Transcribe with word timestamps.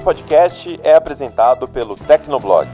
podcast 0.00 0.80
é 0.82 0.94
apresentado 0.94 1.68
pelo 1.68 1.94
Tecnoblog. 1.94 2.68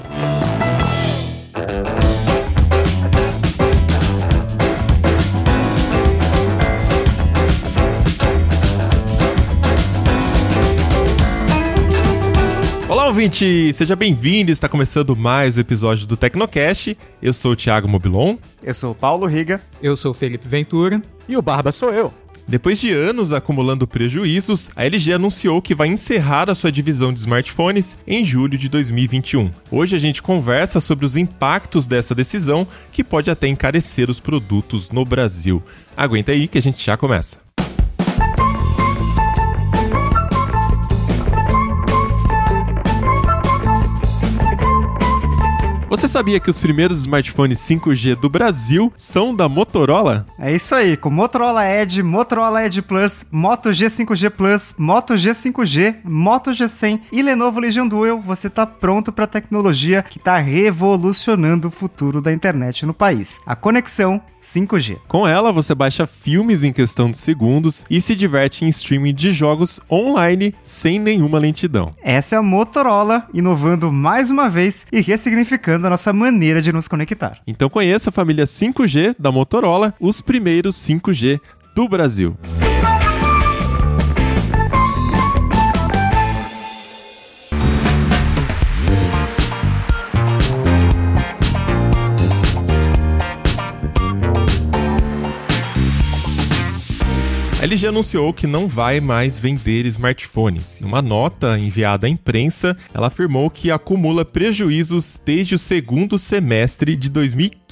Olá, 12.89 13.07
ouvinte! 13.07 13.72
Seja 13.72 13.96
bem-vindo! 13.96 14.52
Está 14.52 14.68
começando 14.68 15.16
mais 15.16 15.58
um 15.58 15.61
episódio 15.61 16.06
do 16.06 16.16
Tecnocast. 16.16 16.96
Eu 17.20 17.32
sou 17.32 17.52
o 17.52 17.56
Thiago 17.56 17.88
Mobilon. 17.88 18.36
Eu 18.62 18.72
sou 18.72 18.93
o 18.93 18.95
Paulo 18.95 19.27
Riga. 19.27 19.61
Eu 19.82 19.96
sou 19.96 20.12
o 20.12 20.14
Felipe 20.14 20.46
Ventura. 20.46 21.02
E 21.29 21.36
o 21.36 21.43
Barba 21.43 21.72
sou 21.72 21.93
eu. 21.93 22.12
Depois 22.48 22.80
de 22.80 22.92
anos 22.92 23.32
acumulando 23.32 23.88
prejuízos, 23.88 24.70
a 24.76 24.84
LG 24.84 25.14
anunciou 25.14 25.60
que 25.60 25.74
vai 25.74 25.88
encerrar 25.88 26.48
a 26.48 26.54
sua 26.54 26.71
divisão 26.71 27.12
de 27.12 27.18
smartphones 27.18 27.98
em 28.07 28.25
julho 28.25 28.57
de 28.57 28.68
2021. 28.68 29.50
Hoje 29.68 29.96
a 29.96 29.98
gente 29.98 30.22
conversa 30.22 30.79
sobre 30.79 31.04
os 31.04 31.16
impactos 31.16 31.88
dessa 31.88 32.15
decisão, 32.15 32.66
que 32.93 33.02
pode 33.02 33.33
até 33.33 33.48
encarecer 33.48 34.09
os 34.09 34.21
produtos 34.21 34.91
no 34.91 35.05
Brasil. 35.05 35.61
Aguenta 35.97 36.30
aí 36.30 36.47
que 36.47 36.59
a 36.59 36.62
gente 36.62 36.85
já 36.85 36.97
começa. 36.97 37.46
Você 45.89 46.09
sabia 46.09 46.41
que 46.41 46.51
os 46.51 46.59
primeiros 46.59 47.03
smartphones 47.03 47.61
5G 47.61 48.17
do 48.17 48.29
Brasil 48.29 48.93
são 48.97 49.33
da 49.33 49.49
Motorola? 49.49 50.27
É 50.37 50.53
isso 50.53 50.75
aí, 50.75 50.97
com 50.97 51.11
Motorola 51.11 51.65
Edge, 51.65 52.03
Motorola 52.03 52.67
Edge 52.67 52.83
Plus, 52.83 53.25
Moto 53.31 53.69
G5G 53.71 54.30
Plus, 54.30 54.75
Moto 54.77 55.15
G5G, 55.15 55.99
Moto 56.03 56.51
G100 56.51 57.03
e 57.13 57.23
Lenovo 57.23 57.61
Legion 57.61 57.87
Duel, 57.87 58.21
você 58.21 58.51
tá 58.51 58.66
pronto 58.66 59.13
para 59.13 59.25
a 59.25 59.29
tecnologia 59.29 60.02
que 60.02 60.19
tá 60.19 60.38
revolucionando 60.38 61.69
o 61.69 61.71
futuro 61.71 62.21
da 62.21 62.32
internet 62.32 62.85
no 62.85 62.93
país. 62.93 63.41
A 63.47 63.55
conexão 63.55 64.20
5G. 64.41 64.98
Com 65.06 65.27
ela, 65.27 65.53
você 65.53 65.75
baixa 65.75 66.06
filmes 66.06 66.62
em 66.62 66.72
questão 66.72 67.10
de 67.10 67.19
segundos 67.19 67.84
e 67.88 68.00
se 68.00 68.14
diverte 68.14 68.64
em 68.64 68.69
streaming 68.69 69.14
de 69.14 69.30
jogos 69.30 69.80
online 69.91 70.55
sem 70.62 70.98
nenhuma 70.98 71.38
lentidão. 71.38 71.92
Essa 72.03 72.36
é 72.36 72.38
a 72.38 72.42
Motorola 72.42 73.28
inovando 73.32 73.92
mais 73.92 74.30
uma 74.30 74.48
vez 74.48 74.86
e 74.92 75.00
ressignificando 75.00 75.85
a 75.86 75.90
nossa 75.90 76.12
maneira 76.12 76.60
de 76.60 76.72
nos 76.72 76.88
conectar. 76.88 77.38
Então 77.46 77.68
conheça 77.68 78.10
a 78.10 78.12
família 78.12 78.44
5G 78.44 79.14
da 79.18 79.30
Motorola, 79.30 79.94
os 80.00 80.20
primeiros 80.20 80.76
5G 80.76 81.40
do 81.74 81.88
Brasil. 81.88 82.36
LG 97.67 97.89
anunciou 97.89 98.33
que 98.33 98.47
não 98.47 98.69
vai 98.69 99.00
mais 99.00 99.41
vender 99.41 99.86
smartphones. 99.86 100.81
Em 100.81 100.84
uma 100.84 101.03
nota 101.03 101.59
enviada 101.59 102.06
à 102.06 102.09
imprensa, 102.09 102.77
ela 102.95 103.09
afirmou 103.09 103.50
que 103.50 103.72
acumula 103.72 104.25
prejuízos 104.25 105.20
desde 105.25 105.56
o 105.56 105.59
segundo 105.59 106.17
semestre 106.17 106.94
de 106.94 107.11
2015. 107.11 107.66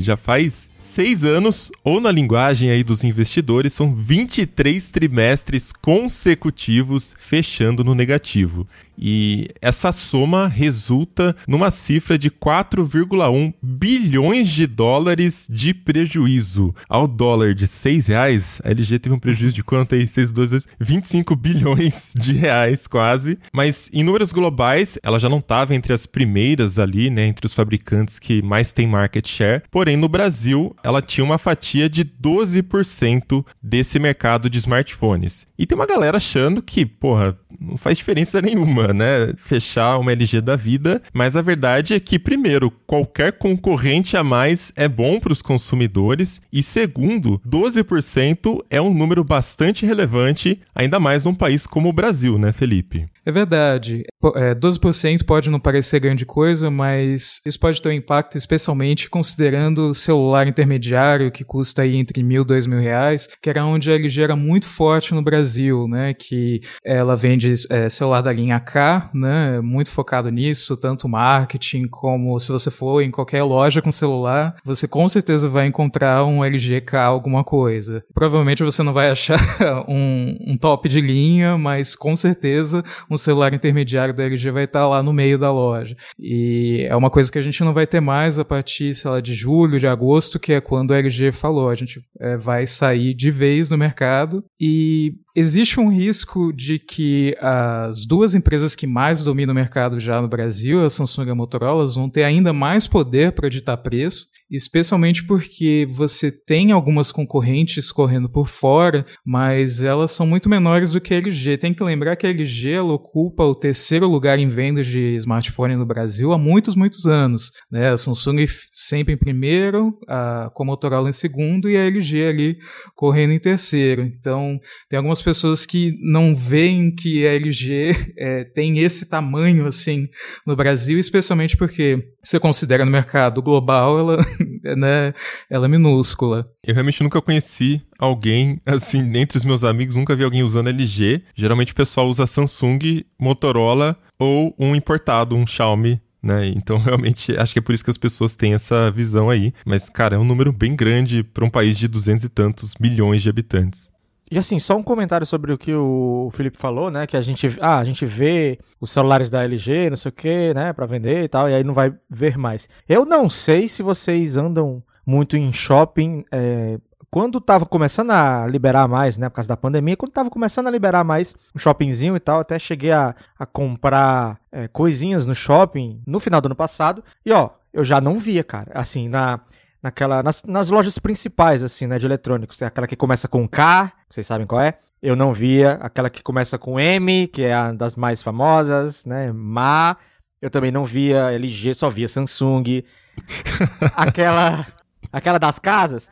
Já 0.00 0.16
faz 0.16 0.70
seis 0.78 1.24
anos, 1.24 1.72
ou 1.82 2.00
na 2.00 2.12
linguagem 2.12 2.70
aí 2.70 2.84
dos 2.84 3.02
investidores, 3.02 3.72
são 3.72 3.92
23 3.92 4.88
trimestres 4.90 5.72
consecutivos 5.72 7.16
fechando 7.18 7.82
no 7.82 7.94
negativo. 7.94 8.68
E 9.00 9.48
essa 9.62 9.92
soma 9.92 10.48
resulta 10.48 11.34
numa 11.46 11.70
cifra 11.70 12.18
de 12.18 12.30
4,1 12.30 13.54
bilhões 13.62 14.48
de 14.48 14.66
dólares 14.66 15.46
de 15.48 15.72
prejuízo. 15.72 16.74
Ao 16.88 17.06
dólar 17.06 17.54
de 17.54 17.68
6 17.68 18.08
reais, 18.08 18.60
a 18.64 18.70
LG 18.70 18.98
teve 18.98 19.14
um 19.14 19.18
prejuízo 19.18 19.54
de 19.54 19.62
quanto 19.62 19.94
aí? 19.94 20.06
6, 20.06 20.32
2, 20.32 20.50
2, 20.50 20.68
25 20.80 21.36
bilhões 21.36 22.12
de 22.18 22.32
reais 22.32 22.88
quase. 22.88 23.38
Mas 23.52 23.88
em 23.92 24.02
números 24.02 24.32
globais, 24.32 24.98
ela 25.02 25.18
já 25.18 25.28
não 25.28 25.38
estava 25.38 25.74
entre 25.74 25.92
as 25.92 26.04
primeiras 26.04 26.78
ali, 26.78 27.08
né? 27.08 27.26
Entre 27.26 27.46
os 27.46 27.54
fabricantes 27.54 28.18
que 28.18 28.42
mais 28.42 28.72
têm 28.72 28.86
market 28.86 29.28
share. 29.38 29.62
Porém, 29.70 29.96
no 29.96 30.08
Brasil, 30.08 30.74
ela 30.82 31.00
tinha 31.00 31.24
uma 31.24 31.38
fatia 31.38 31.88
de 31.88 32.04
12% 32.04 33.44
desse 33.62 33.98
mercado 33.98 34.50
de 34.50 34.58
smartphones. 34.58 35.47
E 35.58 35.66
tem 35.66 35.76
uma 35.76 35.86
galera 35.86 36.18
achando 36.18 36.62
que, 36.62 36.86
porra, 36.86 37.36
não 37.60 37.76
faz 37.76 37.98
diferença 37.98 38.40
nenhuma, 38.42 38.88
né? 38.88 39.32
Fechar 39.36 39.98
uma 39.98 40.12
LG 40.12 40.40
da 40.40 40.54
vida, 40.54 41.02
mas 41.12 41.34
a 41.36 41.42
verdade 41.42 41.94
é 41.94 42.00
que, 42.00 42.18
primeiro, 42.18 42.70
qualquer 42.86 43.32
concorrente 43.32 44.16
a 44.16 44.22
mais 44.22 44.72
é 44.76 44.88
bom 44.88 45.18
para 45.18 45.32
os 45.32 45.42
consumidores, 45.42 46.40
e 46.52 46.62
segundo, 46.62 47.40
12% 47.46 48.64
é 48.70 48.80
um 48.80 48.92
número 48.92 49.24
bastante 49.24 49.84
relevante, 49.84 50.60
ainda 50.74 51.00
mais 51.00 51.24
num 51.24 51.34
país 51.34 51.66
como 51.66 51.88
o 51.88 51.92
Brasil, 51.92 52.38
né, 52.38 52.52
Felipe? 52.52 53.06
É 53.28 53.30
verdade. 53.30 54.04
É, 54.36 54.54
12% 54.54 55.22
pode 55.26 55.50
não 55.50 55.60
parecer 55.60 56.00
grande 56.00 56.24
coisa, 56.24 56.70
mas 56.70 57.42
isso 57.44 57.60
pode 57.60 57.82
ter 57.82 57.90
um 57.90 57.92
impacto, 57.92 58.38
especialmente 58.38 59.10
considerando 59.10 59.90
o 59.90 59.94
celular 59.94 60.46
intermediário, 60.46 61.30
que 61.30 61.44
custa 61.44 61.82
aí 61.82 61.96
entre 61.96 62.22
mil 62.22 62.40
e 62.40 62.46
dois 62.46 62.66
mil 62.66 62.80
reais, 62.80 63.28
que 63.42 63.50
era 63.50 63.66
onde 63.66 63.90
a 63.90 63.94
LG 63.96 64.22
era 64.22 64.34
muito 64.34 64.66
forte 64.66 65.12
no 65.12 65.20
Brasil, 65.20 65.47
né? 65.88 66.14
Que 66.14 66.60
ela 66.84 67.16
vende 67.16 67.52
é, 67.70 67.88
celular 67.88 68.20
da 68.20 68.32
linha 68.32 68.60
K, 68.60 69.10
né? 69.14 69.60
Muito 69.60 69.90
focado 69.90 70.30
nisso, 70.30 70.76
tanto 70.76 71.08
marketing 71.08 71.86
como 71.86 72.38
se 72.38 72.50
você 72.52 72.70
for 72.70 73.02
em 73.02 73.10
qualquer 73.10 73.42
loja 73.42 73.80
com 73.82 73.90
celular, 73.90 74.56
você 74.64 74.86
com 74.86 75.08
certeza 75.08 75.48
vai 75.48 75.66
encontrar 75.66 76.24
um 76.24 76.44
LG 76.44 76.80
K 76.82 77.02
alguma 77.02 77.44
coisa. 77.44 78.04
Provavelmente 78.14 78.62
você 78.62 78.82
não 78.82 78.92
vai 78.92 79.10
achar 79.10 79.38
um, 79.88 80.36
um 80.46 80.56
top 80.56 80.88
de 80.88 81.00
linha, 81.00 81.56
mas 81.56 81.94
com 81.94 82.16
certeza 82.16 82.84
um 83.10 83.16
celular 83.16 83.52
intermediário 83.54 84.14
da 84.14 84.24
LG 84.24 84.50
vai 84.50 84.64
estar 84.64 84.86
lá 84.88 85.02
no 85.02 85.12
meio 85.12 85.38
da 85.38 85.52
loja. 85.52 85.96
E 86.18 86.86
é 86.88 86.96
uma 86.96 87.10
coisa 87.10 87.30
que 87.30 87.38
a 87.38 87.42
gente 87.42 87.62
não 87.62 87.72
vai 87.72 87.86
ter 87.86 88.00
mais 88.00 88.38
a 88.38 88.44
partir, 88.44 88.94
sei 88.94 89.10
lá, 89.10 89.20
de 89.20 89.34
julho, 89.34 89.78
de 89.78 89.86
agosto, 89.86 90.38
que 90.38 90.52
é 90.52 90.60
quando 90.60 90.92
a 90.92 90.98
LG 90.98 91.32
falou, 91.32 91.68
a 91.68 91.74
gente 91.74 92.00
é, 92.20 92.36
vai 92.36 92.66
sair 92.66 93.14
de 93.14 93.30
vez 93.30 93.68
no 93.68 93.78
mercado 93.78 94.44
e 94.60 95.14
existe 95.38 95.78
um 95.78 95.88
risco 95.88 96.52
de 96.52 96.78
que 96.78 97.36
as 97.40 98.04
duas 98.04 98.34
empresas 98.34 98.74
que 98.74 98.86
mais 98.86 99.22
dominam 99.22 99.52
o 99.52 99.54
mercado 99.54 100.00
já 100.00 100.20
no 100.20 100.28
Brasil, 100.28 100.84
a 100.84 100.90
Samsung 100.90 101.26
e 101.26 101.30
a 101.30 101.34
Motorola, 101.34 101.86
vão 101.86 102.10
ter 102.10 102.24
ainda 102.24 102.52
mais 102.52 102.88
poder 102.88 103.32
para 103.32 103.48
ditar 103.48 103.76
preço, 103.76 104.26
especialmente 104.50 105.24
porque 105.24 105.86
você 105.90 106.30
tem 106.30 106.72
algumas 106.72 107.12
concorrentes 107.12 107.92
correndo 107.92 108.28
por 108.28 108.48
fora, 108.48 109.04
mas 109.24 109.82
elas 109.82 110.12
são 110.12 110.26
muito 110.26 110.48
menores 110.48 110.92
do 110.92 111.00
que 111.00 111.14
a 111.14 111.18
LG. 111.18 111.58
Tem 111.58 111.74
que 111.74 111.82
lembrar 111.82 112.16
que 112.16 112.26
a 112.26 112.30
LG 112.30 112.78
ocupa 112.78 113.44
o 113.44 113.54
terceiro 113.54 114.08
lugar 114.08 114.38
em 114.38 114.48
vendas 114.48 114.86
de 114.86 115.16
smartphone 115.16 115.76
no 115.76 115.86
Brasil 115.86 116.32
há 116.32 116.38
muitos, 116.38 116.74
muitos 116.74 117.06
anos. 117.06 117.50
Né? 117.70 117.90
A 117.90 117.96
Samsung 117.96 118.44
sempre 118.72 119.14
em 119.14 119.18
primeiro, 119.18 119.98
a, 120.08 120.50
com 120.54 120.62
a 120.62 120.66
Motorola 120.66 121.08
em 121.08 121.12
segundo 121.12 121.68
e 121.68 121.76
a 121.76 121.86
LG 121.86 122.26
ali 122.26 122.58
correndo 122.94 123.32
em 123.32 123.38
terceiro. 123.38 124.02
Então, 124.02 124.58
tem 124.88 124.96
algumas 124.96 125.20
pessoas 125.20 125.66
que 125.66 125.94
não 126.00 126.34
veem 126.34 126.94
que 126.94 127.26
a 127.26 127.34
LG 127.34 128.14
é, 128.16 128.44
tem 128.54 128.78
esse 128.78 129.08
tamanho 129.08 129.66
assim 129.66 130.08
no 130.46 130.56
Brasil, 130.56 130.98
especialmente 130.98 131.56
porque 131.56 132.02
você 132.22 132.38
considera 132.38 132.84
no 132.84 132.90
mercado 132.90 133.40
global, 133.40 133.98
ela, 133.98 134.18
né, 134.62 135.12
ela 135.50 135.66
é 135.66 135.68
minúscula. 135.68 136.48
Eu 136.66 136.74
realmente 136.74 137.02
nunca 137.02 137.20
conheci 137.20 137.82
alguém, 137.98 138.60
assim, 138.66 139.16
entre 139.16 139.38
os 139.38 139.44
meus 139.44 139.64
amigos, 139.64 139.96
nunca 139.96 140.16
vi 140.16 140.24
alguém 140.24 140.42
usando 140.42 140.68
LG. 140.68 141.22
Geralmente 141.34 141.72
o 141.72 141.76
pessoal 141.76 142.08
usa 142.08 142.26
Samsung, 142.26 143.04
Motorola 143.18 143.96
ou 144.18 144.54
um 144.58 144.74
importado, 144.74 145.36
um 145.36 145.46
Xiaomi 145.46 146.00
né? 146.22 146.48
Então, 146.48 146.78
realmente, 146.82 147.36
acho 147.36 147.52
que 147.52 147.58
é 147.58 147.62
por 147.62 147.74
isso 147.74 147.84
que 147.84 147.90
as 147.90 147.98
pessoas 147.98 148.34
têm 148.34 148.54
essa 148.54 148.90
visão 148.90 149.30
aí. 149.30 149.52
Mas, 149.64 149.88
cara, 149.88 150.16
é 150.16 150.18
um 150.18 150.24
número 150.24 150.52
bem 150.52 150.74
grande 150.74 151.22
para 151.22 151.44
um 151.44 151.50
país 151.50 151.78
de 151.78 151.88
duzentos 151.88 152.24
e 152.24 152.28
tantos 152.28 152.74
milhões 152.80 153.22
de 153.22 153.30
habitantes. 153.30 153.90
E 154.30 154.38
assim, 154.38 154.58
só 154.58 154.76
um 154.76 154.82
comentário 154.82 155.26
sobre 155.26 155.52
o 155.52 155.58
que 155.58 155.74
o 155.74 156.30
Felipe 156.32 156.58
falou, 156.58 156.90
né? 156.90 157.06
Que 157.06 157.16
a 157.16 157.20
gente, 157.20 157.56
ah, 157.60 157.78
a 157.78 157.84
gente 157.84 158.04
vê 158.04 158.58
os 158.80 158.90
celulares 158.90 159.30
da 159.30 159.42
LG, 159.42 159.90
não 159.90 159.96
sei 159.96 160.10
o 160.10 160.12
que, 160.12 160.54
né? 160.54 160.72
Pra 160.72 160.86
vender 160.86 161.24
e 161.24 161.28
tal, 161.28 161.48
e 161.48 161.54
aí 161.54 161.64
não 161.64 161.74
vai 161.74 161.94
ver 162.10 162.36
mais. 162.36 162.68
Eu 162.88 163.04
não 163.04 163.28
sei 163.30 163.68
se 163.68 163.82
vocês 163.82 164.36
andam 164.36 164.82
muito 165.06 165.36
em 165.36 165.52
shopping. 165.52 166.24
É, 166.30 166.78
quando 167.10 167.40
tava 167.40 167.64
começando 167.64 168.10
a 168.10 168.46
liberar 168.46 168.86
mais, 168.86 169.16
né? 169.16 169.28
Por 169.30 169.36
causa 169.36 169.48
da 169.48 169.56
pandemia, 169.56 169.96
quando 169.96 170.12
tava 170.12 170.28
começando 170.28 170.66
a 170.66 170.70
liberar 170.70 171.04
mais 171.04 171.34
um 171.54 171.58
shoppingzinho 171.58 172.14
e 172.14 172.20
tal, 172.20 172.40
até 172.40 172.58
cheguei 172.58 172.92
a, 172.92 173.14
a 173.38 173.46
comprar 173.46 174.38
é, 174.52 174.68
coisinhas 174.68 175.26
no 175.26 175.34
shopping 175.34 176.02
no 176.06 176.20
final 176.20 176.40
do 176.40 176.46
ano 176.46 176.56
passado. 176.56 177.02
E 177.24 177.32
ó, 177.32 177.50
eu 177.72 177.82
já 177.82 178.00
não 178.00 178.18
via, 178.18 178.44
cara. 178.44 178.70
Assim, 178.74 179.08
na 179.08 179.40
naquela 179.82 180.22
nas, 180.22 180.42
nas 180.44 180.70
lojas 180.70 180.98
principais 180.98 181.62
assim, 181.62 181.86
né, 181.86 181.98
de 181.98 182.06
eletrônicos, 182.06 182.60
aquela 182.62 182.86
que 182.86 182.96
começa 182.96 183.28
com 183.28 183.48
K, 183.48 183.92
vocês 184.10 184.26
sabem 184.26 184.46
qual 184.46 184.60
é? 184.60 184.74
Eu 185.00 185.14
não 185.14 185.32
via 185.32 185.72
aquela 185.80 186.10
que 186.10 186.22
começa 186.22 186.58
com 186.58 186.78
M, 186.78 187.28
que 187.28 187.42
é 187.42 187.54
a 187.54 187.72
das 187.72 187.94
mais 187.94 188.22
famosas, 188.22 189.04
né? 189.04 189.30
Ma. 189.32 189.96
Eu 190.42 190.50
também 190.50 190.72
não 190.72 190.84
via 190.84 191.32
LG, 191.32 191.74
só 191.74 191.88
via 191.88 192.08
Samsung. 192.08 192.82
aquela, 193.94 194.66
aquela 195.12 195.38
das 195.38 195.58
casas, 195.58 196.10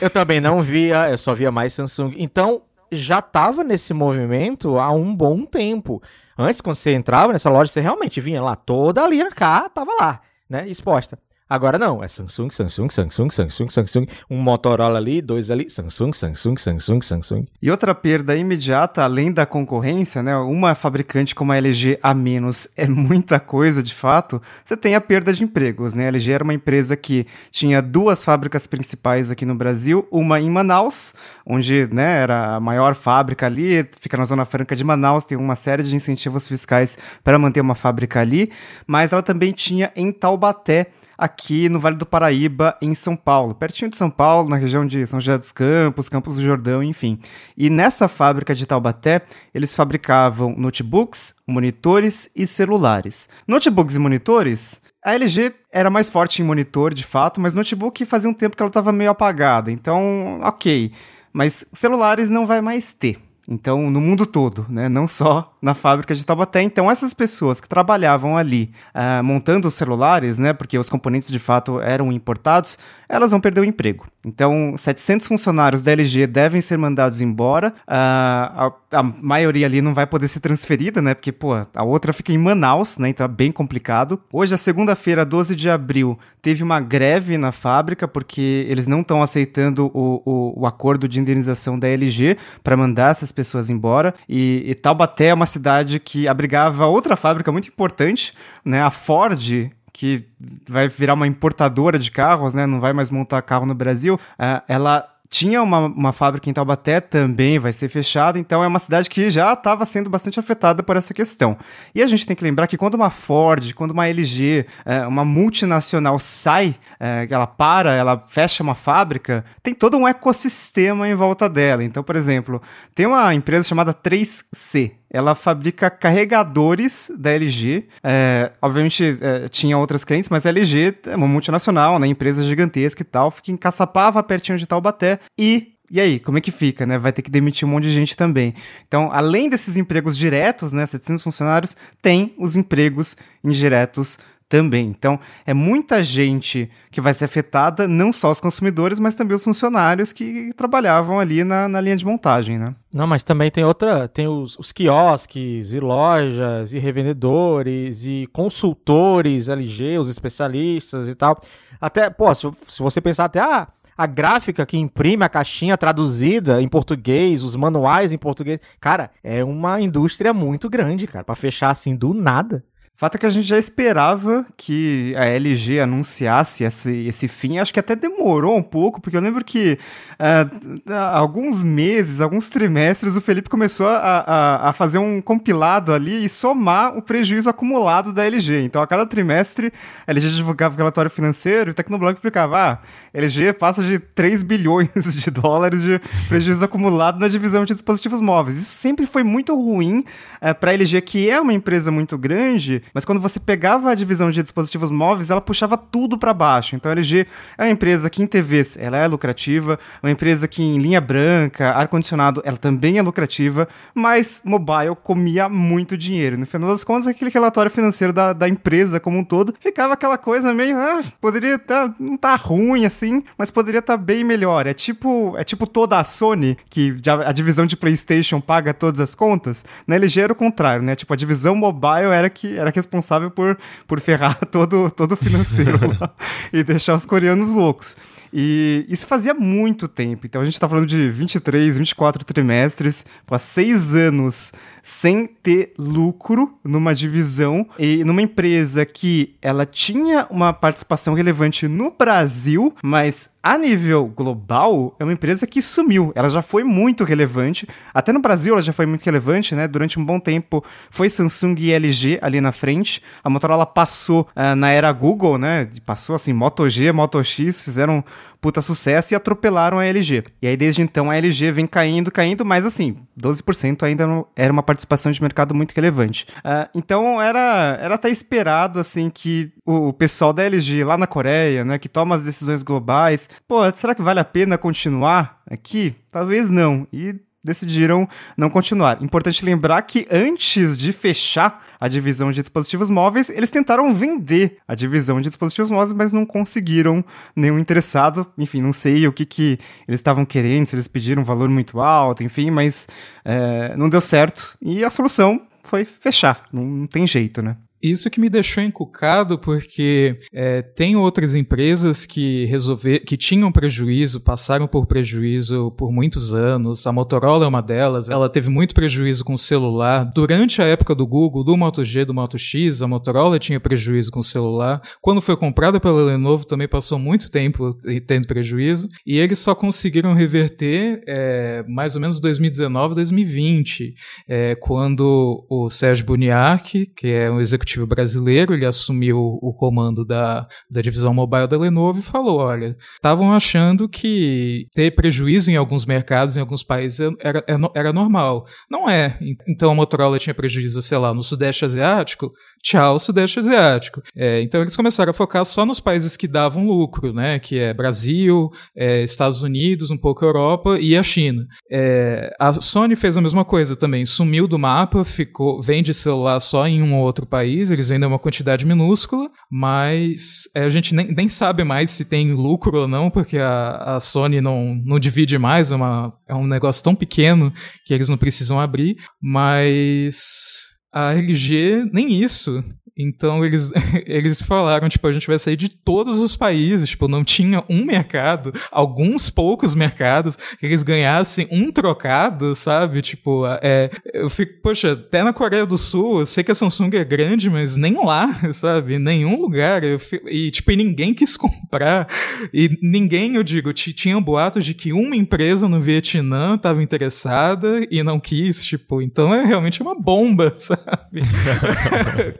eu 0.00 0.10
também 0.10 0.40
não 0.40 0.60
via, 0.60 1.10
eu 1.10 1.18
só 1.18 1.34
via 1.34 1.50
mais 1.50 1.72
Samsung. 1.72 2.14
Então, 2.18 2.62
já 2.90 3.22
tava 3.22 3.64
nesse 3.64 3.94
movimento 3.94 4.78
há 4.78 4.90
um 4.90 5.14
bom 5.14 5.44
tempo. 5.44 6.02
Antes, 6.38 6.60
quando 6.60 6.76
você 6.76 6.92
entrava 6.92 7.32
nessa 7.32 7.50
loja, 7.50 7.70
você 7.70 7.80
realmente 7.80 8.20
vinha 8.20 8.42
lá, 8.42 8.54
toda 8.54 9.02
a 9.02 9.08
linha 9.08 9.30
K 9.30 9.68
tava 9.70 9.92
lá, 9.98 10.20
né, 10.48 10.68
exposta. 10.68 11.18
Agora 11.48 11.78
não, 11.78 12.02
é 12.02 12.08
Samsung, 12.08 12.50
Samsung, 12.50 12.88
Samsung, 12.90 13.30
Samsung, 13.30 13.68
Samsung, 13.68 14.06
um 14.28 14.38
Motorola 14.38 14.98
ali, 14.98 15.22
dois 15.22 15.48
ali, 15.48 15.70
Samsung, 15.70 16.12
Samsung, 16.12 16.56
Samsung, 16.56 17.00
Samsung. 17.00 17.46
E 17.62 17.70
outra 17.70 17.94
perda 17.94 18.34
imediata, 18.34 19.04
além 19.04 19.32
da 19.32 19.46
concorrência, 19.46 20.24
né? 20.24 20.36
Uma 20.36 20.74
fabricante 20.74 21.36
como 21.36 21.52
a 21.52 21.56
LG 21.56 22.00
a 22.02 22.12
menos 22.12 22.68
é 22.76 22.88
muita 22.88 23.38
coisa 23.38 23.80
de 23.80 23.94
fato. 23.94 24.42
Você 24.64 24.76
tem 24.76 24.96
a 24.96 25.00
perda 25.00 25.32
de 25.32 25.44
empregos, 25.44 25.94
né? 25.94 26.06
A 26.06 26.08
LG 26.08 26.32
era 26.32 26.42
uma 26.42 26.52
empresa 26.52 26.96
que 26.96 27.28
tinha 27.52 27.80
duas 27.80 28.24
fábricas 28.24 28.66
principais 28.66 29.30
aqui 29.30 29.46
no 29.46 29.54
Brasil, 29.54 30.04
uma 30.10 30.40
em 30.40 30.50
Manaus, 30.50 31.14
onde 31.46 31.86
né, 31.92 32.22
era 32.22 32.56
a 32.56 32.60
maior 32.60 32.96
fábrica 32.96 33.46
ali, 33.46 33.88
fica 34.00 34.16
na 34.16 34.24
Zona 34.24 34.44
Franca 34.44 34.74
de 34.74 34.82
Manaus, 34.82 35.26
tem 35.26 35.38
uma 35.38 35.54
série 35.54 35.84
de 35.84 35.94
incentivos 35.94 36.48
fiscais 36.48 36.98
para 37.22 37.38
manter 37.38 37.60
uma 37.60 37.76
fábrica 37.76 38.20
ali, 38.20 38.50
mas 38.84 39.12
ela 39.12 39.22
também 39.22 39.52
tinha 39.52 39.92
em 39.94 40.10
Taubaté 40.10 40.88
aqui 41.16 41.68
no 41.68 41.78
Vale 41.78 41.96
do 41.96 42.06
Paraíba, 42.06 42.76
em 42.80 42.94
São 42.94 43.16
Paulo, 43.16 43.54
pertinho 43.54 43.90
de 43.90 43.96
São 43.96 44.10
Paulo, 44.10 44.48
na 44.48 44.56
região 44.56 44.86
de 44.86 45.06
São 45.06 45.20
José 45.20 45.38
dos 45.38 45.52
Campos, 45.52 46.08
Campos 46.08 46.36
do 46.36 46.42
Jordão, 46.42 46.82
enfim. 46.82 47.18
E 47.56 47.70
nessa 47.70 48.08
fábrica 48.08 48.54
de 48.54 48.66
Taubaté, 48.66 49.22
eles 49.54 49.74
fabricavam 49.74 50.54
notebooks, 50.56 51.34
monitores 51.46 52.30
e 52.34 52.46
celulares. 52.46 53.28
Notebooks 53.46 53.94
e 53.94 53.98
monitores 53.98 54.80
a 55.06 55.14
LG 55.14 55.54
era 55.72 55.88
mais 55.88 56.08
forte 56.08 56.42
em 56.42 56.44
monitor, 56.44 56.92
de 56.92 57.04
fato, 57.04 57.40
mas 57.40 57.54
notebook 57.54 58.04
fazia 58.04 58.28
um 58.28 58.34
tempo 58.34 58.56
que 58.56 58.62
ela 58.62 58.68
estava 58.68 58.90
meio 58.90 59.10
apagada. 59.10 59.70
Então, 59.70 60.40
ok. 60.42 60.90
Mas 61.32 61.64
celulares 61.72 62.28
não 62.28 62.44
vai 62.44 62.60
mais 62.60 62.92
ter. 62.92 63.16
Então, 63.48 63.88
no 63.88 64.00
mundo 64.00 64.26
todo, 64.26 64.66
né? 64.68 64.88
Não 64.88 65.06
só 65.06 65.55
na 65.66 65.74
fábrica 65.74 66.14
de 66.14 66.24
Taubaté. 66.24 66.62
Então, 66.62 66.88
essas 66.88 67.12
pessoas 67.12 67.60
que 67.60 67.68
trabalhavam 67.68 68.36
ali 68.36 68.70
uh, 68.94 69.22
montando 69.22 69.66
os 69.66 69.74
celulares, 69.74 70.38
né? 70.38 70.52
Porque 70.52 70.78
os 70.78 70.88
componentes 70.88 71.28
de 71.28 71.40
fato 71.40 71.80
eram 71.80 72.12
importados, 72.12 72.78
elas 73.08 73.32
vão 73.32 73.40
perder 73.40 73.60
o 73.60 73.64
emprego. 73.64 74.06
Então, 74.24 74.74
700 74.76 75.26
funcionários 75.26 75.82
da 75.82 75.92
LG 75.92 76.26
devem 76.26 76.60
ser 76.60 76.76
mandados 76.76 77.20
embora. 77.20 77.74
Uh, 77.86 77.90
a, 77.90 78.72
a, 78.92 79.02
maioria 79.02 79.66
ali 79.66 79.80
não 79.80 79.92
vai 79.92 80.06
poder 80.06 80.28
ser 80.28 80.40
transferida, 80.40 81.02
né? 81.02 81.14
Porque, 81.14 81.32
pô, 81.32 81.54
a 81.54 81.82
outra 81.82 82.12
fica 82.12 82.32
em 82.32 82.38
Manaus, 82.38 82.98
né? 82.98 83.08
Então 83.08 83.24
é 83.24 83.28
bem 83.28 83.50
complicado. 83.50 84.20
Hoje, 84.32 84.54
a 84.54 84.58
segunda-feira, 84.58 85.24
12 85.24 85.56
de 85.56 85.68
abril, 85.68 86.18
teve 86.42 86.62
uma 86.62 86.80
greve 86.80 87.36
na 87.36 87.50
fábrica 87.50 88.06
porque 88.06 88.66
eles 88.68 88.86
não 88.86 89.00
estão 89.00 89.22
aceitando 89.22 89.90
o, 89.92 90.22
o, 90.24 90.60
o, 90.60 90.66
acordo 90.66 91.08
de 91.08 91.18
indenização 91.18 91.78
da 91.78 91.88
LG 91.88 92.36
para 92.62 92.76
mandar 92.76 93.10
essas 93.10 93.32
pessoas 93.32 93.68
embora. 93.70 94.14
E, 94.28 94.62
e 94.66 94.74
Taubaté 94.74 95.26
é 95.26 95.34
uma 95.34 95.46
cidade 95.56 95.98
que 95.98 96.28
abrigava 96.28 96.86
outra 96.86 97.16
fábrica 97.16 97.50
muito 97.50 97.68
importante, 97.68 98.34
né? 98.64 98.82
A 98.82 98.90
Ford 98.90 99.70
que 99.92 100.26
vai 100.68 100.88
virar 100.88 101.14
uma 101.14 101.26
importadora 101.26 101.98
de 101.98 102.10
carros, 102.10 102.54
né? 102.54 102.66
Não 102.66 102.80
vai 102.80 102.92
mais 102.92 103.10
montar 103.10 103.40
carro 103.40 103.64
no 103.64 103.74
Brasil. 103.74 104.16
Uh, 104.38 104.62
ela 104.68 105.08
tinha 105.28 105.62
uma, 105.62 105.80
uma 105.86 106.12
fábrica 106.12 106.48
em 106.48 106.52
Taubaté, 106.52 107.00
também 107.00 107.58
vai 107.58 107.72
ser 107.72 107.88
fechada, 107.88 108.38
então 108.38 108.62
é 108.62 108.66
uma 108.66 108.78
cidade 108.78 109.08
que 109.10 109.30
já 109.30 109.52
estava 109.52 109.84
sendo 109.84 110.08
bastante 110.08 110.38
afetada 110.38 110.82
por 110.82 110.96
essa 110.96 111.12
questão. 111.12 111.56
E 111.94 112.02
a 112.02 112.06
gente 112.06 112.26
tem 112.26 112.36
que 112.36 112.44
lembrar 112.44 112.66
que 112.66 112.76
quando 112.76 112.94
uma 112.94 113.10
Ford, 113.10 113.72
quando 113.74 113.90
uma 113.90 114.06
LG, 114.06 114.66
é, 114.84 115.06
uma 115.06 115.24
multinacional 115.24 116.18
sai, 116.18 116.76
é, 116.98 117.26
ela 117.30 117.46
para, 117.46 117.94
ela 117.94 118.24
fecha 118.28 118.62
uma 118.62 118.74
fábrica, 118.74 119.44
tem 119.62 119.74
todo 119.74 119.96
um 119.96 120.06
ecossistema 120.06 121.08
em 121.08 121.14
volta 121.14 121.48
dela. 121.48 121.82
Então, 121.82 122.02
por 122.02 122.16
exemplo, 122.16 122.60
tem 122.94 123.06
uma 123.06 123.34
empresa 123.34 123.68
chamada 123.68 123.92
3C, 123.92 124.92
ela 125.10 125.34
fabrica 125.34 125.90
carregadores 125.90 127.10
da 127.16 127.32
LG. 127.32 127.86
É, 128.02 128.52
obviamente 128.60 129.18
é, 129.20 129.48
tinha 129.48 129.78
outras 129.78 130.04
clientes, 130.04 130.28
mas 130.28 130.46
a 130.46 130.50
LG 130.50 130.94
é 131.06 131.16
uma 131.16 131.28
multinacional, 131.28 131.98
né? 131.98 132.06
Empresa 132.06 132.44
gigantesca 132.44 133.02
e 133.02 133.04
tal. 133.04 133.30
Fica 133.30 133.50
em 133.50 133.56
Caçapava, 133.56 134.22
pertinho 134.22 134.58
de 134.58 134.66
Taubaté. 134.66 135.20
E 135.38 135.72
e 135.88 136.00
aí, 136.00 136.18
como 136.18 136.36
é 136.36 136.40
que 136.40 136.50
fica, 136.50 136.84
né? 136.84 136.98
Vai 136.98 137.12
ter 137.12 137.22
que 137.22 137.30
demitir 137.30 137.66
um 137.66 137.70
monte 137.70 137.84
de 137.84 137.92
gente 137.92 138.16
também. 138.16 138.54
Então, 138.88 139.08
além 139.12 139.48
desses 139.48 139.76
empregos 139.76 140.18
diretos, 140.18 140.72
né, 140.72 140.84
700 140.84 141.22
funcionários, 141.22 141.76
tem 142.02 142.34
os 142.38 142.56
empregos 142.56 143.16
indiretos 143.44 144.18
também. 144.48 144.88
Então, 144.88 145.18
é 145.44 145.52
muita 145.52 146.02
gente 146.04 146.70
que 146.90 147.00
vai 147.00 147.12
ser 147.12 147.24
afetada, 147.24 147.88
não 147.88 148.12
só 148.12 148.30
os 148.30 148.40
consumidores, 148.40 148.98
mas 148.98 149.14
também 149.14 149.34
os 149.34 149.44
funcionários 149.44 150.12
que 150.12 150.52
trabalhavam 150.56 151.18
ali 151.18 151.42
na, 151.42 151.68
na 151.68 151.80
linha 151.80 151.96
de 151.96 152.06
montagem, 152.06 152.58
né? 152.58 152.74
Não, 152.92 153.06
mas 153.06 153.22
também 153.22 153.50
tem 153.50 153.64
outra, 153.64 154.08
tem 154.08 154.28
os, 154.28 154.56
os 154.58 154.72
quiosques 154.72 155.72
e 155.72 155.80
lojas 155.80 156.72
e 156.72 156.78
revendedores 156.78 158.06
e 158.06 158.26
consultores 158.32 159.48
LG, 159.48 159.98
os 159.98 160.08
especialistas 160.08 161.08
e 161.08 161.14
tal. 161.14 161.38
Até, 161.80 162.08
pô, 162.08 162.34
se, 162.34 162.48
se 162.68 162.82
você 162.82 163.00
pensar 163.00 163.24
até, 163.24 163.40
ah, 163.40 163.68
a 163.96 164.06
gráfica 164.06 164.66
que 164.66 164.76
imprime 164.76 165.24
a 165.24 165.28
caixinha 165.28 165.76
traduzida 165.76 166.60
em 166.60 166.68
português, 166.68 167.42
os 167.42 167.56
manuais 167.56 168.12
em 168.12 168.18
português. 168.18 168.60
Cara, 168.78 169.10
é 169.24 169.42
uma 169.42 169.80
indústria 169.80 170.34
muito 170.34 170.68
grande, 170.68 171.06
cara, 171.06 171.24
para 171.24 171.34
fechar 171.34 171.70
assim 171.70 171.96
do 171.96 172.12
nada. 172.12 172.62
Fato 172.98 173.16
é 173.16 173.18
que 173.18 173.26
a 173.26 173.30
gente 173.30 173.46
já 173.46 173.58
esperava 173.58 174.46
que 174.56 175.14
a 175.18 175.26
LG 175.26 175.80
anunciasse 175.80 176.64
esse, 176.64 177.06
esse 177.06 177.28
fim. 177.28 177.58
Acho 177.58 177.70
que 177.70 177.78
até 177.78 177.94
demorou 177.94 178.56
um 178.56 178.62
pouco, 178.62 179.02
porque 179.02 179.14
eu 179.14 179.20
lembro 179.20 179.44
que 179.44 179.78
uh, 180.18 180.92
alguns 181.12 181.62
meses, 181.62 182.22
alguns 182.22 182.48
trimestres, 182.48 183.14
o 183.14 183.20
Felipe 183.20 183.50
começou 183.50 183.86
a, 183.86 183.98
a, 183.98 184.70
a, 184.70 184.72
fazer 184.72 184.96
um 184.96 185.20
compilado 185.20 185.92
ali 185.92 186.24
e 186.24 186.28
somar 186.30 186.96
o 186.96 187.02
prejuízo 187.02 187.50
acumulado 187.50 188.14
da 188.14 188.24
LG. 188.24 188.62
Então, 188.62 188.80
a 188.80 188.86
cada 188.86 189.04
trimestre, 189.04 189.70
a 190.06 190.10
LG 190.10 190.30
divulgava 190.30 190.74
o 190.74 190.78
relatório 190.78 191.10
financeiro 191.10 191.68
e 191.68 191.72
o 191.72 191.74
Tecnoblog 191.74 192.14
explicava: 192.14 192.56
ah, 192.56 192.78
a 193.12 193.18
LG 193.18 193.52
passa 193.52 193.82
de 193.82 193.98
3 193.98 194.40
bilhões 194.42 194.88
de 195.14 195.30
dólares 195.30 195.82
de 195.82 196.00
prejuízo 196.30 196.64
acumulado 196.64 197.20
na 197.20 197.28
divisão 197.28 197.66
de 197.66 197.74
dispositivos 197.74 198.22
móveis. 198.22 198.56
Isso 198.56 198.72
sempre 198.72 199.04
foi 199.04 199.22
muito 199.22 199.54
ruim 199.54 199.98
uh, 199.98 200.04
eh, 200.40 200.54
para 200.54 200.70
a 200.70 200.74
LG, 200.74 201.02
que 201.02 201.28
é 201.28 201.38
uma 201.38 201.52
empresa 201.52 201.90
muito 201.90 202.16
grande 202.16 202.85
mas 202.92 203.04
quando 203.04 203.20
você 203.20 203.38
pegava 203.38 203.90
a 203.90 203.94
divisão 203.94 204.30
de 204.30 204.42
dispositivos 204.42 204.90
móveis, 204.90 205.30
ela 205.30 205.40
puxava 205.40 205.76
tudo 205.76 206.18
para 206.18 206.32
baixo. 206.32 206.76
Então 206.76 206.90
a 206.90 206.94
LG 206.94 207.26
é 207.58 207.64
uma 207.64 207.70
empresa 207.70 208.08
que 208.08 208.22
em 208.22 208.26
TVs 208.26 208.76
ela 208.78 208.96
é 208.96 209.06
lucrativa, 209.06 209.78
uma 210.02 210.10
empresa 210.10 210.48
que 210.48 210.62
em 210.62 210.78
linha 210.78 211.00
branca, 211.00 211.70
ar-condicionado, 211.70 212.42
ela 212.44 212.56
também 212.56 212.98
é 212.98 213.02
lucrativa, 213.02 213.68
mas 213.94 214.40
mobile 214.44 214.96
comia 215.02 215.48
muito 215.48 215.96
dinheiro. 215.96 216.38
No 216.38 216.46
final 216.46 216.70
das 216.70 216.84
contas, 216.84 217.06
aquele 217.06 217.30
relatório 217.30 217.70
financeiro 217.70 218.12
da, 218.12 218.32
da 218.32 218.48
empresa 218.48 219.00
como 219.00 219.18
um 219.18 219.24
todo 219.24 219.54
ficava 219.60 219.94
aquela 219.94 220.18
coisa 220.18 220.52
meio, 220.52 220.76
ah, 220.78 221.02
poderia 221.20 221.58
tá, 221.58 221.92
não 221.98 222.16
tá 222.16 222.34
ruim 222.34 222.84
assim, 222.84 223.22
mas 223.36 223.50
poderia 223.50 223.80
estar 223.80 223.96
tá 223.96 224.02
bem 224.02 224.24
melhor. 224.24 224.66
É 224.66 224.74
tipo, 224.74 225.34
é 225.36 225.44
tipo 225.44 225.66
toda 225.66 225.98
a 225.98 226.04
Sony, 226.04 226.56
que 226.70 226.96
a, 227.24 227.32
divisão 227.32 227.66
de 227.66 227.76
PlayStation 227.76 228.40
paga 228.40 228.72
todas 228.72 229.00
as 229.00 229.14
contas. 229.14 229.64
Na 229.86 229.96
LG 229.96 230.20
era 230.20 230.32
o 230.32 230.36
contrário, 230.36 230.82
né? 230.82 230.94
Tipo, 230.94 231.12
a 231.12 231.16
divisão 231.16 231.54
mobile 231.54 232.12
era 232.12 232.30
que 232.30 232.56
era 232.56 232.72
responsável 232.76 233.30
por, 233.30 233.58
por 233.86 234.00
ferrar 234.00 234.38
todo, 234.50 234.90
todo 234.90 235.12
o 235.12 235.16
financeiro 235.16 235.78
lá 236.00 236.10
e 236.52 236.62
deixar 236.62 236.94
os 236.94 237.04
coreanos 237.04 237.48
loucos. 237.48 237.96
E 238.32 238.84
isso 238.88 239.06
fazia 239.06 239.32
muito 239.34 239.88
tempo. 239.88 240.26
Então 240.26 240.42
a 240.42 240.44
gente 240.44 240.54
está 240.54 240.68
falando 240.68 240.86
de 240.86 241.08
23, 241.10 241.78
24 241.78 242.24
trimestres, 242.24 243.04
há 243.30 243.38
seis 243.38 243.94
anos 243.94 244.52
sem 244.82 245.26
ter 245.26 245.72
lucro 245.78 246.58
numa 246.62 246.94
divisão 246.94 247.66
e 247.78 248.04
numa 248.04 248.22
empresa 248.22 248.84
que 248.84 249.34
ela 249.40 249.66
tinha 249.66 250.26
uma 250.30 250.52
participação 250.52 251.14
relevante 251.14 251.66
no 251.66 251.90
Brasil, 251.90 252.74
mas 252.82 253.30
a 253.46 253.56
nível 253.56 254.08
global 254.08 254.96
é 254.98 255.04
uma 255.04 255.12
empresa 255.12 255.46
que 255.46 255.62
sumiu. 255.62 256.10
Ela 256.16 256.28
já 256.28 256.42
foi 256.42 256.64
muito 256.64 257.04
relevante, 257.04 257.64
até 257.94 258.12
no 258.12 258.18
Brasil 258.18 258.54
ela 258.54 258.62
já 258.62 258.72
foi 258.72 258.86
muito 258.86 259.04
relevante, 259.04 259.54
né? 259.54 259.68
Durante 259.68 260.00
um 260.00 260.04
bom 260.04 260.18
tempo 260.18 260.64
foi 260.90 261.08
Samsung 261.08 261.54
e 261.60 261.72
LG 261.72 262.18
ali 262.20 262.40
na 262.40 262.50
frente. 262.50 263.00
A 263.22 263.30
Motorola 263.30 263.64
passou 263.64 264.26
uh, 264.34 264.56
na 264.56 264.70
era 264.70 264.90
Google, 264.90 265.38
né? 265.38 265.68
Passou 265.86 266.16
assim, 266.16 266.32
Moto 266.32 266.68
G, 266.68 266.90
Moto 266.90 267.22
X, 267.22 267.60
fizeram 267.60 268.04
puta 268.40 268.60
sucesso 268.60 269.12
e 269.12 269.16
atropelaram 269.16 269.78
a 269.78 269.84
LG. 269.84 270.24
E 270.40 270.46
aí 270.46 270.56
desde 270.56 270.82
então 270.82 271.10
a 271.10 271.16
LG 271.16 271.52
vem 271.52 271.66
caindo, 271.66 272.10
caindo, 272.10 272.44
mas 272.44 272.64
assim, 272.64 272.96
12% 273.18 273.82
ainda 273.82 274.06
não, 274.06 274.26
era 274.36 274.52
uma 274.52 274.62
participação 274.62 275.12
de 275.12 275.20
mercado 275.22 275.54
muito 275.54 275.72
relevante. 275.72 276.26
Uh, 276.38 276.68
então 276.74 277.20
era, 277.20 277.78
era 277.80 277.94
até 277.94 278.10
esperado 278.10 278.78
assim 278.78 279.10
que 279.10 279.52
o, 279.64 279.88
o, 279.88 279.92
pessoal 279.92 280.32
da 280.32 280.44
LG 280.44 280.84
lá 280.84 280.96
na 280.96 281.06
Coreia, 281.06 281.64
né, 281.64 281.78
que 281.78 281.88
toma 281.88 282.14
as 282.14 282.24
decisões 282.24 282.62
globais, 282.62 283.28
pô, 283.46 283.70
será 283.72 283.94
que 283.94 284.02
vale 284.02 284.20
a 284.20 284.24
pena 284.24 284.58
continuar 284.58 285.40
aqui? 285.50 285.94
Talvez 286.10 286.50
não. 286.50 286.86
E 286.92 287.14
decidiram 287.46 288.08
não 288.36 288.50
continuar. 288.50 289.02
Importante 289.02 289.44
lembrar 289.44 289.80
que 289.82 290.06
antes 290.10 290.76
de 290.76 290.92
fechar 290.92 291.64
a 291.80 291.88
divisão 291.88 292.30
de 292.32 292.40
dispositivos 292.40 292.90
móveis, 292.90 293.30
eles 293.30 293.50
tentaram 293.50 293.94
vender 293.94 294.58
a 294.66 294.74
divisão 294.74 295.20
de 295.20 295.28
dispositivos 295.28 295.70
móveis, 295.70 295.92
mas 295.92 296.12
não 296.12 296.26
conseguiram 296.26 297.04
nenhum 297.34 297.58
interessado. 297.58 298.26
Enfim, 298.36 298.60
não 298.60 298.72
sei 298.72 299.06
o 299.06 299.12
que, 299.12 299.24
que 299.24 299.58
eles 299.86 300.00
estavam 300.00 300.24
querendo, 300.24 300.66
se 300.66 300.74
eles 300.74 300.88
pediram 300.88 301.22
um 301.22 301.24
valor 301.24 301.48
muito 301.48 301.80
alto, 301.80 302.22
enfim, 302.22 302.50
mas 302.50 302.88
é, 303.24 303.76
não 303.76 303.88
deu 303.88 304.00
certo. 304.00 304.56
E 304.60 304.84
a 304.84 304.90
solução 304.90 305.40
foi 305.62 305.84
fechar. 305.84 306.42
Não, 306.52 306.64
não 306.64 306.86
tem 306.86 307.06
jeito, 307.06 307.42
né? 307.42 307.56
Isso 307.82 308.10
que 308.10 308.20
me 308.20 308.28
deixou 308.28 308.62
encucado, 308.62 309.38
porque 309.38 310.18
é, 310.32 310.62
tem 310.62 310.96
outras 310.96 311.34
empresas 311.34 312.06
que 312.06 312.46
resolver, 312.46 313.00
que 313.00 313.16
tinham 313.16 313.52
prejuízo, 313.52 314.20
passaram 314.20 314.66
por 314.66 314.86
prejuízo 314.86 315.70
por 315.76 315.92
muitos 315.92 316.34
anos. 316.34 316.86
A 316.86 316.92
Motorola 316.92 317.44
é 317.44 317.48
uma 317.48 317.62
delas. 317.62 318.08
Ela 318.08 318.28
teve 318.28 318.48
muito 318.48 318.74
prejuízo 318.74 319.24
com 319.24 319.34
o 319.34 319.38
celular. 319.38 320.10
Durante 320.14 320.62
a 320.62 320.64
época 320.64 320.94
do 320.94 321.06
Google, 321.06 321.44
do 321.44 321.56
Moto 321.56 321.84
G, 321.84 322.04
do 322.04 322.14
Moto 322.14 322.38
X, 322.38 322.80
a 322.82 322.88
Motorola 322.88 323.38
tinha 323.38 323.60
prejuízo 323.60 324.10
com 324.10 324.20
o 324.20 324.24
celular. 324.24 324.80
Quando 325.00 325.20
foi 325.20 325.36
comprada 325.36 325.78
pela 325.78 326.02
Lenovo, 326.02 326.46
também 326.46 326.68
passou 326.68 326.98
muito 326.98 327.30
tempo 327.30 327.76
tendo 328.06 328.26
prejuízo. 328.26 328.88
E 329.06 329.18
eles 329.18 329.38
só 329.38 329.54
conseguiram 329.54 330.14
reverter 330.14 331.02
é, 331.06 331.64
mais 331.68 331.94
ou 331.94 332.00
menos 332.00 332.18
2019, 332.20 332.94
2020, 332.94 333.94
é, 334.28 334.54
quando 334.56 335.44
o 335.48 335.68
Sérgio 335.68 336.06
Buniac, 336.06 336.86
que 336.96 337.08
é 337.08 337.30
um 337.30 337.40
executivo 337.40 337.65
executivo 337.66 337.86
brasileiro, 337.86 338.54
ele 338.54 338.64
assumiu 338.64 339.18
o 339.18 339.52
comando 339.52 340.04
da, 340.04 340.46
da 340.70 340.80
divisão 340.80 341.12
mobile 341.12 341.48
da 341.48 341.58
Lenovo 341.58 341.98
e 341.98 342.02
falou: 342.02 342.38
olha, 342.38 342.76
estavam 342.94 343.32
achando 343.32 343.88
que 343.88 344.66
ter 344.72 344.94
prejuízo 344.94 345.50
em 345.50 345.56
alguns 345.56 345.84
mercados, 345.84 346.36
em 346.36 346.40
alguns 346.40 346.62
países, 346.62 347.00
era, 347.20 347.44
era, 347.46 347.70
era 347.74 347.92
normal. 347.92 348.46
Não 348.70 348.88
é. 348.88 349.18
Então 349.48 349.70
a 349.70 349.74
Motorola 349.74 350.18
tinha 350.18 350.34
prejuízo, 350.34 350.80
sei 350.80 350.96
lá, 350.96 351.12
no 351.12 351.22
Sudeste 351.22 351.64
Asiático, 351.64 352.30
tchau, 352.62 352.98
Sudeste 352.98 353.40
Asiático. 353.40 354.00
É, 354.16 354.40
então 354.40 354.60
eles 354.60 354.76
começaram 354.76 355.10
a 355.10 355.14
focar 355.14 355.44
só 355.44 355.66
nos 355.66 355.80
países 355.80 356.16
que 356.16 356.28
davam 356.28 356.66
lucro, 356.66 357.12
né? 357.12 357.38
Que 357.38 357.58
é 357.58 357.74
Brasil, 357.74 358.50
é, 358.76 359.02
Estados 359.02 359.42
Unidos, 359.42 359.90
um 359.90 359.98
pouco 359.98 360.24
Europa 360.24 360.78
e 360.78 360.96
a 360.96 361.02
China. 361.02 361.44
É, 361.70 362.32
a 362.38 362.52
Sony 362.52 362.94
fez 362.94 363.16
a 363.16 363.20
mesma 363.20 363.44
coisa 363.44 363.74
também, 363.74 364.04
sumiu 364.04 364.46
do 364.46 364.58
mapa, 364.58 365.04
ficou, 365.04 365.60
vende 365.60 365.92
celular 365.92 366.38
só 366.40 366.66
em 366.66 366.82
um 366.82 366.94
ou 366.94 367.04
outro 367.04 367.26
país 367.26 367.55
país, 367.56 367.70
eles 367.70 367.88
vendem 367.88 368.06
uma 368.06 368.18
quantidade 368.18 368.66
minúscula, 368.66 369.30
mas 369.50 370.48
é, 370.54 370.64
a 370.64 370.68
gente 370.68 370.94
nem, 370.94 371.08
nem 371.08 371.28
sabe 371.28 371.64
mais 371.64 371.90
se 371.90 372.04
tem 372.04 372.32
lucro 372.32 372.80
ou 372.80 372.88
não, 372.88 373.10
porque 373.10 373.38
a, 373.38 373.96
a 373.96 374.00
Sony 374.00 374.40
não, 374.40 374.74
não 374.84 374.98
divide 374.98 375.38
mais, 375.38 375.72
é, 375.72 375.76
uma, 375.76 376.12
é 376.28 376.34
um 376.34 376.46
negócio 376.46 376.82
tão 376.84 376.94
pequeno 376.94 377.52
que 377.84 377.94
eles 377.94 378.08
não 378.08 378.18
precisam 378.18 378.60
abrir, 378.60 378.96
mas 379.20 380.66
a 380.92 381.12
LG 381.14 381.90
nem 381.92 382.12
isso. 382.12 382.62
Então 382.96 383.44
eles, 383.44 383.70
eles 384.06 384.40
falaram, 384.40 384.88
tipo, 384.88 385.06
a 385.06 385.12
gente 385.12 385.26
vai 385.26 385.38
sair 385.38 385.56
de 385.56 385.68
todos 385.68 386.18
os 386.18 386.34
países, 386.34 386.88
tipo, 386.90 387.06
não 387.06 387.22
tinha 387.22 387.62
um 387.68 387.84
mercado, 387.84 388.52
alguns 388.72 389.28
poucos 389.28 389.74
mercados 389.74 390.36
que 390.58 390.64
eles 390.64 390.82
ganhassem 390.82 391.46
um 391.50 391.70
trocado, 391.70 392.54
sabe? 392.54 393.02
Tipo, 393.02 393.44
é, 393.62 393.90
eu 394.14 394.30
fico, 394.30 394.60
poxa, 394.62 394.92
até 394.92 395.22
na 395.22 395.32
Coreia 395.32 395.66
do 395.66 395.76
Sul, 395.76 396.20
eu 396.20 396.26
sei 396.26 396.42
que 396.42 396.50
a 396.50 396.54
Samsung 396.54 396.90
é 396.94 397.04
grande, 397.04 397.50
mas 397.50 397.76
nem 397.76 398.02
lá, 398.02 398.34
sabe? 398.52 398.94
Em 398.94 398.98
nenhum 398.98 399.40
lugar. 399.40 399.82
Fico, 399.98 400.28
e, 400.28 400.50
tipo, 400.50 400.72
e 400.72 400.76
ninguém 400.76 401.12
quis 401.12 401.36
comprar. 401.36 402.08
E 402.52 402.78
ninguém, 402.80 403.36
eu 403.36 403.42
digo, 403.42 403.72
tinha 403.72 404.18
boatos 404.20 404.64
de 404.64 404.72
que 404.72 404.92
uma 404.92 405.16
empresa 405.16 405.68
no 405.68 405.80
Vietnã 405.80 406.54
estava 406.54 406.82
interessada 406.82 407.86
e 407.90 408.02
não 408.02 408.18
quis, 408.18 408.64
tipo, 408.64 409.02
então 409.02 409.34
é 409.34 409.44
realmente 409.44 409.82
uma 409.82 409.94
bomba, 409.94 410.54
sabe? 410.58 411.22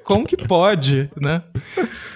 Como 0.02 0.26
que 0.26 0.45
pode, 0.46 1.10
né? 1.20 1.42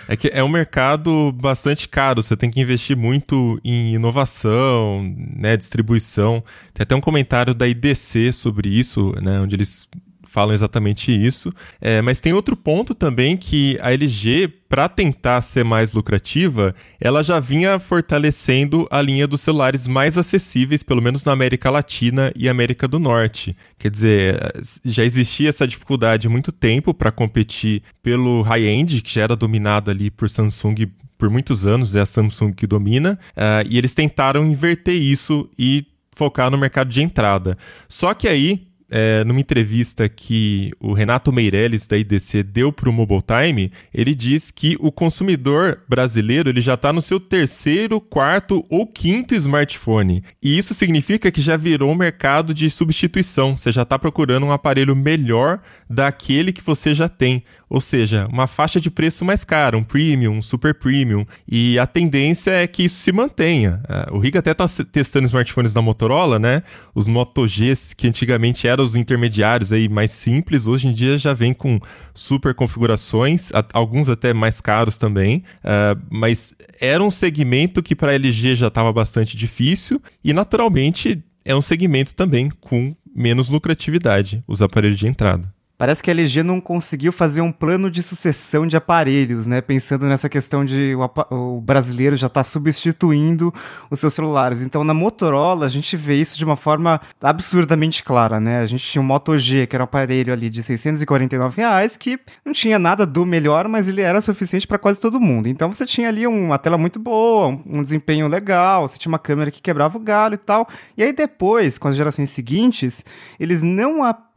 É 0.09 0.17
que 0.17 0.29
é 0.33 0.43
um 0.43 0.49
mercado 0.49 1.33
bastante 1.33 1.89
caro, 1.89 2.23
você 2.23 2.37
tem 2.37 2.51
que 2.51 2.61
investir 2.61 2.97
muito 2.97 3.61
em 3.65 3.95
inovação, 3.95 5.03
né, 5.37 5.57
distribuição. 5.57 6.43
Tem 6.75 6.83
até 6.83 6.97
um 6.97 7.01
comentário 7.01 7.55
da 7.55 7.67
IDC 7.69 8.33
sobre 8.33 8.69
isso, 8.69 9.15
né, 9.21 9.41
onde 9.41 9.55
eles 9.55 9.89
falam 10.31 10.55
exatamente 10.55 11.13
isso. 11.13 11.53
É, 11.81 12.01
mas 12.01 12.21
tem 12.21 12.33
outro 12.33 12.57
ponto 12.57 12.95
também 12.95 13.37
que 13.37 13.77
a 13.81 13.93
LG, 13.93 14.49
para 14.69 14.89
tentar 14.89 15.41
ser 15.41 15.65
mais 15.65 15.93
lucrativa, 15.93 16.75
ela 17.01 17.23
já 17.23 17.41
vinha 17.41 17.79
fortalecendo 17.81 18.87
a 18.91 19.03
linha 19.03 19.27
dos 19.27 19.41
celulares 19.41 19.89
mais 19.89 20.17
acessíveis, 20.17 20.83
pelo 20.83 21.03
menos 21.03 21.25
na 21.25 21.33
América 21.33 21.69
Latina 21.71 22.33
e 22.37 22.49
América 22.49 22.87
do 22.87 23.01
Norte. 23.01 23.57
Quer 23.79 23.91
dizer, 23.91 24.53
já 24.85 25.05
existia 25.05 25.49
essa 25.49 25.67
dificuldade 25.67 26.29
há 26.29 26.31
muito 26.31 26.53
tempo 26.53 26.95
para 26.95 27.11
competir 27.11 27.83
pelo 28.03 28.43
high-end, 28.43 29.03
que 29.03 29.13
já 29.13 29.23
era 29.23 29.35
dominado 29.35 29.91
ali 29.91 30.11
por 30.11 30.31
Samsung 30.31 30.87
por 31.19 31.29
muitos 31.29 31.67
anos, 31.67 31.95
é 31.95 32.01
a 32.01 32.07
Samsung 32.07 32.53
que 32.53 32.67
domina, 32.67 33.19
uh, 33.37 33.69
e 33.69 33.77
eles 33.77 33.93
tentaram 33.93 34.47
inverter 34.47 34.95
isso 34.95 35.51
e 35.59 35.87
focar 36.13 36.51
no 36.51 36.57
mercado 36.57 36.89
de 36.89 37.03
entrada. 37.03 37.59
Só 37.89 38.15
que 38.15 38.27
aí 38.27 38.70
é, 38.91 39.25
numa 39.25 39.41
entrevista 39.41 40.09
que 40.09 40.73
o 40.81 40.93
Renato 40.93 41.33
Meirelles 41.33 41.87
da 41.87 41.97
IDC 41.97 42.43
deu 42.43 42.73
para 42.73 42.91
o 42.91 42.93
Mobile 42.93 43.23
Time, 43.23 43.71
ele 43.95 44.15
diz 44.15 44.51
que 44.51 44.77
o 44.81 44.91
consumidor 44.91 45.81
brasileiro 45.89 46.49
ele 46.51 46.61
já 46.61 46.75
está 46.75 46.93
no 46.93 47.01
seu 47.01 47.21
terceiro, 47.21 48.01
quarto 48.01 48.65
ou 48.69 48.87
quinto 48.87 49.35
smartphone. 49.35 50.25
E 50.43 50.59
isso 50.59 50.75
significa 50.75 51.31
que 51.31 51.41
já 51.41 51.57
virou 51.57 51.91
um 51.91 51.95
mercado 51.95 52.53
de 52.53 52.69
substituição. 52.69 53.57
Você 53.57 53.71
já 53.71 53.83
está 53.83 53.99
procurando 53.99 54.47
um 54.47 54.53
aparelho 54.53 54.97
melhor 54.97 55.61
daquele 55.89 56.53
que 56.53 56.63
você 56.63 56.93
já 56.93 57.09
tem. 57.09 57.45
Ou 57.71 57.81
seja, 57.81 58.27
uma 58.33 58.49
faixa 58.49 58.81
de 58.81 58.91
preço 58.91 59.25
mais 59.25 59.45
cara, 59.45 59.79
um 59.79 59.85
premium, 59.85 60.39
um 60.39 60.43
super 60.43 60.75
premium. 60.75 61.25
E 61.47 61.79
a 61.79 61.87
tendência 61.87 62.51
é 62.51 62.67
que 62.67 62.83
isso 62.83 62.97
se 62.97 63.13
mantenha. 63.13 63.81
É, 63.89 64.13
o 64.13 64.19
Riga 64.19 64.41
até 64.41 64.51
está 64.51 64.67
testando 64.91 65.27
smartphones 65.27 65.73
da 65.73 65.81
Motorola, 65.81 66.37
né? 66.37 66.65
Os 66.93 67.07
Moto 67.07 67.47
Gs, 67.47 67.95
que 67.95 68.09
antigamente 68.09 68.67
eram 68.67 68.83
os 68.83 68.97
intermediários 68.97 69.73
aí 69.73 69.89
mais 69.89 70.11
simples, 70.11 70.67
hoje 70.67 70.89
em 70.89 70.93
dia 70.93 71.17
já 71.17 71.33
vem 71.33 71.55
com 71.55 71.79
super 72.13 72.55
configurações, 72.55 73.53
alguns 73.73 74.09
até 74.09 74.35
mais 74.35 74.61
caros 74.61 74.99
também. 74.99 75.45
Uh, 75.59 76.01
mas 76.11 76.53
era 76.81 77.03
um 77.03 77.11
segmento 77.11 77.81
que 77.81 77.95
para 77.95 78.11
a 78.11 78.15
LG 78.17 78.57
já 78.57 78.67
estava 78.67 78.93
bastante 78.93 79.37
difícil 79.37 80.03
e 80.25 80.33
naturalmente 80.33 81.23
é 81.45 81.55
um 81.55 81.63
segmento 81.63 82.17
também 82.17 82.51
com 82.61 82.93
menos 83.15 83.49
lucratividade, 83.49 84.43
os 84.49 84.61
aparelhos 84.61 84.99
de 84.99 85.07
entrada. 85.07 85.60
Parece 85.81 86.03
que 86.03 86.11
a 86.11 86.13
LG 86.13 86.43
não 86.43 86.61
conseguiu 86.61 87.11
fazer 87.11 87.41
um 87.41 87.51
plano 87.51 87.91
de 87.91 88.03
sucessão 88.03 88.67
de 88.67 88.77
aparelhos, 88.77 89.47
né? 89.47 89.63
Pensando 89.63 90.05
nessa 90.05 90.29
questão 90.29 90.63
de 90.63 90.95
o, 90.95 91.55
o 91.57 91.61
brasileiro 91.63 92.17
já 92.17 92.27
está 92.27 92.45
substituindo 92.45 93.51
os 93.91 93.99
seus 93.99 94.13
celulares. 94.13 94.61
Então, 94.61 94.85
na 94.85 94.93
Motorola, 94.93 95.65
a 95.65 95.71
gente 95.71 95.97
vê 95.97 96.17
isso 96.17 96.37
de 96.37 96.45
uma 96.45 96.55
forma 96.55 97.01
absurdamente 97.23 98.05
clara, 98.05 98.39
né? 98.39 98.61
A 98.61 98.67
gente 98.67 98.85
tinha 98.85 99.01
o 99.01 99.05
Moto 99.05 99.39
G, 99.39 99.67
que 99.67 99.75
era 99.75 99.83
um 99.83 99.87
aparelho 99.87 100.35
ali 100.35 100.51
de 100.51 100.63
649 100.63 101.57
reais, 101.57 101.97
que 101.97 102.21
não 102.45 102.53
tinha 102.53 102.79
nada 102.79 103.07
do 103.07 103.25
melhor, 103.25 103.67
mas 103.67 103.89
ele 103.89 104.03
era 104.03 104.21
suficiente 104.21 104.67
para 104.67 104.77
quase 104.77 105.01
todo 105.01 105.19
mundo. 105.19 105.49
Então, 105.49 105.73
você 105.73 105.87
tinha 105.87 106.11
ali 106.11 106.27
uma 106.27 106.59
tela 106.59 106.77
muito 106.77 106.99
boa, 106.99 107.59
um, 107.65 107.83
desempenho 107.83 108.29
legal, 108.29 108.87
você 108.87 108.99
tinha 108.99 109.11
uma 109.11 109.19
câmera 109.19 109.51
que 109.51 109.63
quebrava 109.63 109.97
o 109.97 110.01
galho 110.03 110.35
e 110.35 110.37
tal. 110.37 110.69
E 110.95 111.03
aí, 111.03 111.15
depois, 111.15 111.79
com 111.79 111.89
as 111.89 111.97
gerações 111.97 112.29
seguintes, 112.29 113.03
eles 113.39 113.63
não 113.63 114.05
apenas 114.05 114.30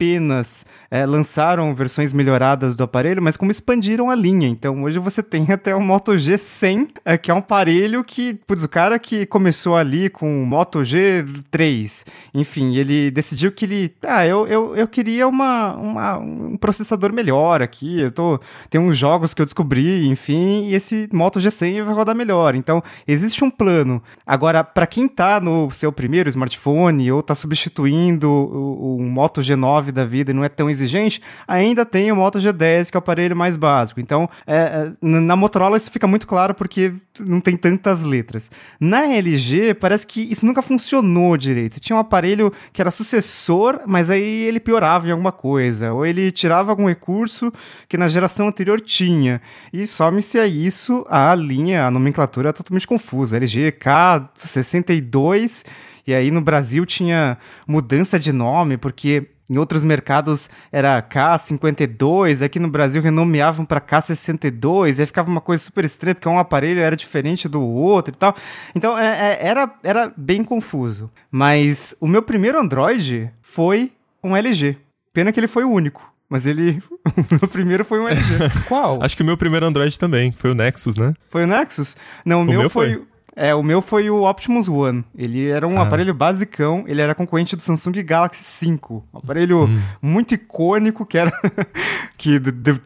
é, 0.90 1.04
lançaram 1.04 1.44
lançaram 1.44 1.74
versões 1.74 2.12
melhoradas 2.12 2.76
do 2.76 2.84
aparelho, 2.84 3.22
mas 3.22 3.36
como 3.36 3.50
expandiram 3.50 4.10
a 4.10 4.14
linha. 4.14 4.48
Então 4.48 4.82
hoje 4.82 4.98
você 4.98 5.22
tem 5.22 5.50
até 5.50 5.74
o 5.74 5.80
Moto 5.80 6.12
G100, 6.12 6.88
é, 7.04 7.18
que 7.18 7.30
é 7.30 7.34
um 7.34 7.38
aparelho 7.38 8.02
que, 8.04 8.34
putz, 8.46 8.62
o 8.62 8.68
cara 8.68 8.98
que 8.98 9.26
começou 9.26 9.76
ali 9.76 10.08
com 10.08 10.42
o 10.42 10.46
Moto 10.46 10.80
G3, 10.80 12.04
enfim, 12.32 12.76
ele 12.76 13.10
decidiu 13.10 13.52
que 13.52 13.64
ele, 13.64 13.94
ah, 14.02 14.26
eu, 14.26 14.46
eu, 14.46 14.76
eu 14.76 14.88
queria 14.88 15.26
uma, 15.26 15.74
uma, 15.74 16.18
um 16.18 16.56
processador 16.56 17.12
melhor 17.12 17.62
aqui, 17.62 18.00
eu 18.00 18.10
tô, 18.10 18.40
tem 18.70 18.80
uns 18.80 18.96
jogos 18.96 19.34
que 19.34 19.42
eu 19.42 19.46
descobri, 19.46 20.06
enfim, 20.06 20.68
e 20.68 20.74
esse 20.74 21.08
Moto 21.12 21.40
G100 21.40 21.84
vai 21.84 21.94
rodar 21.94 22.14
melhor. 22.14 22.54
Então 22.54 22.82
existe 23.06 23.44
um 23.44 23.50
plano. 23.50 24.02
Agora, 24.26 24.62
para 24.64 24.86
quem 24.86 25.08
tá 25.08 25.40
no 25.40 25.70
seu 25.70 25.92
primeiro 25.92 26.28
smartphone 26.28 27.10
ou 27.10 27.22
tá 27.22 27.34
substituindo 27.34 28.30
o, 28.30 28.96
o 28.96 29.02
Moto 29.02 29.40
G9 29.40 29.92
da 29.94 30.04
vida 30.04 30.30
e 30.30 30.34
não 30.34 30.44
é 30.44 30.48
tão 30.48 30.68
exigente, 30.68 31.22
ainda 31.46 31.86
tem 31.86 32.10
o 32.10 32.16
Moto 32.16 32.38
G10, 32.38 32.90
que 32.90 32.96
é 32.96 32.98
o 32.98 33.00
aparelho 33.00 33.36
mais 33.36 33.56
básico. 33.56 34.00
Então, 34.00 34.28
é, 34.46 34.56
é 34.56 34.92
na 35.00 35.36
Motorola 35.36 35.76
isso 35.76 35.90
fica 35.90 36.06
muito 36.06 36.26
claro 36.26 36.54
porque 36.54 36.92
não 37.18 37.40
tem 37.40 37.56
tantas 37.56 38.02
letras. 38.02 38.50
Na 38.80 39.06
LG, 39.06 39.74
parece 39.74 40.06
que 40.06 40.20
isso 40.20 40.44
nunca 40.44 40.62
funcionou 40.62 41.36
direito. 41.36 41.74
Você 41.74 41.80
tinha 41.80 41.96
um 41.96 42.00
aparelho 42.00 42.52
que 42.72 42.80
era 42.80 42.90
sucessor, 42.90 43.80
mas 43.86 44.10
aí 44.10 44.42
ele 44.44 44.58
piorava 44.58 45.06
em 45.06 45.10
alguma 45.10 45.32
coisa, 45.32 45.92
ou 45.92 46.04
ele 46.04 46.32
tirava 46.32 46.70
algum 46.70 46.88
recurso 46.88 47.52
que 47.88 47.96
na 47.96 48.08
geração 48.08 48.48
anterior 48.48 48.80
tinha. 48.80 49.40
E 49.72 49.86
some-se 49.86 50.38
a 50.38 50.46
isso, 50.46 51.06
a 51.08 51.34
linha, 51.34 51.86
a 51.86 51.90
nomenclatura 51.90 52.50
é 52.50 52.52
totalmente 52.52 52.86
confusa. 52.86 53.36
LG 53.36 53.72
K62 53.72 55.64
E 56.06 56.14
aí 56.14 56.30
no 56.30 56.40
Brasil 56.40 56.84
tinha 56.84 57.38
mudança 57.66 58.18
de 58.18 58.32
nome, 58.32 58.76
porque 58.76 59.28
em 59.48 59.58
outros 59.58 59.84
mercados 59.84 60.48
era 60.72 61.02
K52, 61.02 62.44
aqui 62.44 62.58
no 62.58 62.68
Brasil 62.68 63.02
renomeavam 63.02 63.64
para 63.64 63.80
K62, 63.80 65.00
aí 65.00 65.06
ficava 65.06 65.30
uma 65.30 65.40
coisa 65.40 65.62
super 65.62 65.84
estranha, 65.84 66.14
porque 66.14 66.28
um 66.28 66.38
aparelho 66.38 66.80
era 66.80 66.96
diferente 66.96 67.48
do 67.48 67.62
outro 67.62 68.14
e 68.14 68.16
tal. 68.16 68.34
Então 68.74 68.98
é, 68.98 69.32
é, 69.32 69.46
era, 69.46 69.70
era 69.82 70.12
bem 70.16 70.42
confuso. 70.42 71.10
Mas 71.30 71.94
o 72.00 72.08
meu 72.08 72.22
primeiro 72.22 72.58
Android 72.58 73.30
foi 73.42 73.92
um 74.22 74.36
LG. 74.36 74.78
Pena 75.12 75.30
que 75.30 75.38
ele 75.38 75.46
foi 75.46 75.64
o 75.64 75.70
único. 75.70 76.12
Mas 76.28 76.46
ele. 76.46 76.82
o 77.42 77.46
primeiro 77.46 77.84
foi 77.84 78.00
um 78.00 78.08
LG. 78.08 78.50
Qual? 78.66 79.02
Acho 79.02 79.16
que 79.16 79.22
o 79.22 79.26
meu 79.26 79.36
primeiro 79.36 79.66
Android 79.66 79.96
também 79.98 80.32
foi 80.32 80.50
o 80.50 80.54
Nexus, 80.54 80.96
né? 80.96 81.14
Foi 81.28 81.44
o 81.44 81.46
Nexus? 81.46 81.96
Não, 82.24 82.40
o, 82.40 82.42
O 82.42 82.46
meu, 82.46 82.60
meu 82.60 82.70
foi. 82.70 82.94
foi. 82.94 83.02
É, 83.36 83.52
o 83.54 83.62
meu 83.64 83.82
foi 83.82 84.08
o 84.10 84.22
Optimus 84.28 84.68
One. 84.68 85.04
Ele 85.16 85.48
era 85.48 85.66
um 85.66 85.78
Ah. 85.78 85.82
aparelho 85.82 86.14
basicão, 86.14 86.84
ele 86.86 87.00
era 87.00 87.14
concorrente 87.14 87.56
do 87.56 87.62
Samsung 87.62 88.00
Galaxy 88.04 88.44
5. 88.44 89.04
Um 89.12 89.18
aparelho 89.18 89.64
Hum. 89.66 89.80
muito 90.00 90.34
icônico, 90.34 91.04
que 91.04 91.18
era. 91.18 91.32
que 92.16 92.38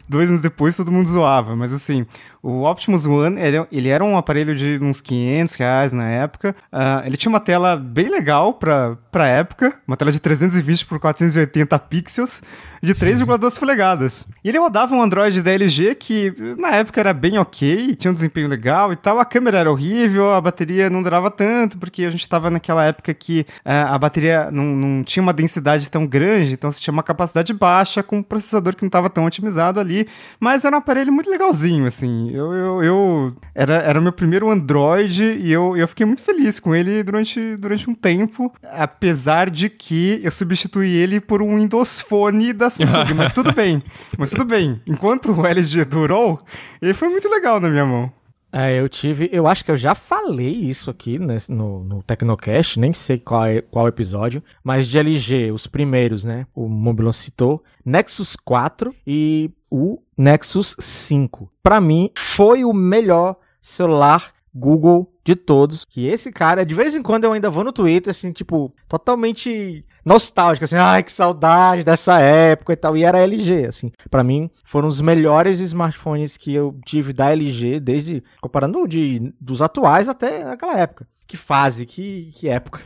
dois 0.09 0.29
anos 0.31 0.41
depois 0.41 0.77
todo 0.77 0.91
mundo 0.91 1.07
zoava. 1.09 1.55
Mas 1.55 1.73
assim, 1.73 2.07
o 2.49 2.65
Optimus 2.65 3.05
One, 3.05 3.39
ele, 3.39 3.67
ele 3.71 3.89
era 3.91 4.03
um 4.03 4.17
aparelho 4.17 4.57
de 4.57 4.79
uns 4.81 5.03
500 5.03 5.55
reais 5.57 5.93
na 5.93 6.09
época. 6.09 6.57
Ah, 6.73 7.03
ele 7.05 7.19
tinha 7.19 7.29
uma 7.29 7.41
tela 7.41 7.77
bem 7.77 8.09
legal 8.09 8.55
pra, 8.55 8.97
pra 9.13 9.29
época, 9.29 9.75
uma 9.87 9.99
tela 9.99 10.11
de 10.11 10.19
320 10.19 10.87
por 10.87 10.99
480 10.99 11.79
pixels, 11.81 12.43
de 12.83 12.95
3,2 12.95 13.59
polegadas. 13.61 14.27
E 14.43 14.49
ele 14.49 14.59
rodava 14.59 14.95
um 14.95 15.03
Android 15.03 15.43
da 15.43 15.53
LG 15.53 15.95
que 15.97 16.33
na 16.59 16.71
época 16.71 16.99
era 16.99 17.13
bem 17.13 17.39
ok, 17.39 17.95
tinha 17.95 18.11
um 18.11 18.15
desempenho 18.15 18.49
legal 18.49 18.93
e 18.95 18.97
tal. 18.97 19.19
A 19.19 19.27
câmera 19.27 19.59
era 19.59 19.71
horrível, 19.71 20.33
a 20.33 20.41
bateria 20.41 20.89
não 20.89 21.03
durava 21.03 21.31
tanto, 21.31 21.77
porque 21.77 22.05
a 22.05 22.11
gente 22.11 22.23
estava 22.23 22.49
naquela 22.49 22.83
época 22.85 23.13
que 23.13 23.45
ah, 23.63 23.95
a 23.95 23.99
bateria 23.99 24.51
não, 24.51 24.65
não 24.65 25.05
tinha 25.05 25.23
uma 25.23 25.35
densidade 25.35 25.91
tão 25.91 26.07
grande, 26.07 26.55
então 26.55 26.71
você 26.71 26.81
tinha 26.81 26.93
uma 26.93 27.03
capacidade 27.03 27.53
baixa 27.53 28.03
com 28.03 28.19
um 28.19 28.23
processador 28.23 28.75
que 28.75 28.83
não 28.83 28.89
estava 28.89 29.11
tão 29.11 29.27
otimizado 29.27 29.79
ali. 29.79 30.09
Mas 30.41 30.65
era 30.65 30.75
um 30.75 30.79
aparelho 30.79 31.13
muito 31.13 31.29
legalzinho, 31.29 31.87
assim. 31.87 32.38
Eu, 32.39 32.53
eu, 32.53 32.83
eu- 32.85 33.37
era, 33.55 33.75
era 33.77 33.99
o 33.99 34.03
meu 34.03 34.13
primeiro 34.13 34.51
Android 34.51 35.23
e 35.23 35.53
eu, 35.53 35.77
eu 35.77 35.87
fiquei 35.89 36.07
muito 36.07 36.23
feliz 36.23 36.59
com 36.61 36.75
ele 36.75 37.03
durante, 37.03 37.57
durante 37.57 37.89
um 37.91 37.95
tempo, 37.95 38.53
apesar 38.73 39.51
de 39.51 39.69
que 39.69 40.21
eu 40.23 40.31
substituí 40.31 40.95
ele 40.95 41.21
por 41.21 41.43
um 41.43 41.57
Windows 41.57 42.01
Phone 42.01 42.53
da 42.53 42.71
Samsung, 42.71 43.15
mas 43.17 43.33
tudo 43.33 43.53
bem. 43.53 43.83
Mas 44.17 44.31
tudo 44.31 44.45
bem. 44.45 44.81
Enquanto 44.87 45.33
o 45.33 45.47
LG 45.47 45.85
durou, 45.85 46.41
ele 46.81 46.95
foi 46.95 47.09
muito 47.09 47.29
legal 47.29 47.61
na 47.61 47.69
minha 47.69 47.85
mão. 47.85 48.13
É, 48.51 48.81
eu 48.81 48.89
tive. 48.89 49.29
Eu 49.31 49.47
acho 49.47 49.63
que 49.63 49.71
eu 49.71 49.77
já 49.77 49.95
falei 49.95 50.49
isso 50.49 50.91
aqui 50.91 51.19
nesse- 51.19 51.53
no, 51.53 51.85
no 51.85 52.03
Tecnocast, 52.03 52.81
nem 52.81 52.95
sei 52.95 53.19
qual, 53.19 53.45
é, 53.45 53.61
qual 53.61 53.87
episódio, 53.87 54.43
mas 54.65 54.89
de 54.89 54.97
LG, 54.99 55.53
os 55.53 55.67
primeiros, 55.67 56.25
né? 56.25 56.47
O 56.55 56.67
Mobilon 56.67 57.13
citou, 57.13 57.63
Nexus 57.85 58.37
4 58.37 58.95
e 59.07 59.51
o 59.71 60.01
Nexus 60.17 60.77
5. 60.79 61.51
Pra 61.63 61.81
mim, 61.81 62.11
foi 62.17 62.65
o 62.65 62.73
melhor 62.73 63.37
celular 63.61 64.33
Google 64.55 65.13
de 65.25 65.37
todos. 65.37 65.85
Que 65.85 66.07
esse 66.07 66.33
cara, 66.33 66.65
de 66.65 66.75
vez 66.75 66.95
em 66.95 67.03
quando 67.03 67.25
eu 67.25 67.33
ainda 67.33 67.51
vou 67.51 67.65
no 67.65 67.73
Twitter, 67.73 68.11
assim, 68.11 68.33
tipo, 68.33 68.75
totalmente 68.89 69.85
nostálgico, 70.05 70.65
assim, 70.65 70.77
ai, 70.77 71.03
que 71.03 71.13
saudade 71.13 71.85
dessa 71.85 72.19
época 72.19 72.73
e 72.73 72.77
tal. 72.77 72.97
E 72.97 73.05
era 73.05 73.19
LG, 73.19 73.67
assim. 73.67 73.93
Pra 74.11 74.25
mim, 74.25 74.51
foram 74.65 74.89
os 74.89 75.01
melhores 75.01 75.61
smartphones 75.61 76.37
que 76.37 76.55
eu 76.55 76.79
tive 76.85 77.13
da 77.13 77.31
LG, 77.31 77.81
desde, 77.81 78.23
comparando 78.41 78.87
de, 78.89 79.33
dos 79.41 79.61
atuais 79.61 80.09
até 80.09 80.51
aquela 80.51 80.79
época. 80.79 81.07
Que 81.27 81.37
fase, 81.37 81.85
que, 81.85 82.33
que 82.35 82.49
época. 82.49 82.81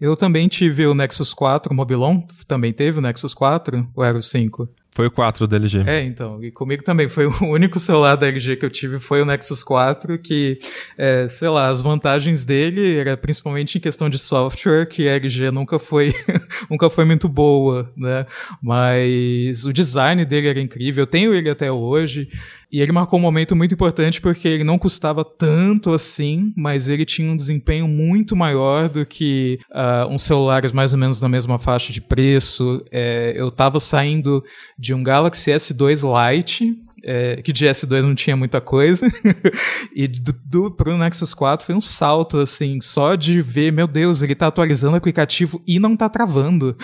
Eu 0.00 0.16
também 0.16 0.48
tive 0.48 0.86
o 0.86 0.94
Nexus 0.94 1.32
4, 1.32 1.72
o 1.72 1.76
Mobilon 1.76 2.22
também 2.48 2.72
teve 2.72 2.98
o 2.98 3.02
Nexus 3.02 3.34
4, 3.34 3.88
ou 3.94 4.02
era 4.02 4.18
o 4.18 4.22
5? 4.22 4.68
Foi 4.94 5.06
o 5.06 5.10
4 5.10 5.46
da 5.46 5.56
LG. 5.56 5.84
É, 5.86 6.02
então, 6.02 6.42
e 6.44 6.50
comigo 6.50 6.82
também 6.82 7.08
foi 7.08 7.26
o 7.26 7.44
único 7.46 7.80
celular 7.80 8.14
da 8.14 8.28
LG 8.28 8.56
que 8.56 8.66
eu 8.66 8.70
tive 8.70 8.98
foi 8.98 9.22
o 9.22 9.24
Nexus 9.24 9.64
4, 9.64 10.18
que, 10.18 10.58
é, 10.98 11.26
sei 11.28 11.48
lá, 11.48 11.68
as 11.68 11.80
vantagens 11.80 12.44
dele 12.44 12.98
era 12.98 13.16
principalmente 13.16 13.78
em 13.78 13.80
questão 13.80 14.10
de 14.10 14.18
software, 14.18 14.86
que 14.86 15.08
a 15.08 15.14
LG 15.16 15.50
nunca 15.50 15.78
foi, 15.78 16.14
nunca 16.70 16.88
foi 16.90 17.04
muito 17.04 17.28
boa, 17.28 17.92
né? 17.96 18.26
Mas 18.62 19.64
o 19.64 19.72
design 19.72 20.24
dele 20.24 20.48
era 20.48 20.60
incrível, 20.60 21.02
eu 21.02 21.06
tenho 21.06 21.34
ele 21.34 21.50
até 21.50 21.70
hoje, 21.70 22.28
e 22.72 22.80
ele 22.80 22.90
marcou 22.90 23.18
um 23.18 23.22
momento 23.22 23.54
muito 23.54 23.74
importante 23.74 24.18
porque 24.18 24.48
ele 24.48 24.64
não 24.64 24.78
custava 24.78 25.22
tanto 25.22 25.92
assim, 25.92 26.54
mas 26.56 26.88
ele 26.88 27.04
tinha 27.04 27.30
um 27.30 27.36
desempenho 27.36 27.86
muito 27.86 28.34
maior 28.34 28.88
do 28.88 29.04
que 29.04 29.60
ah, 29.70 30.06
uns 30.08 30.22
celulares 30.22 30.72
mais 30.72 30.94
ou 30.94 30.98
menos 30.98 31.20
na 31.20 31.28
mesma 31.28 31.58
faixa 31.58 31.92
de 31.92 32.00
preço. 32.00 32.82
É, 32.90 33.34
eu 33.36 33.50
tava 33.50 33.78
saindo 33.78 34.42
de 34.78 34.94
um 34.94 35.02
Galaxy 35.02 35.50
S2 35.50 36.02
Lite, 36.02 36.74
é, 37.02 37.36
que 37.42 37.52
de 37.52 37.66
S2 37.66 38.02
não 38.02 38.14
tinha 38.14 38.36
muita 38.36 38.60
coisa, 38.60 39.06
e 39.94 40.06
do, 40.06 40.32
do, 40.44 40.70
pro 40.70 40.96
Nexus 40.96 41.34
4 41.34 41.66
foi 41.66 41.74
um 41.74 41.80
salto, 41.80 42.38
assim, 42.38 42.80
só 42.80 43.14
de 43.14 43.40
ver, 43.40 43.72
meu 43.72 43.86
Deus, 43.86 44.22
ele 44.22 44.34
tá 44.34 44.46
atualizando 44.46 44.94
o 44.94 44.98
aplicativo 44.98 45.62
e 45.66 45.78
não 45.78 45.96
tá 45.96 46.08
travando. 46.08 46.76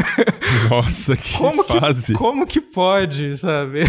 Nossa, 0.70 1.16
que 1.16 1.36
Como 1.36 1.64
que, 1.64 1.80
fase. 1.80 2.12
como 2.14 2.46
que 2.46 2.60
pode, 2.60 3.36
sabe? 3.36 3.82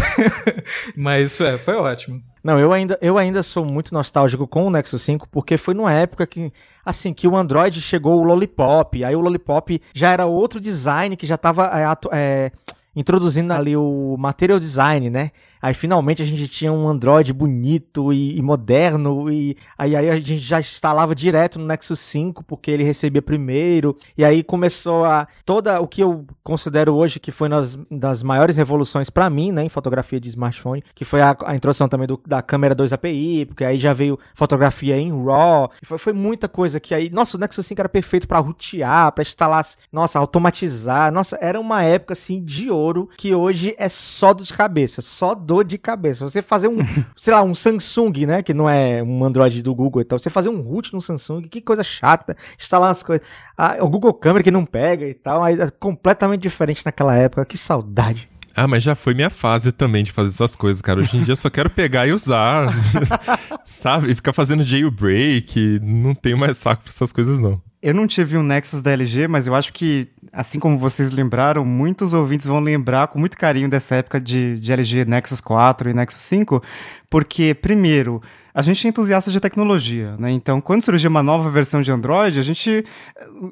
Mas 0.96 1.40
é, 1.40 1.58
foi 1.58 1.74
ótimo. 1.74 2.22
Não, 2.46 2.60
eu 2.60 2.72
ainda, 2.72 2.96
eu 3.02 3.18
ainda 3.18 3.42
sou 3.42 3.64
muito 3.64 3.92
nostálgico 3.92 4.46
com 4.46 4.66
o 4.66 4.70
Nexus 4.70 5.02
5, 5.02 5.28
porque 5.28 5.56
foi 5.56 5.74
numa 5.74 5.92
época 5.92 6.24
que, 6.28 6.52
assim, 6.84 7.12
que 7.12 7.26
o 7.26 7.36
Android 7.36 7.80
chegou 7.80 8.20
o 8.20 8.24
Lollipop, 8.24 9.02
aí 9.04 9.16
o 9.16 9.20
Lollipop 9.20 9.82
já 9.92 10.12
era 10.12 10.26
outro 10.26 10.60
design 10.60 11.16
que 11.16 11.26
já 11.26 11.36
tava 11.36 11.68
é, 11.74 12.16
é, 12.16 12.52
introduzindo 12.94 13.52
ali 13.52 13.76
o 13.76 14.16
material 14.16 14.60
design, 14.60 15.10
né? 15.10 15.32
Aí 15.66 15.74
finalmente 15.74 16.22
a 16.22 16.24
gente 16.24 16.46
tinha 16.46 16.72
um 16.72 16.88
Android 16.88 17.32
bonito 17.32 18.12
e, 18.12 18.38
e 18.38 18.40
moderno, 18.40 19.28
e 19.28 19.56
aí, 19.76 19.96
aí 19.96 20.08
a 20.10 20.16
gente 20.16 20.36
já 20.36 20.60
instalava 20.60 21.12
direto 21.12 21.58
no 21.58 21.66
Nexus 21.66 21.98
5, 21.98 22.44
porque 22.44 22.70
ele 22.70 22.84
recebia 22.84 23.20
primeiro, 23.20 23.96
e 24.16 24.24
aí 24.24 24.44
começou 24.44 25.04
a. 25.04 25.26
toda 25.44 25.80
o 25.80 25.88
que 25.88 26.00
eu 26.04 26.24
considero 26.44 26.94
hoje 26.94 27.18
que 27.18 27.32
foi 27.32 27.48
nas, 27.48 27.76
das 27.90 28.22
maiores 28.22 28.56
revoluções 28.56 29.10
pra 29.10 29.28
mim, 29.28 29.50
né, 29.50 29.64
em 29.64 29.68
fotografia 29.68 30.20
de 30.20 30.28
smartphone, 30.28 30.84
que 30.94 31.04
foi 31.04 31.20
a, 31.20 31.36
a 31.44 31.56
introdução 31.56 31.88
também 31.88 32.06
do- 32.06 32.20
da 32.24 32.40
câmera 32.40 32.72
2 32.72 32.92
API, 32.92 33.44
porque 33.46 33.64
aí 33.64 33.76
já 33.76 33.92
veio 33.92 34.16
fotografia 34.36 34.96
em 34.96 35.10
RAW, 35.10 35.72
foi, 35.82 35.98
foi 35.98 36.12
muita 36.12 36.46
coisa 36.48 36.78
que 36.78 36.94
aí. 36.94 37.10
Nossa, 37.10 37.36
o 37.36 37.40
Nexus 37.40 37.66
5 37.66 37.80
era 37.80 37.88
perfeito 37.88 38.28
pra 38.28 38.38
rotear, 38.38 39.10
pra 39.10 39.22
instalar, 39.22 39.66
nossa, 39.90 40.16
automatizar, 40.20 41.10
nossa, 41.12 41.36
era 41.40 41.58
uma 41.58 41.82
época 41.82 42.12
assim 42.12 42.40
de 42.44 42.70
ouro 42.70 43.08
que 43.18 43.34
hoje 43.34 43.74
é 43.78 43.88
só 43.88 44.32
dor 44.32 44.44
de 44.44 44.54
cabeça, 44.54 45.02
só 45.02 45.34
dor 45.34 45.55
de 45.64 45.78
cabeça. 45.78 46.28
Você 46.28 46.42
fazer 46.42 46.68
um, 46.68 46.78
sei 47.16 47.32
lá, 47.32 47.42
um 47.42 47.54
Samsung, 47.54 48.26
né, 48.26 48.42
que 48.42 48.54
não 48.54 48.68
é 48.68 49.02
um 49.02 49.24
Android 49.24 49.62
do 49.62 49.74
Google 49.74 50.02
e 50.02 50.04
tal, 50.04 50.18
você 50.18 50.30
fazer 50.30 50.48
um 50.48 50.60
root 50.60 50.92
no 50.92 51.00
Samsung, 51.00 51.42
que 51.42 51.60
coisa 51.60 51.82
chata, 51.82 52.36
instalar 52.58 52.90
as 52.90 53.02
coisas. 53.02 53.26
Ah, 53.56 53.76
o 53.80 53.88
Google 53.88 54.14
Câmera 54.14 54.42
que 54.42 54.50
não 54.50 54.64
pega 54.64 55.06
e 55.06 55.14
tal, 55.14 55.42
aí 55.42 55.60
é 55.60 55.70
completamente 55.70 56.42
diferente 56.42 56.84
naquela 56.84 57.14
época, 57.14 57.44
que 57.44 57.56
saudade. 57.56 58.28
Ah, 58.56 58.66
mas 58.66 58.82
já 58.82 58.94
foi 58.94 59.12
minha 59.12 59.28
fase 59.28 59.70
também 59.70 60.02
de 60.02 60.10
fazer 60.10 60.30
essas 60.30 60.56
coisas, 60.56 60.80
cara. 60.80 61.00
Hoje 61.00 61.18
em 61.18 61.22
dia 61.22 61.32
eu 61.32 61.36
só 61.36 61.50
quero 61.50 61.68
pegar 61.68 62.06
e 62.06 62.12
usar. 62.12 62.74
Sabe? 63.66 64.14
Ficar 64.14 64.32
fazendo 64.32 64.64
jailbreak. 64.64 65.78
Não 65.82 66.14
tenho 66.14 66.38
mais 66.38 66.56
saco 66.56 66.82
pra 66.82 66.90
essas 66.90 67.12
coisas, 67.12 67.38
não. 67.38 67.60
Eu 67.82 67.92
não 67.92 68.06
tive 68.06 68.38
um 68.38 68.42
Nexus 68.42 68.80
da 68.80 68.92
LG, 68.92 69.28
mas 69.28 69.46
eu 69.46 69.54
acho 69.54 69.74
que, 69.74 70.08
assim 70.32 70.58
como 70.58 70.78
vocês 70.78 71.12
lembraram, 71.12 71.66
muitos 71.66 72.14
ouvintes 72.14 72.46
vão 72.46 72.58
lembrar 72.58 73.08
com 73.08 73.18
muito 73.18 73.36
carinho 73.36 73.68
dessa 73.68 73.96
época 73.96 74.18
de, 74.18 74.58
de 74.58 74.72
LG 74.72 75.04
Nexus 75.04 75.40
4 75.40 75.90
e 75.90 75.94
Nexus 75.94 76.22
5, 76.22 76.62
porque, 77.10 77.54
primeiro, 77.54 78.22
a 78.54 78.62
gente 78.62 78.86
é 78.86 78.88
entusiasta 78.88 79.30
de 79.30 79.38
tecnologia, 79.38 80.16
né? 80.16 80.30
Então, 80.30 80.62
quando 80.62 80.82
surgiu 80.82 81.10
uma 81.10 81.22
nova 81.22 81.50
versão 81.50 81.82
de 81.82 81.92
Android, 81.92 82.40
a 82.40 82.42
gente, 82.42 82.84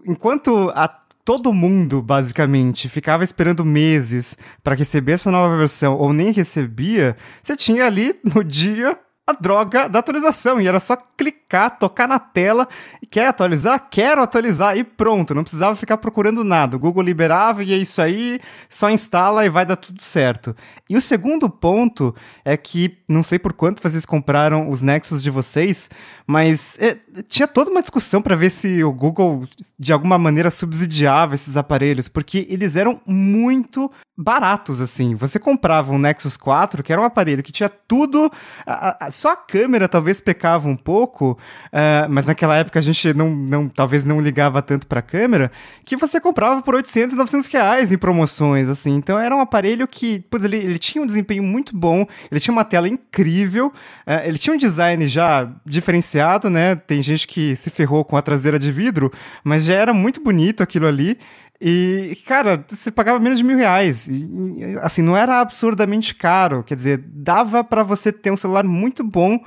enquanto 0.07 0.73
a 0.75 0.89
todo 1.25 1.53
mundo, 1.53 2.03
basicamente, 2.03 2.89
ficava 2.89 3.25
esperando 3.25 3.65
meses 3.65 4.37
para 4.63 4.75
receber 4.75 5.13
essa 5.13 5.31
nova 5.31 5.57
versão 5.57 5.97
ou 5.97 6.13
nem 6.13 6.33
recebia, 6.33 7.17
você 7.43 7.57
tinha 7.57 7.87
ali 7.87 8.15
no 8.23 8.45
dia 8.45 8.99
a 9.27 9.33
droga 9.33 9.89
da 9.89 10.01
atualização 10.01 10.61
e 10.61 10.69
era 10.69 10.79
só 10.79 10.97
clicar, 11.17 11.79
tocar 11.79 12.07
na 12.07 12.19
tela, 12.19 12.69
quer 13.11 13.29
atualizar? 13.29 13.89
Quero 13.91 14.23
atualizar 14.23 14.77
e 14.77 14.85
pronto, 14.85 15.35
não 15.35 15.43
precisava 15.43 15.75
ficar 15.77 15.97
procurando 15.97 16.45
nada. 16.45 16.77
O 16.77 16.79
Google 16.79 17.03
liberava 17.03 17.65
e 17.65 17.73
é 17.73 17.77
isso 17.77 18.03
aí, 18.03 18.39
só 18.69 18.91
instala 18.91 19.47
e 19.47 19.49
vai 19.49 19.65
dar 19.65 19.77
tudo 19.77 20.03
certo. 20.03 20.55
E 20.91 20.97
o 20.97 21.01
segundo 21.01 21.49
ponto 21.49 22.15
é 22.45 22.55
que, 22.57 22.99
não 23.09 23.23
sei 23.23 23.39
por 23.39 23.55
quanto 23.55 23.83
vocês 23.83 24.05
compraram 24.05 24.69
os 24.69 24.83
Nexus 24.83 25.23
de 25.23 25.31
vocês, 25.31 25.89
mas 26.27 26.77
é, 26.79 26.99
tinha 27.27 27.49
toda 27.49 27.71
uma 27.71 27.81
discussão 27.81 28.21
para 28.21 28.37
ver 28.37 28.51
se 28.51 28.85
o 28.85 28.93
Google 28.93 29.49
de 29.79 29.93
alguma 29.93 30.19
maneira 30.19 30.51
subsidiava 30.51 31.35
esses 31.35 31.57
aparelhos, 31.57 32.09
porque 32.09 32.47
eles 32.51 32.77
eram 32.77 33.01
muito 33.07 33.91
baratos 34.17 34.81
assim. 34.81 35.15
Você 35.15 35.39
comprava 35.39 35.93
um 35.93 35.99
Nexus 35.99 36.37
4, 36.37 36.83
que 36.83 36.93
era 36.93 37.01
um 37.01 37.05
aparelho 37.05 37.43
que 37.43 37.51
tinha 37.53 37.69
tudo, 37.69 38.31
a- 38.67 39.07
a- 39.07 39.11
só 39.15 39.33
a 39.33 39.37
câmera 39.37 39.89
talvez 39.89 40.21
pecava 40.21 40.69
um 40.69 40.77
pouco, 40.77 41.39
uh, 41.73 42.09
mas 42.09 42.27
naquela 42.27 42.57
época 42.57 42.79
a 42.79 42.83
gente 42.83 43.13
não, 43.15 43.31
não 43.31 43.69
talvez 43.69 44.05
não 44.05 44.21
ligava 44.21 44.61
tanto 44.61 44.87
pra 44.87 45.01
câmera, 45.01 45.51
que 45.85 45.97
você 45.97 46.21
comprava 46.21 46.63
por 46.63 46.75
800, 46.75 47.15
900 47.15 47.47
reais 47.49 47.93
em 47.93 47.99
promoções, 47.99 48.69
assim. 48.69 48.95
Então 48.97 49.19
era 49.19 49.35
um 49.35 49.41
aparelho 49.41 49.87
que, 49.87 50.21
putz, 50.31 50.45
ele, 50.45 50.57
ele 50.57 50.79
tinha 50.79 51.03
um 51.03 51.07
desempenho 51.07 51.43
muito 51.43 51.77
bom, 51.77 52.07
ele 52.31 52.41
tinha 52.41 52.53
uma 52.53 52.65
tela 52.65 52.89
incrível, 52.89 53.69
uh, 53.69 54.27
ele 54.27 54.39
tinha 54.39 54.55
um 54.55 54.59
design 54.59 55.07
já 55.09 55.51
diferenciado, 55.65 56.51
né? 56.51 56.75
Tem 56.77 57.03
gente 57.03 57.27
que 57.27 57.57
se 57.57 57.71
ferrou 57.71 58.05
com 58.05 58.17
a 58.17 58.23
traseira 58.23 58.59
de 58.59 58.71
vidro, 58.71 59.13
mas 59.43 59.65
já 59.65 59.75
era 59.75 59.93
muito 59.95 60.21
bonito 60.21 60.63
aquilo 60.63 60.87
ali. 60.87 61.19
E, 61.61 62.19
cara, 62.27 62.65
você 62.67 62.91
pagava 62.91 63.19
menos 63.19 63.39
de 63.39 63.45
mil 63.45 63.57
reais. 63.57 64.09
E, 64.09 64.77
assim, 64.83 65.03
não 65.03 65.17
era 65.17 65.41
absurdamente 65.41 66.15
caro. 66.15 66.63
Quer 66.63 66.75
dizer, 66.75 66.99
dava 66.99 67.63
para 67.63 67.83
você 67.83 68.13
ter 68.13 68.31
um 68.31 68.37
celular 68.37 68.65
muito 68.65 69.03
bom 69.03 69.39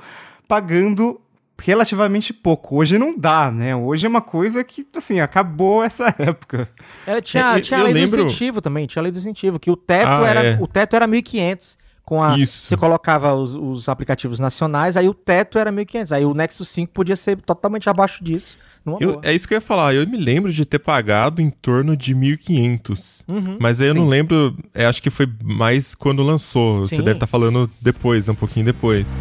pagando 0.46 1.20
relativamente 1.60 2.32
pouco. 2.32 2.76
Hoje 2.76 2.98
não 2.98 3.16
dá, 3.16 3.50
né? 3.50 3.74
Hoje 3.74 4.06
é 4.06 4.08
uma 4.08 4.22
coisa 4.22 4.62
que, 4.64 4.86
assim, 4.94 5.20
acabou 5.20 5.82
essa 5.82 6.14
época. 6.18 6.68
É, 7.06 7.20
tinha, 7.20 7.58
é, 7.58 7.60
tinha 7.60 7.80
a 7.80 7.82
lei 7.84 7.92
lembro... 7.92 8.18
do 8.18 8.26
incentivo 8.26 8.60
também, 8.60 8.86
tinha 8.86 9.00
a 9.00 9.04
lei 9.04 9.12
do 9.12 9.18
incentivo, 9.18 9.58
que 9.58 9.70
o 9.70 9.76
teto 9.76 10.08
ah, 10.08 10.26
era, 10.26 10.44
é. 10.44 10.58
o 10.60 10.66
teto 10.66 10.96
era 10.96 11.06
1.500 11.06 11.76
com 12.04 12.22
a 12.22 12.38
Isso. 12.38 12.68
você 12.68 12.76
colocava 12.76 13.34
os, 13.34 13.54
os, 13.54 13.86
aplicativos 13.86 14.38
nacionais, 14.38 14.96
aí 14.96 15.06
o 15.06 15.12
teto 15.12 15.58
era 15.58 15.70
1.500, 15.70 16.16
aí 16.16 16.24
o 16.24 16.32
Nexus 16.32 16.66
5 16.70 16.90
podia 16.90 17.16
ser 17.16 17.36
totalmente 17.42 17.90
abaixo 17.90 18.24
disso. 18.24 18.56
Eu, 19.00 19.20
é 19.22 19.34
isso 19.34 19.46
que 19.46 19.54
eu 19.54 19.56
ia 19.56 19.60
falar. 19.60 19.94
Eu 19.94 20.06
me 20.06 20.16
lembro 20.16 20.52
de 20.52 20.64
ter 20.64 20.78
pagado 20.78 21.42
em 21.42 21.50
torno 21.50 21.96
de 21.96 22.14
1.500. 22.14 23.22
Uhum, 23.30 23.56
mas 23.58 23.80
aí 23.80 23.88
eu 23.88 23.94
sim. 23.94 23.98
não 24.00 24.08
lembro. 24.08 24.56
É, 24.74 24.86
acho 24.86 25.02
que 25.02 25.10
foi 25.10 25.28
mais 25.42 25.94
quando 25.94 26.22
lançou. 26.22 26.86
Sim. 26.86 26.96
Você 26.96 27.02
deve 27.02 27.16
estar 27.16 27.26
tá 27.26 27.30
falando 27.30 27.70
depois, 27.80 28.28
um 28.28 28.34
pouquinho 28.34 28.66
depois. 28.66 29.20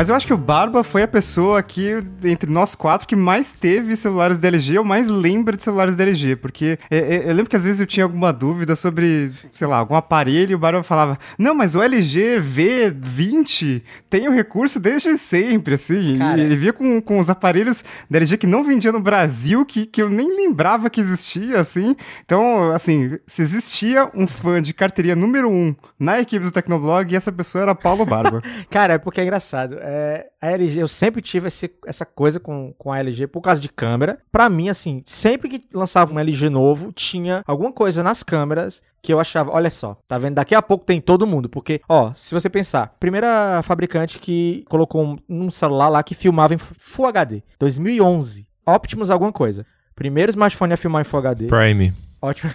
Mas 0.00 0.08
eu 0.08 0.14
acho 0.14 0.26
que 0.26 0.32
o 0.32 0.38
Barba 0.38 0.82
foi 0.82 1.02
a 1.02 1.06
pessoa 1.06 1.58
aqui, 1.58 1.90
entre 2.24 2.50
nós 2.50 2.74
quatro, 2.74 3.06
que 3.06 3.14
mais 3.14 3.52
teve 3.52 3.94
celulares 3.94 4.38
da 4.38 4.48
LG 4.48 4.78
ou 4.78 4.84
mais 4.84 5.08
lembra 5.08 5.54
de 5.54 5.62
celulares 5.62 5.94
da 5.94 6.04
LG. 6.04 6.36
Porque 6.36 6.78
eu, 6.90 6.96
é, 6.96 7.16
é, 7.16 7.22
eu 7.28 7.34
lembro 7.34 7.50
que 7.50 7.56
às 7.56 7.64
vezes 7.64 7.82
eu 7.82 7.86
tinha 7.86 8.04
alguma 8.04 8.32
dúvida 8.32 8.74
sobre, 8.74 9.30
sei 9.52 9.66
lá, 9.66 9.76
algum 9.76 9.94
aparelho 9.94 10.52
e 10.52 10.54
o 10.54 10.58
Barba 10.58 10.82
falava: 10.82 11.18
Não, 11.38 11.54
mas 11.54 11.74
o 11.74 11.82
LG 11.82 12.40
V20 12.40 13.82
tem 14.08 14.26
o 14.26 14.32
recurso 14.32 14.80
desde 14.80 15.18
sempre, 15.18 15.74
assim. 15.74 16.16
Cara, 16.16 16.40
ele 16.40 16.56
via 16.56 16.72
com, 16.72 16.98
com 17.02 17.18
os 17.18 17.28
aparelhos 17.28 17.84
da 18.08 18.16
LG 18.16 18.38
que 18.38 18.46
não 18.46 18.64
vendia 18.64 18.92
no 18.92 19.00
Brasil, 19.00 19.66
que, 19.66 19.84
que 19.84 20.00
eu 20.00 20.08
nem 20.08 20.34
lembrava 20.34 20.88
que 20.88 21.02
existia, 21.02 21.60
assim. 21.60 21.94
Então, 22.24 22.72
assim, 22.72 23.18
se 23.26 23.42
existia 23.42 24.10
um 24.14 24.26
fã 24.26 24.62
de 24.62 24.72
carteirinha 24.72 25.14
número 25.14 25.50
um 25.50 25.76
na 25.98 26.18
equipe 26.18 26.42
do 26.42 26.50
Tecnoblog, 26.50 27.14
essa 27.14 27.30
pessoa 27.30 27.60
era 27.60 27.74
Paulo 27.74 28.06
Barba. 28.06 28.40
Cara, 28.70 28.94
é 28.94 28.98
porque 28.98 29.20
é 29.20 29.24
engraçado 29.24 29.89
é, 29.92 30.26
a 30.40 30.52
LG, 30.52 30.80
eu 30.80 30.86
sempre 30.86 31.20
tive 31.20 31.48
esse, 31.48 31.68
essa 31.84 32.06
coisa 32.06 32.38
com, 32.38 32.72
com 32.78 32.92
a 32.92 33.00
LG 33.00 33.26
por 33.26 33.40
causa 33.40 33.60
de 33.60 33.68
câmera. 33.68 34.20
Pra 34.30 34.48
mim, 34.48 34.68
assim, 34.68 35.02
sempre 35.04 35.48
que 35.48 35.64
lançava 35.74 36.14
um 36.14 36.18
LG 36.20 36.48
novo, 36.48 36.92
tinha 36.92 37.42
alguma 37.44 37.72
coisa 37.72 38.00
nas 38.00 38.22
câmeras 38.22 38.84
que 39.02 39.12
eu 39.12 39.18
achava, 39.18 39.50
olha 39.50 39.70
só, 39.70 39.98
tá 40.06 40.16
vendo? 40.16 40.34
Daqui 40.34 40.54
a 40.54 40.62
pouco 40.62 40.84
tem 40.84 41.00
todo 41.00 41.26
mundo, 41.26 41.48
porque, 41.48 41.80
ó, 41.88 42.12
se 42.14 42.32
você 42.32 42.48
pensar, 42.48 42.94
primeira 43.00 43.62
fabricante 43.64 44.20
que 44.20 44.64
colocou 44.68 45.02
um, 45.04 45.18
um 45.28 45.50
celular 45.50 45.88
lá 45.88 46.02
que 46.04 46.14
filmava 46.14 46.54
em 46.54 46.58
Full 46.58 47.06
HD, 47.06 47.42
2011, 47.58 48.46
Optimus 48.64 49.10
alguma 49.10 49.32
coisa. 49.32 49.66
Primeiro 49.96 50.30
smartphone 50.30 50.72
a 50.72 50.76
filmar 50.76 51.00
em 51.00 51.04
Full 51.04 51.18
HD. 51.18 51.46
Prime. 51.46 51.92
Ótimo. 52.22 52.52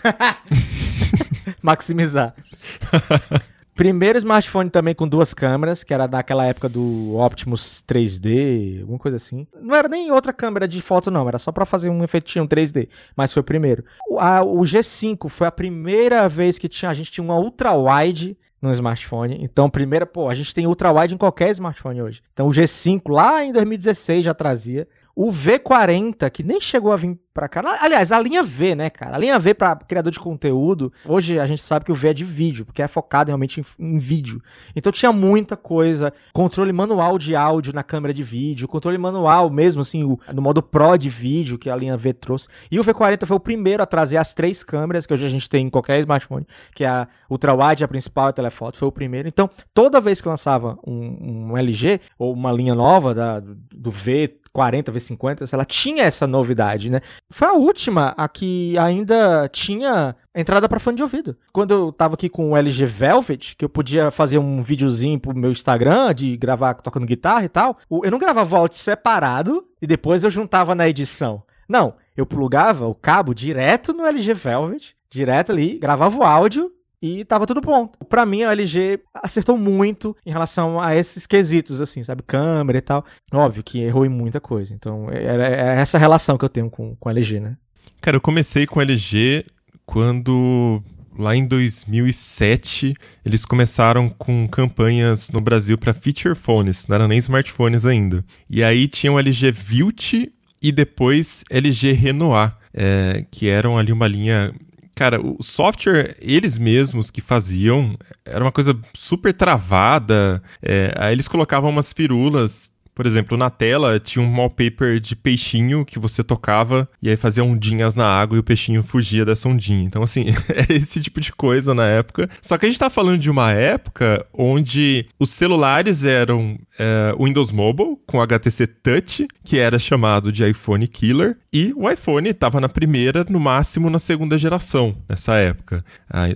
Maximizar. 1.61 2.33
Primeiro 3.75 4.17
smartphone 4.17 4.69
também 4.69 4.95
com 4.95 5.05
duas 5.05 5.33
câmeras, 5.33 5.83
que 5.83 5.93
era 5.93 6.07
daquela 6.07 6.45
época 6.45 6.69
do 6.69 7.17
Optimus 7.17 7.83
3D, 7.85 8.79
alguma 8.79 8.97
coisa 8.97 9.17
assim. 9.17 9.45
Não 9.61 9.75
era 9.75 9.89
nem 9.89 10.09
outra 10.11 10.31
câmera 10.31 10.65
de 10.65 10.81
foto, 10.81 11.11
não, 11.11 11.27
era 11.27 11.37
só 11.37 11.51
para 11.51 11.65
fazer 11.65 11.89
um 11.89 12.01
efeitinho 12.01 12.47
3D, 12.47 12.87
mas 13.17 13.33
foi 13.33 13.41
o 13.41 13.43
primeiro. 13.43 13.83
O, 14.09 14.17
a, 14.17 14.41
o 14.41 14.61
G5 14.61 15.27
foi 15.27 15.45
a 15.45 15.51
primeira 15.51 16.29
vez 16.29 16.57
que 16.57 16.69
tinha, 16.69 16.89
a 16.89 16.93
gente 16.93 17.11
tinha 17.11 17.23
uma 17.23 17.37
ultra-wide 17.37 18.37
no 18.61 18.71
smartphone. 18.71 19.39
Então, 19.41 19.69
primeira, 19.69 20.05
pô, 20.05 20.29
a 20.29 20.33
gente 20.33 20.53
tem 20.53 20.65
ultra-wide 20.65 21.13
em 21.13 21.17
qualquer 21.17 21.51
smartphone 21.51 22.01
hoje. 22.01 22.21
Então, 22.31 22.47
o 22.47 22.51
G5 22.51 23.11
lá 23.11 23.43
em 23.43 23.51
2016 23.51 24.23
já 24.23 24.33
trazia. 24.33 24.87
O 25.15 25.31
V40, 25.31 26.29
que 26.29 26.43
nem 26.43 26.59
chegou 26.59 26.91
a 26.91 26.97
vir 26.97 27.17
pra 27.33 27.47
cá. 27.47 27.61
Aliás, 27.81 28.11
a 28.11 28.19
linha 28.19 28.43
V, 28.43 28.75
né, 28.75 28.89
cara? 28.89 29.15
A 29.15 29.19
linha 29.19 29.39
V 29.39 29.53
para 29.53 29.75
criador 29.75 30.11
de 30.11 30.19
conteúdo. 30.19 30.91
Hoje 31.05 31.39
a 31.39 31.45
gente 31.45 31.61
sabe 31.61 31.85
que 31.85 31.91
o 31.91 31.95
V 31.95 32.09
é 32.09 32.13
de 32.13 32.25
vídeo, 32.25 32.65
porque 32.65 32.81
é 32.81 32.87
focado 32.87 33.29
realmente 33.29 33.61
em, 33.61 33.65
em, 33.77 33.97
vídeo. 33.97 34.41
Então 34.75 34.91
tinha 34.91 35.13
muita 35.13 35.55
coisa. 35.55 36.13
Controle 36.33 36.73
manual 36.73 37.17
de 37.17 37.33
áudio 37.33 37.73
na 37.73 37.81
câmera 37.81 38.13
de 38.13 38.23
vídeo, 38.23 38.67
controle 38.67 38.97
manual 38.97 39.49
mesmo, 39.49 39.81
assim, 39.81 40.03
o, 40.03 40.19
no 40.33 40.41
modo 40.41 40.61
Pro 40.61 40.97
de 40.97 41.09
vídeo 41.09 41.57
que 41.57 41.69
a 41.69 41.75
linha 41.77 41.95
V 41.95 42.13
trouxe. 42.13 42.47
E 42.69 42.77
o 42.77 42.83
V40 42.83 43.25
foi 43.25 43.37
o 43.37 43.39
primeiro 43.39 43.83
a 43.83 43.85
trazer 43.85 44.17
as 44.17 44.33
três 44.33 44.63
câmeras 44.63 45.05
que 45.05 45.13
hoje 45.13 45.25
a 45.25 45.29
gente 45.29 45.49
tem 45.49 45.67
em 45.67 45.69
qualquer 45.69 45.99
smartphone, 45.99 46.45
que 46.73 46.83
é 46.83 46.87
a 46.87 47.07
ultra-wide, 47.29 47.83
a 47.83 47.87
principal 47.87 48.27
a 48.27 48.33
telefoto. 48.33 48.77
Foi 48.77 48.87
o 48.87 48.91
primeiro. 48.91 49.29
Então, 49.29 49.49
toda 49.73 50.01
vez 50.01 50.19
que 50.19 50.27
lançava 50.27 50.77
um, 50.85 51.51
um 51.51 51.57
LG 51.57 52.01
ou 52.19 52.33
uma 52.33 52.51
linha 52.51 52.75
nova 52.75 53.13
da, 53.13 53.39
do 53.39 53.91
V 53.91 54.39
40, 54.55 54.89
V50, 54.89 55.51
ela 55.51 55.65
tinha 55.65 56.05
essa 56.05 56.25
novidade, 56.25 56.89
né? 56.89 57.01
Foi 57.29 57.45
a 57.45 57.53
última 57.53 58.13
a 58.15 58.25
que 58.29 58.77
ainda 58.77 59.49
tinha 59.49 60.15
entrada 60.33 60.69
para 60.69 60.79
fone 60.79 60.95
de 60.95 61.03
ouvido. 61.03 61.35
Quando 61.51 61.71
eu 61.71 61.91
tava 61.91 62.13
aqui 62.13 62.29
com 62.29 62.51
o 62.51 62.55
LG 62.55 62.85
Velvet, 62.85 63.57
que 63.57 63.65
eu 63.65 63.69
podia 63.69 64.11
fazer 64.11 64.37
um 64.37 64.63
videozinho 64.63 65.19
pro 65.19 65.35
meu 65.35 65.51
Instagram 65.51 66.13
de 66.13 66.37
gravar 66.37 66.75
tocando 66.75 67.05
guitarra 67.05 67.43
e 67.43 67.49
tal, 67.49 67.77
eu 68.01 68.09
não 68.09 68.17
gravava 68.17 68.55
o 68.55 68.59
áudio 68.59 68.77
separado 68.77 69.61
e 69.81 69.85
depois 69.85 70.23
eu 70.23 70.29
juntava 70.29 70.73
na 70.73 70.87
edição. 70.87 71.43
Não, 71.67 71.95
eu 72.15 72.25
plugava 72.25 72.87
o 72.87 72.95
cabo 72.95 73.33
direto 73.35 73.91
no 73.91 74.05
LG 74.05 74.33
Velvet, 74.35 74.95
direto 75.09 75.51
ali, 75.51 75.77
gravava 75.77 76.17
o 76.17 76.23
áudio 76.23 76.71
e 77.05 77.23
tava 77.23 77.45
tudo 77.45 77.61
pronto. 77.61 77.99
Para 78.05 78.25
mim, 78.25 78.41
a 78.41 78.51
LG 78.51 78.99
acertou 79.13 79.55
muito 79.55 80.17
em 80.25 80.31
relação 80.31 80.81
a 80.81 80.95
esses 80.95 81.27
quesitos, 81.27 81.79
assim, 81.79 82.03
sabe? 82.03 82.23
Câmera 82.23 82.79
e 82.79 82.81
tal. 82.81 83.05
Óbvio 83.31 83.63
que 83.63 83.79
errou 83.79 84.07
em 84.07 84.09
muita 84.09 84.41
coisa. 84.41 84.73
Então, 84.73 85.07
é, 85.11 85.23
é 85.23 85.79
essa 85.79 85.99
relação 85.99 86.35
que 86.35 86.43
eu 86.43 86.49
tenho 86.49 86.67
com, 86.67 86.95
com 86.95 87.07
a 87.07 87.11
LG, 87.11 87.39
né? 87.39 87.57
Cara, 88.01 88.17
eu 88.17 88.21
comecei 88.21 88.65
com 88.65 88.79
a 88.79 88.83
LG 88.83 89.45
quando 89.85 90.81
lá 91.15 91.35
em 91.35 91.45
2007 91.45 92.95
eles 93.23 93.45
começaram 93.45 94.09
com 94.09 94.47
campanhas 94.47 95.29
no 95.29 95.39
Brasil 95.39 95.77
para 95.77 95.93
feature 95.93 96.33
phones, 96.33 96.87
não 96.87 96.95
eram 96.95 97.07
nem 97.07 97.19
smartphones 97.19 97.85
ainda. 97.85 98.25
E 98.49 98.63
aí 98.63 98.87
tinha 98.87 99.13
o 99.13 99.19
LG 99.19 99.51
Vilt 99.51 100.13
e 100.59 100.71
depois 100.71 101.43
LG 101.51 101.91
Renoir, 101.91 102.55
é, 102.73 103.23
que 103.29 103.47
eram 103.47 103.77
ali 103.77 103.91
uma 103.91 104.07
linha 104.07 104.51
Cara, 104.95 105.19
o 105.21 105.43
software, 105.43 106.15
eles 106.21 106.57
mesmos 106.57 107.11
que 107.11 107.21
faziam, 107.21 107.97
era 108.23 108.43
uma 108.43 108.51
coisa 108.51 108.77
super 108.93 109.33
travada. 109.33 110.41
É, 110.61 110.93
aí 110.97 111.13
eles 111.13 111.27
colocavam 111.27 111.69
umas 111.69 111.91
firulas 111.91 112.71
por 112.95 113.05
exemplo, 113.05 113.37
na 113.37 113.49
tela 113.49 113.99
tinha 113.99 114.23
um 114.23 114.39
wallpaper 114.39 115.01
de 115.01 115.17
peixinho 115.17 115.83
que 115.83 115.99
você 115.99 116.23
tocava 116.23 116.87
e 117.01 117.09
aí 117.09 117.17
fazia 117.17 117.43
ondinhas 117.43 117.93
na 117.93 118.07
água 118.07 118.37
e 118.37 118.39
o 118.39 118.43
peixinho 118.43 118.81
fugia 118.81 119.25
dessa 119.25 119.49
ondinha. 119.49 119.83
Então, 119.83 120.01
assim, 120.01 120.27
é 120.69 120.73
esse 120.73 121.01
tipo 121.01 121.19
de 121.19 121.33
coisa 121.33 121.75
na 121.75 121.85
época. 121.85 122.29
Só 122.41 122.57
que 122.57 122.65
a 122.65 122.69
gente 122.69 122.79
tá 122.79 122.89
falando 122.89 123.19
de 123.19 123.29
uma 123.29 123.51
época 123.51 124.25
onde 124.33 125.05
os 125.19 125.29
celulares 125.31 126.05
eram 126.05 126.57
é, 126.77 127.15
Windows 127.17 127.51
Mobile 127.51 127.97
com 128.05 128.21
HTC 128.21 128.67
Touch, 128.67 129.27
que 129.43 129.57
era 129.57 129.79
chamado 129.79 130.31
de 130.31 130.47
iPhone 130.47 130.87
Killer, 130.87 131.37
e 131.51 131.73
o 131.75 131.89
iPhone 131.89 132.29
estava 132.29 132.59
na 132.59 132.67
primeira, 132.67 133.25
no 133.29 133.39
máximo 133.39 133.89
na 133.89 133.99
segunda 133.99 134.37
geração 134.37 134.95
nessa 135.07 135.35
época. 135.35 135.85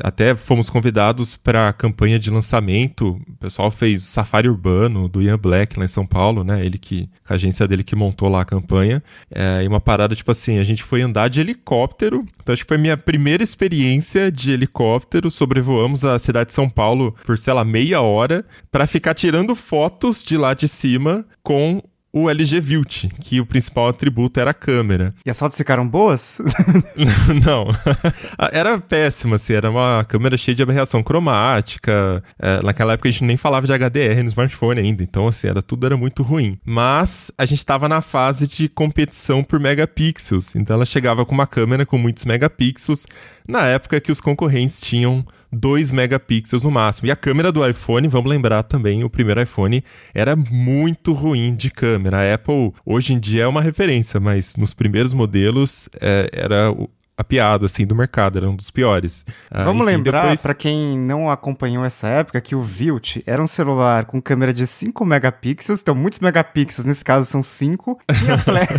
Até 0.01 0.35
fomos 0.35 0.69
convidados 0.69 1.35
para 1.35 1.67
a 1.67 1.73
campanha 1.73 2.17
de 2.17 2.29
lançamento. 2.29 3.19
O 3.27 3.37
pessoal 3.37 3.69
fez 3.69 4.03
Safari 4.03 4.47
Urbano 4.47 5.09
do 5.09 5.21
Ian 5.21 5.37
Black 5.37 5.77
lá 5.77 5.85
em 5.85 5.89
São 5.89 6.05
Paulo, 6.05 6.43
né? 6.43 6.65
Ele 6.65 6.77
que, 6.77 7.09
a 7.27 7.33
agência 7.33 7.67
dele 7.67 7.83
que 7.83 7.95
montou 7.95 8.29
lá 8.29 8.41
a 8.41 8.45
campanha. 8.45 9.03
É, 9.29 9.63
e 9.63 9.67
uma 9.67 9.81
parada, 9.81 10.15
tipo 10.15 10.31
assim, 10.31 10.57
a 10.57 10.63
gente 10.63 10.83
foi 10.83 11.01
andar 11.01 11.27
de 11.27 11.41
helicóptero. 11.41 12.25
Então 12.41 12.53
acho 12.53 12.63
que 12.63 12.69
foi 12.69 12.77
minha 12.77 12.95
primeira 12.95 13.43
experiência 13.43 14.31
de 14.31 14.51
helicóptero. 14.51 15.29
Sobrevoamos 15.29 16.05
a 16.05 16.17
cidade 16.17 16.49
de 16.49 16.53
São 16.53 16.69
Paulo 16.69 17.13
por, 17.25 17.37
sei 17.37 17.53
lá, 17.53 17.65
meia 17.65 18.01
hora 18.01 18.45
para 18.71 18.87
ficar 18.87 19.13
tirando 19.13 19.53
fotos 19.53 20.23
de 20.29 20.37
lá 20.37 20.53
de 20.53 20.67
cima 20.67 21.25
com 21.41 21.81
o 22.11 22.29
LG 22.29 22.59
Vilt, 22.59 23.05
que 23.21 23.39
o 23.39 23.45
principal 23.45 23.87
atributo 23.87 24.39
era 24.39 24.51
a 24.51 24.53
câmera. 24.53 25.13
E 25.25 25.29
as 25.29 25.37
fotos 25.37 25.57
ficaram 25.57 25.87
boas? 25.87 26.39
não. 27.43 27.67
era 28.51 28.79
péssima, 28.79 29.35
assim, 29.35 29.53
era 29.53 29.69
uma 29.69 30.03
câmera 30.07 30.37
cheia 30.37 30.55
de 30.55 30.63
aberração 30.63 31.03
cromática. 31.03 32.23
É, 32.39 32.61
naquela 32.63 32.93
época 32.93 33.09
a 33.09 33.11
gente 33.11 33.23
nem 33.23 33.37
falava 33.37 33.67
de 33.67 33.73
HDR 33.73 34.21
no 34.21 34.29
smartphone 34.29 34.79
ainda, 34.79 35.03
então 35.03 35.27
assim, 35.27 35.47
era 35.47 35.61
tudo 35.61 35.85
era 35.85 35.97
muito 35.97 36.23
ruim. 36.23 36.59
Mas 36.63 37.31
a 37.37 37.45
gente 37.45 37.59
estava 37.59 37.87
na 37.87 38.01
fase 38.01 38.47
de 38.47 38.67
competição 38.69 39.43
por 39.43 39.59
megapixels, 39.59 40.55
então 40.55 40.75
ela 40.75 40.85
chegava 40.85 41.25
com 41.25 41.33
uma 41.33 41.47
câmera 41.47 41.85
com 41.85 41.97
muitos 41.97 42.25
megapixels, 42.25 43.05
na 43.47 43.65
época 43.65 43.99
que 43.99 44.11
os 44.11 44.21
concorrentes 44.21 44.79
tinham 44.81 45.25
2 45.51 45.91
megapixels 45.91 46.63
no 46.63 46.71
máximo. 46.71 47.07
E 47.07 47.11
a 47.11 47.15
câmera 47.15 47.51
do 47.51 47.67
iPhone, 47.67 48.07
vamos 48.07 48.29
lembrar 48.29 48.63
também, 48.63 49.03
o 49.03 49.09
primeiro 49.09 49.41
iPhone 49.41 49.83
era 50.13 50.35
muito 50.35 51.13
ruim 51.13 51.55
de 51.55 51.69
câmera. 51.71 52.17
A 52.17 52.33
Apple 52.35 52.73
hoje 52.85 53.13
em 53.13 53.19
dia 53.19 53.43
é 53.43 53.47
uma 53.47 53.61
referência, 53.61 54.19
mas 54.19 54.55
nos 54.55 54.73
primeiros 54.73 55.13
modelos 55.13 55.89
é, 55.99 56.29
era 56.33 56.71
a 57.19 57.23
piada, 57.23 57.65
assim, 57.65 57.85
do 57.85 57.93
mercado, 57.93 58.37
era 58.37 58.49
um 58.49 58.55
dos 58.55 58.71
piores. 58.71 59.25
Ah, 59.51 59.65
Vamos 59.65 59.85
enfim, 59.85 59.97
lembrar, 59.97 60.21
depois... 60.21 60.41
para 60.41 60.53
quem 60.53 60.97
não 60.97 61.29
acompanhou 61.29 61.83
essa 61.83 62.07
época, 62.07 62.39
que 62.39 62.55
o 62.55 62.61
Vilt 62.61 63.17
era 63.25 63.43
um 63.43 63.47
celular 63.47 64.05
com 64.05 64.21
câmera 64.21 64.53
de 64.53 64.65
5 64.65 65.05
megapixels, 65.05 65.81
então 65.81 65.93
muitos 65.93 66.19
megapixels, 66.19 66.85
nesse 66.85 67.03
caso 67.03 67.25
são 67.25 67.43
5. 67.43 67.99
Tinha 68.17 68.37
flash... 68.39 68.69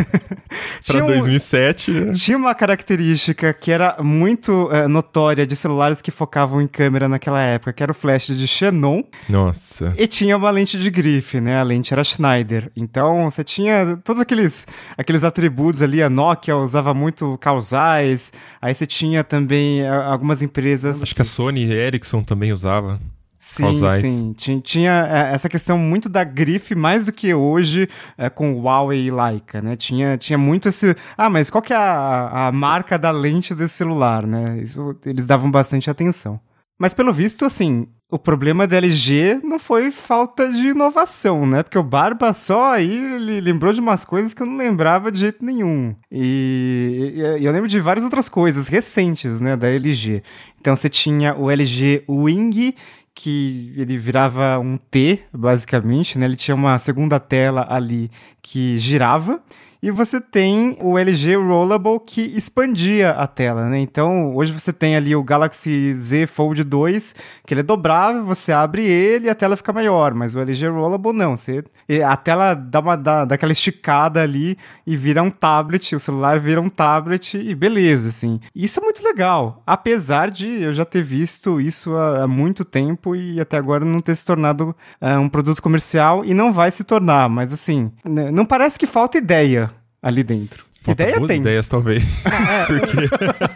para 0.87 1.01
2007. 1.03 1.91
Um... 1.91 2.13
Tinha 2.15 2.39
uma 2.39 2.55
característica 2.55 3.53
que 3.53 3.71
era 3.71 3.99
muito 4.03 4.71
uh, 4.71 4.89
notória 4.89 5.47
de 5.47 5.55
celulares 5.55 6.01
que 6.01 6.11
focavam 6.11 6.63
em 6.63 6.67
câmera 6.67 7.11
naquela 7.11 7.43
época, 7.43 7.75
que 7.75 7.83
era 7.83 7.93
o 7.93 7.95
flash 7.95 8.29
de 8.29 8.49
Xenon. 8.49 9.03
Nossa. 9.29 9.93
E 9.99 10.07
tinha 10.07 10.35
uma 10.35 10.51
lente 10.51 10.79
de 10.79 10.89
grife, 10.89 11.43
né? 11.43 11.61
A 11.61 11.63
lente 11.63 11.93
era 11.93 12.03
Schneider. 12.03 12.73
Então, 12.75 13.31
você 13.31 13.45
tinha 13.45 13.99
todos 14.03 14.23
aqueles, 14.23 14.67
aqueles 14.97 15.25
atributos 15.25 15.83
ali, 15.83 16.03
a 16.03 16.09
Nokia 16.09 16.57
usava 16.57 16.95
muito 16.95 17.37
causais, 17.37 18.30
Aí 18.61 18.75
você 18.75 18.87
tinha 18.87 19.23
também 19.25 19.87
algumas 19.87 20.43
empresas. 20.43 21.03
Acho 21.03 21.15
que 21.15 21.23
a 21.23 21.25
Sony 21.25 21.65
e 21.65 21.73
Ericsson 21.73 22.23
também 22.23 22.53
usava. 22.53 23.01
Sim, 23.41 23.63
causais. 23.63 24.03
sim. 24.03 24.35
Tinha, 24.35 24.61
tinha, 24.61 25.09
é, 25.11 25.35
essa 25.35 25.49
questão 25.49 25.79
muito 25.79 26.11
da 26.11 26.23
grife, 26.23 26.75
mais 26.75 27.07
do 27.07 27.13
que 27.13 27.33
hoje 27.33 27.89
é, 28.19 28.29
com 28.29 28.61
Huawei 28.61 29.07
e 29.07 29.11
Leica, 29.11 29.63
né? 29.63 29.77
Tinha, 29.77 30.19
tinha 30.19 30.37
muito 30.37 30.69
esse... 30.69 30.95
Ah, 31.17 31.31
mas 31.31 31.49
qual 31.49 31.63
que 31.63 31.73
é 31.73 31.77
a, 31.77 32.49
a 32.49 32.53
marca 32.53 32.99
da 32.99 33.11
lente 33.11 33.55
desse 33.55 33.75
celular, 33.75 34.27
né? 34.27 34.59
Isso, 34.61 34.95
eles 35.07 35.27
davam 35.27 35.51
bastante 35.51 35.89
atenção. 35.89 36.39
Mas 36.79 36.93
pelo 36.93 37.15
visto, 37.15 37.47
assim, 37.47 37.89
o 38.11 38.19
problema 38.19 38.67
da 38.67 38.77
LG 38.77 39.41
não 39.45 39.59
foi 39.59 39.91
falta 39.91 40.51
de 40.51 40.69
inovação, 40.69 41.47
né? 41.47 41.63
Porque 41.63 41.79
o 41.79 41.83
Barba 41.83 42.35
só 42.35 42.73
aí 42.73 42.93
ele 42.93 43.41
lembrou 43.41 43.73
de 43.73 43.81
umas 43.81 44.05
coisas 44.05 44.35
que 44.35 44.43
eu 44.43 44.47
não 44.47 44.57
lembrava 44.57 45.13
de 45.13 45.21
jeito 45.21 45.45
nenhum. 45.45 45.95
E, 46.11 47.15
e 47.39 47.45
eu 47.45 47.53
lembro 47.53 47.69
de 47.69 47.79
várias 47.79 48.05
outras 48.05 48.29
coisas 48.29 48.67
recentes, 48.67 49.41
né, 49.41 49.57
da 49.57 49.69
LG. 49.69 50.23
Então 50.61 50.75
você 50.75 50.89
tinha 50.89 51.37
o 51.37 51.51
LG 51.51 52.05
Wing, 52.09 52.75
que 53.15 53.73
ele 53.77 53.97
virava 53.97 54.59
um 54.59 54.77
T, 54.77 55.21
basicamente, 55.33 56.19
né? 56.19 56.27
Ele 56.27 56.37
tinha 56.37 56.55
uma 56.55 56.79
segunda 56.79 57.21
tela 57.21 57.67
ali 57.71 58.11
que 58.43 58.77
girava. 58.79 59.41
E 59.83 59.91
você 59.91 60.21
tem 60.21 60.77
o 60.83 60.99
LG 60.99 61.37
Rollable 61.37 62.01
que 62.07 62.21
expandia 62.21 63.13
a 63.13 63.27
tela, 63.27 63.67
né? 63.67 63.79
Então, 63.79 64.37
hoje 64.37 64.53
você 64.53 64.75
tem 64.75 64.95
ali 64.95 65.17
o 65.17 65.25
Galaxy 65.25 65.95
Z 65.95 66.27
Fold 66.27 66.63
2, 66.63 67.15
que 67.47 67.55
ele 67.55 67.61
é 67.61 67.65
dobrável, 67.65 68.23
você 68.23 68.53
abre 68.53 68.85
ele 68.85 69.27
e 69.27 69.31
a 69.31 69.35
tela 69.35 69.57
fica 69.57 69.73
maior, 69.73 70.13
mas 70.13 70.35
o 70.35 70.41
LG 70.41 70.69
Rollable 70.69 71.15
não. 71.15 71.35
Você, 71.35 71.65
a 72.07 72.15
tela 72.15 72.53
dá, 72.53 72.81
uma, 72.81 72.95
dá, 72.95 73.25
dá 73.25 73.37
aquela 73.37 73.53
esticada 73.53 74.21
ali 74.23 74.59
e 74.87 74.95
vira 74.97 75.23
um 75.23 75.31
tablet, 75.31 75.97
o 75.97 76.01
celular 76.01 76.39
vira 76.39 76.61
um 76.61 76.69
tablet 76.69 77.39
e 77.39 77.55
beleza, 77.55 78.11
assim. 78.11 78.39
Isso 78.55 78.81
é 78.81 78.83
muito 78.83 79.03
legal, 79.03 79.63
apesar 79.67 80.31
de 80.31 80.47
eu 80.63 80.75
já 80.75 80.85
ter 80.85 81.03
visto 81.03 81.59
isso 81.59 81.95
há, 81.95 82.25
há 82.25 82.29
muito 82.29 82.67
tempo 82.67 83.17
e 83.17 83.41
até 83.41 83.57
agora 83.57 83.83
não 83.83 84.03
ter 84.03 84.15
se 84.15 84.27
tornado 84.27 84.77
uh, 85.01 85.19
um 85.19 85.29
produto 85.29 85.63
comercial 85.63 86.23
e 86.23 86.35
não 86.35 86.53
vai 86.53 86.71
se 86.71 86.85
tornar, 86.85 87.31
mas 87.31 87.51
assim, 87.51 87.91
não 88.05 88.45
parece 88.45 88.79
que 88.79 88.87
falta 88.87 89.17
ideia 89.17 89.70
ali 90.03 90.23
dentro. 90.23 90.71
Falta 90.83 91.03
Ideia 91.03 91.27
tem. 91.27 91.41
ideias, 91.41 91.69
talvez. 91.69 92.03
É, 92.25 92.65
Porque... 92.67 92.97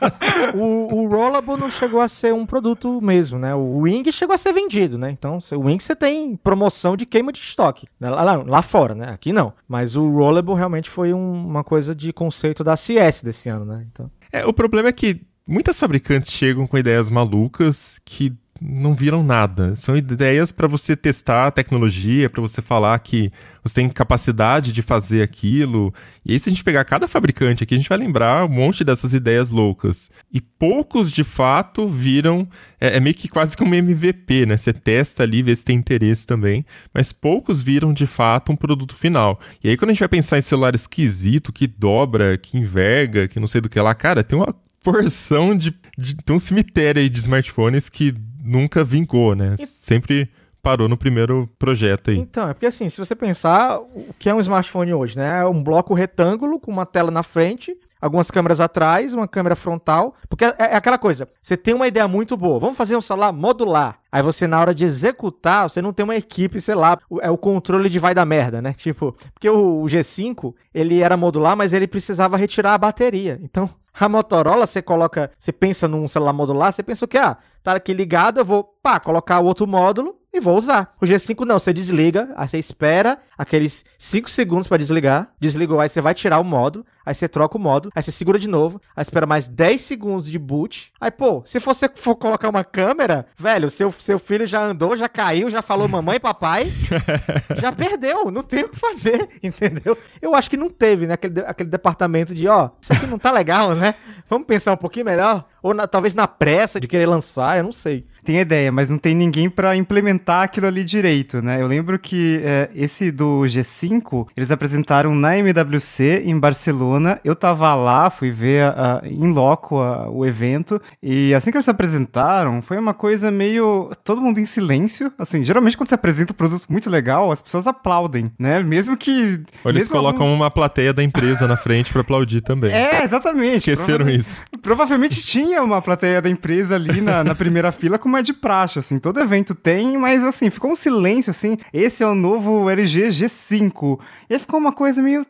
o, 0.54 0.94
o 0.94 1.08
Rollable 1.08 1.56
não 1.56 1.70
chegou 1.70 2.00
a 2.00 2.08
ser 2.08 2.34
um 2.34 2.44
produto 2.44 3.00
mesmo, 3.00 3.38
né? 3.38 3.54
O 3.54 3.78
Wing 3.78 4.10
chegou 4.12 4.34
a 4.34 4.38
ser 4.38 4.52
vendido, 4.52 4.98
né? 4.98 5.10
Então, 5.10 5.38
o 5.52 5.60
Wing 5.60 5.82
você 5.82 5.96
tem 5.96 6.36
promoção 6.36 6.96
de 6.96 7.06
queima 7.06 7.32
de 7.32 7.40
estoque. 7.40 7.86
Né? 7.98 8.10
Lá, 8.10 8.22
lá, 8.22 8.42
lá, 8.42 8.62
fora, 8.62 8.94
né? 8.94 9.10
Aqui 9.10 9.32
não. 9.32 9.54
Mas 9.66 9.96
o 9.96 10.06
Rollable 10.10 10.54
realmente 10.54 10.90
foi 10.90 11.14
um, 11.14 11.46
uma 11.46 11.64
coisa 11.64 11.94
de 11.94 12.12
conceito 12.12 12.62
da 12.62 12.76
CS 12.76 13.22
desse 13.22 13.48
ano, 13.48 13.64
né? 13.64 13.86
Então... 13.90 14.10
É, 14.30 14.44
o 14.44 14.52
problema 14.52 14.90
é 14.90 14.92
que 14.92 15.22
muitas 15.46 15.78
fabricantes 15.80 16.30
chegam 16.30 16.66
com 16.66 16.76
ideias 16.76 17.08
malucas 17.08 17.98
que 18.04 18.34
não 18.60 18.94
viram 18.94 19.22
nada. 19.22 19.74
São 19.74 19.96
ideias 19.96 20.52
para 20.52 20.68
você 20.68 20.96
testar 20.96 21.48
a 21.48 21.50
tecnologia, 21.50 22.30
para 22.30 22.40
você 22.40 22.62
falar 22.62 22.98
que 23.00 23.32
você 23.62 23.74
tem 23.74 23.88
capacidade 23.88 24.72
de 24.72 24.82
fazer 24.82 25.22
aquilo. 25.22 25.92
E 26.24 26.32
aí, 26.32 26.38
se 26.38 26.48
a 26.48 26.52
gente 26.52 26.62
pegar 26.64 26.84
cada 26.84 27.08
fabricante 27.08 27.64
aqui, 27.64 27.74
a 27.74 27.76
gente 27.76 27.88
vai 27.88 27.98
lembrar 27.98 28.44
um 28.44 28.48
monte 28.48 28.84
dessas 28.84 29.12
ideias 29.12 29.50
loucas. 29.50 30.10
E 30.32 30.40
poucos, 30.40 31.10
de 31.10 31.24
fato, 31.24 31.88
viram. 31.88 32.48
É, 32.80 32.96
é 32.96 33.00
meio 33.00 33.14
que 33.14 33.28
quase 33.28 33.56
como 33.56 33.72
um 33.72 33.74
MVP, 33.74 34.46
né? 34.46 34.56
Você 34.56 34.72
testa 34.72 35.22
ali, 35.22 35.42
vê 35.42 35.54
se 35.54 35.64
tem 35.64 35.76
interesse 35.76 36.26
também. 36.26 36.64
Mas 36.92 37.12
poucos 37.12 37.62
viram, 37.62 37.92
de 37.92 38.06
fato, 38.06 38.52
um 38.52 38.56
produto 38.56 38.94
final. 38.94 39.40
E 39.62 39.68
aí, 39.68 39.76
quando 39.76 39.90
a 39.90 39.92
gente 39.92 40.00
vai 40.00 40.08
pensar 40.08 40.38
em 40.38 40.42
celular 40.42 40.74
esquisito, 40.74 41.52
que 41.52 41.66
dobra, 41.66 42.38
que 42.38 42.56
enverga, 42.56 43.26
que 43.26 43.40
não 43.40 43.46
sei 43.46 43.60
do 43.60 43.68
que 43.68 43.80
lá, 43.80 43.94
cara, 43.94 44.22
tem 44.22 44.38
uma 44.38 44.54
porção 44.84 45.56
de, 45.56 45.74
de. 45.96 46.14
Tem 46.16 46.36
um 46.36 46.38
cemitério 46.38 47.00
aí 47.00 47.08
de 47.08 47.18
smartphones 47.18 47.88
que 47.88 48.14
nunca 48.44 48.84
vingou, 48.84 49.34
né? 49.34 49.56
E... 49.58 49.66
Sempre 49.66 50.30
parou 50.62 50.88
no 50.88 50.96
primeiro 50.96 51.48
projeto 51.58 52.10
aí. 52.10 52.18
Então, 52.18 52.48
é 52.48 52.54
porque 52.54 52.66
assim, 52.66 52.88
se 52.88 52.98
você 52.98 53.14
pensar, 53.14 53.78
o 53.78 54.14
que 54.18 54.30
é 54.30 54.34
um 54.34 54.40
smartphone 54.40 54.94
hoje, 54.94 55.18
né? 55.18 55.40
É 55.40 55.46
um 55.46 55.62
bloco 55.62 55.92
retângulo 55.92 56.58
com 56.58 56.70
uma 56.70 56.86
tela 56.86 57.10
na 57.10 57.22
frente, 57.22 57.76
algumas 58.00 58.30
câmeras 58.30 58.60
atrás, 58.60 59.12
uma 59.12 59.28
câmera 59.28 59.56
frontal, 59.56 60.14
porque 60.28 60.44
é, 60.44 60.54
é, 60.58 60.76
aquela 60.76 60.98
coisa, 60.98 61.28
você 61.40 61.56
tem 61.56 61.74
uma 61.74 61.86
ideia 61.86 62.08
muito 62.08 62.36
boa, 62.36 62.58
vamos 62.58 62.76
fazer 62.76 62.96
um 62.96 63.00
celular 63.00 63.32
modular. 63.32 63.98
Aí 64.10 64.22
você, 64.22 64.46
na 64.46 64.60
hora 64.60 64.74
de 64.74 64.84
executar, 64.84 65.68
você 65.68 65.82
não 65.82 65.92
tem 65.92 66.04
uma 66.04 66.16
equipe, 66.16 66.60
sei 66.60 66.74
lá, 66.74 66.98
é 67.20 67.30
o 67.30 67.36
controle 67.38 67.88
de 67.88 67.98
vai 67.98 68.14
da 68.14 68.24
merda, 68.24 68.62
né? 68.62 68.72
Tipo, 68.84 69.16
porque 69.34 69.48
o, 69.48 69.82
o 69.82 69.84
G5, 69.84 70.54
ele 70.74 71.00
era 71.00 71.16
modular, 71.16 71.56
mas 71.56 71.72
ele 71.72 71.86
precisava 71.86 72.36
retirar 72.36 72.74
a 72.74 72.78
bateria. 72.78 73.38
Então, 73.42 73.68
a 73.98 74.08
Motorola, 74.08 74.66
você 74.66 74.82
coloca, 74.82 75.30
você 75.38 75.52
pensa 75.52 75.86
num 75.86 76.08
celular 76.08 76.32
modular, 76.32 76.72
você 76.72 76.82
pensa 76.82 77.04
o 77.04 77.08
quê? 77.08 77.18
Ah, 77.18 77.36
tá 77.62 77.74
aqui 77.74 77.92
ligado, 77.92 78.38
eu 78.38 78.44
vou, 78.44 78.64
pá, 78.82 78.98
colocar 78.98 79.38
o 79.40 79.44
outro 79.44 79.66
módulo 79.66 80.16
e 80.32 80.40
vou 80.40 80.58
usar. 80.58 80.94
O 81.00 81.06
G5 81.06 81.44
não, 81.44 81.58
você 81.58 81.72
desliga, 81.72 82.32
aí 82.36 82.48
você 82.48 82.58
espera 82.58 83.18
aqueles 83.38 83.84
5 83.96 84.28
segundos 84.28 84.66
para 84.66 84.78
desligar, 84.78 85.32
desligou, 85.38 85.78
aí 85.80 85.88
você 85.88 86.00
vai 86.00 86.12
tirar 86.12 86.40
o 86.40 86.44
módulo, 86.44 86.84
aí 87.04 87.14
você 87.14 87.28
troca 87.28 87.56
o 87.56 87.60
módulo, 87.60 87.92
aí 87.94 88.02
você 88.02 88.12
segura 88.12 88.38
de 88.38 88.48
novo, 88.48 88.80
aí 88.94 89.02
espera 89.02 89.26
mais 89.26 89.48
10 89.48 89.80
segundos 89.80 90.30
de 90.30 90.38
boot. 90.38 90.92
Aí, 91.00 91.10
pô, 91.10 91.42
se 91.44 91.58
você 91.58 91.88
for 91.94 92.16
colocar 92.16 92.48
uma 92.48 92.64
câmera, 92.64 93.26
velho, 93.36 93.70
seu, 93.70 93.90
seu 93.92 94.18
filho 94.18 94.46
já 94.46 94.62
andou, 94.62 94.96
já 94.96 95.08
caiu, 95.08 95.50
já 95.50 95.62
falou 95.62 95.88
mamãe 95.88 96.16
e 96.16 96.20
papai, 96.20 96.72
já 97.60 97.72
perdeu, 97.72 98.30
não 98.30 98.42
tem 98.42 98.64
o 98.64 98.68
que 98.68 98.78
fazer, 98.78 99.28
entendeu? 99.42 99.96
Eu 100.20 100.34
acho 100.34 100.50
que 100.50 100.56
não 100.56 100.70
teve, 100.70 101.06
né, 101.06 101.14
aquele, 101.14 101.40
aquele 101.40 101.70
departamento 101.70 102.34
de, 102.34 102.48
ó, 102.48 102.70
isso 102.80 102.92
aqui 102.92 103.06
não 103.06 103.18
tá 103.18 103.30
legal, 103.30 103.74
né? 103.74 103.94
Vamos 104.28 104.46
pensar 104.46 104.72
um 104.72 104.76
pouquinho 104.76 105.06
melhor? 105.06 105.44
Ou 105.62 105.74
na, 105.74 105.86
talvez 105.86 106.14
na 106.14 106.26
pressa 106.26 106.80
de 106.80 106.88
querer 106.88 107.06
lançar, 107.06 107.58
eu 107.58 107.64
não 107.64 107.72
sei 107.72 108.06
tem 108.24 108.40
ideia, 108.40 108.72
mas 108.72 108.90
não 108.90 108.98
tem 108.98 109.14
ninguém 109.14 109.48
para 109.48 109.76
implementar 109.76 110.42
aquilo 110.42 110.66
ali 110.66 110.82
direito, 110.82 111.42
né? 111.42 111.60
Eu 111.60 111.66
lembro 111.66 111.98
que 111.98 112.40
é, 112.42 112.70
esse 112.74 113.10
do 113.10 113.42
G5, 113.42 114.28
eles 114.36 114.50
apresentaram 114.50 115.14
na 115.14 115.38
MWC 115.38 116.22
em 116.24 116.38
Barcelona. 116.38 117.20
Eu 117.24 117.36
tava 117.36 117.74
lá, 117.74 118.10
fui 118.10 118.30
ver 118.30 118.74
em 119.04 119.32
loco 119.32 119.78
a, 119.78 120.08
o 120.08 120.24
evento, 120.24 120.80
e 121.02 121.34
assim 121.34 121.50
que 121.50 121.56
eles 121.56 121.68
apresentaram, 121.68 122.62
foi 122.62 122.78
uma 122.78 122.94
coisa 122.94 123.30
meio. 123.30 123.90
todo 124.02 124.20
mundo 124.20 124.40
em 124.40 124.46
silêncio. 124.46 125.12
Assim, 125.18 125.44
geralmente 125.44 125.76
quando 125.76 125.88
você 125.88 125.94
apresenta 125.94 126.32
um 126.32 126.36
produto 126.36 126.64
muito 126.68 126.88
legal, 126.88 127.30
as 127.30 127.42
pessoas 127.42 127.66
aplaudem, 127.66 128.32
né? 128.38 128.62
Mesmo 128.62 128.96
que. 128.96 129.40
Ou 129.62 129.70
eles 129.70 129.88
colocam 129.88 130.22
algum... 130.22 130.34
uma 130.34 130.50
plateia 130.50 130.92
da 130.92 131.02
empresa 131.02 131.46
na 131.46 131.56
frente 131.56 131.92
para 131.92 132.00
aplaudir 132.00 132.40
também. 132.40 132.72
É, 132.72 133.04
exatamente. 133.04 133.58
Esqueceram 133.58 134.04
Prova... 134.04 134.12
isso. 134.12 134.42
Provavelmente 134.62 135.22
tinha 135.22 135.62
uma 135.62 135.82
plateia 135.82 136.22
da 136.22 136.30
empresa 136.30 136.74
ali 136.74 137.00
na, 137.00 137.22
na 137.22 137.34
primeira 137.34 137.70
fila 137.70 137.98
com 137.98 138.08
como 138.14 138.18
é 138.18 138.22
de 138.22 138.32
praxe, 138.32 138.78
assim. 138.78 138.98
Todo 139.00 139.20
evento 139.20 139.54
tem, 139.54 139.98
mas 139.98 140.22
assim, 140.22 140.48
ficou 140.48 140.70
um 140.70 140.76
silêncio, 140.76 141.30
assim. 141.30 141.58
Esse 141.72 142.04
é 142.04 142.06
o 142.06 142.14
novo 142.14 142.70
LG 142.70 143.08
G5. 143.08 143.98
E 144.30 144.34
aí 144.34 144.38
ficou 144.38 144.60
uma 144.60 144.72
coisa 144.72 145.02
meio. 145.02 145.26